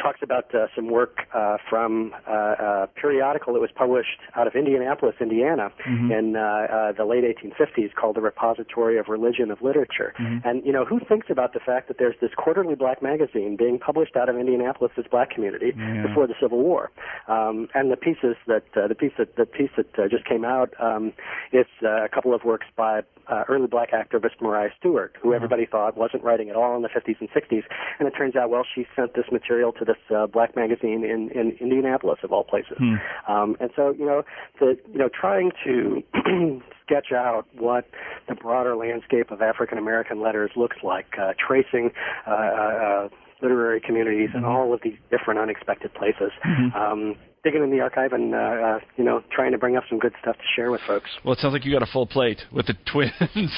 talks 0.01 0.19
about 0.21 0.53
uh, 0.55 0.67
some 0.75 0.89
work 0.89 1.17
uh, 1.33 1.57
from 1.69 2.13
uh, 2.27 2.31
a 2.31 2.89
periodical 2.95 3.53
that 3.53 3.59
was 3.59 3.71
published 3.75 4.19
out 4.35 4.47
of 4.47 4.55
Indianapolis, 4.55 5.15
Indiana, 5.19 5.71
mm-hmm. 5.87 6.11
in 6.11 6.35
uh, 6.35 6.39
uh, 6.39 6.91
the 6.93 7.05
late 7.05 7.23
1850s 7.23 7.93
called 7.93 8.15
the 8.15 8.21
Repository 8.21 8.97
of 8.97 9.07
Religion 9.07 9.51
of 9.51 9.61
Literature. 9.61 10.13
Mm-hmm. 10.19 10.47
And 10.47 10.65
you 10.65 10.71
know, 10.71 10.85
who 10.85 10.99
thinks 10.99 11.27
about 11.29 11.53
the 11.53 11.59
fact 11.59 11.87
that 11.87 11.97
there's 11.97 12.15
this 12.21 12.31
quarterly 12.37 12.75
black 12.75 13.01
magazine 13.01 13.55
being 13.57 13.79
published 13.79 14.15
out 14.15 14.29
of 14.29 14.37
Indianapolis's 14.37 15.05
black 15.11 15.29
community 15.31 15.73
yeah. 15.77 16.05
before 16.07 16.27
the 16.27 16.35
Civil 16.41 16.59
War? 16.59 16.91
Um, 17.27 17.67
and 17.73 17.91
the 17.91 17.97
pieces 17.97 18.35
that 18.47 18.63
uh, 18.75 18.87
the 18.87 18.95
piece 18.95 19.13
that 19.17 19.35
the 19.35 19.45
piece 19.45 19.71
that 19.77 19.99
uh, 19.99 20.07
just 20.07 20.25
came 20.25 20.45
out 20.45 20.73
um, 20.79 21.13
is 21.51 21.67
uh, 21.83 22.05
a 22.05 22.09
couple 22.09 22.33
of 22.33 22.43
works 22.43 22.67
by 22.75 23.01
uh, 23.27 23.43
early 23.47 23.67
black 23.67 23.91
activist 23.91 24.41
Maria 24.41 24.69
Stewart, 24.79 25.15
who 25.21 25.29
mm-hmm. 25.29 25.35
everybody 25.35 25.65
thought 25.65 25.95
wasn't 25.95 26.23
writing 26.23 26.49
at 26.49 26.55
all 26.55 26.75
in 26.75 26.81
the 26.81 26.89
50s 26.89 27.19
and 27.19 27.29
60s, 27.29 27.63
and 27.99 28.07
it 28.07 28.11
turns 28.11 28.35
out, 28.35 28.49
well, 28.49 28.65
she 28.75 28.87
sent 28.95 29.13
this 29.13 29.25
material 29.31 29.71
to 29.73 29.85
this 29.89 30.15
uh, 30.15 30.27
black 30.27 30.55
magazine 30.55 31.03
in, 31.03 31.29
in 31.31 31.57
Indianapolis, 31.59 32.19
of 32.23 32.31
all 32.31 32.43
places. 32.43 32.77
Hmm. 32.77 32.95
Um, 33.27 33.57
and 33.59 33.71
so, 33.75 33.95
you 33.97 34.05
know, 34.05 34.23
the, 34.59 34.77
you 34.91 34.99
know, 34.99 35.09
trying 35.09 35.51
to 35.65 36.03
sketch 36.85 37.11
out 37.11 37.45
what 37.57 37.85
the 38.27 38.35
broader 38.35 38.75
landscape 38.75 39.31
of 39.31 39.41
African 39.41 39.77
American 39.77 40.21
letters 40.21 40.51
looks 40.55 40.77
like, 40.83 41.07
uh, 41.19 41.33
tracing 41.45 41.91
uh, 42.27 42.31
uh, 42.31 43.09
literary 43.41 43.81
communities 43.81 44.29
mm-hmm. 44.29 44.39
in 44.39 44.45
all 44.45 44.73
of 44.73 44.81
these 44.83 44.97
different 45.09 45.39
unexpected 45.39 45.93
places. 45.93 46.31
Mm-hmm. 46.45 46.77
Um, 46.77 47.15
digging 47.43 47.63
in 47.63 47.71
the 47.71 47.79
archive 47.79 48.13
and 48.13 48.33
uh, 48.33 48.37
uh, 48.37 48.79
you 48.97 49.03
know 49.03 49.23
trying 49.31 49.51
to 49.51 49.57
bring 49.57 49.75
up 49.75 49.83
some 49.89 49.99
good 49.99 50.13
stuff 50.21 50.35
to 50.35 50.43
share 50.55 50.71
with 50.71 50.81
folks. 50.87 51.09
Well, 51.23 51.33
it 51.33 51.39
sounds 51.39 51.53
like 51.53 51.65
you 51.65 51.71
got 51.71 51.83
a 51.83 51.91
full 51.91 52.05
plate 52.05 52.41
with 52.51 52.67
the 52.67 52.75
twins, 52.91 53.13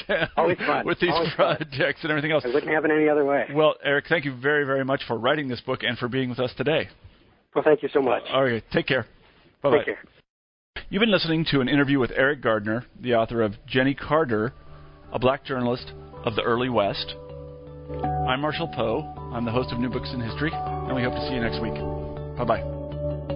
always 0.37 0.57
fun 0.57 0.85
with 0.85 0.99
these 0.99 1.11
Always 1.13 1.33
projects 1.35 2.01
fun. 2.01 2.09
and 2.09 2.11
everything 2.11 2.31
else. 2.31 2.45
It 2.45 2.53
wouldn't 2.53 2.71
happen 2.71 2.91
any 2.91 3.09
other 3.09 3.25
way. 3.25 3.47
Well, 3.53 3.75
Eric, 3.83 4.05
thank 4.09 4.25
you 4.25 4.35
very 4.35 4.65
very 4.65 4.85
much 4.85 5.01
for 5.07 5.17
writing 5.17 5.47
this 5.47 5.61
book 5.61 5.83
and 5.83 5.97
for 5.97 6.07
being 6.07 6.29
with 6.29 6.39
us 6.39 6.51
today. 6.57 6.89
Well, 7.55 7.63
thank 7.63 7.83
you 7.83 7.89
so 7.93 8.01
much. 8.01 8.23
All 8.31 8.43
right, 8.43 8.63
take 8.71 8.87
care. 8.87 9.05
Bye. 9.61 9.77
Take 9.77 9.85
care. 9.85 9.99
You've 10.89 11.01
been 11.01 11.11
listening 11.11 11.45
to 11.51 11.61
an 11.61 11.69
interview 11.69 11.99
with 11.99 12.11
Eric 12.15 12.41
Gardner, 12.41 12.85
the 12.99 13.13
author 13.15 13.41
of 13.41 13.53
Jennie 13.65 13.93
Carter, 13.95 14.53
a 15.11 15.19
black 15.19 15.45
journalist 15.45 15.91
of 16.25 16.35
the 16.35 16.41
early 16.43 16.69
West. 16.69 17.15
I'm 18.27 18.41
Marshall 18.41 18.69
Poe. 18.69 19.01
I'm 19.33 19.43
the 19.45 19.51
host 19.51 19.71
of 19.71 19.79
New 19.79 19.89
Books 19.89 20.11
in 20.13 20.21
History, 20.21 20.51
and 20.53 20.95
we 20.95 21.03
hope 21.03 21.13
to 21.13 21.27
see 21.27 21.33
you 21.33 21.41
next 21.41 21.61
week. 21.61 21.73
Bye 22.37 22.45
bye. 22.45 22.80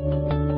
Thank 0.05 0.33
you. 0.33 0.54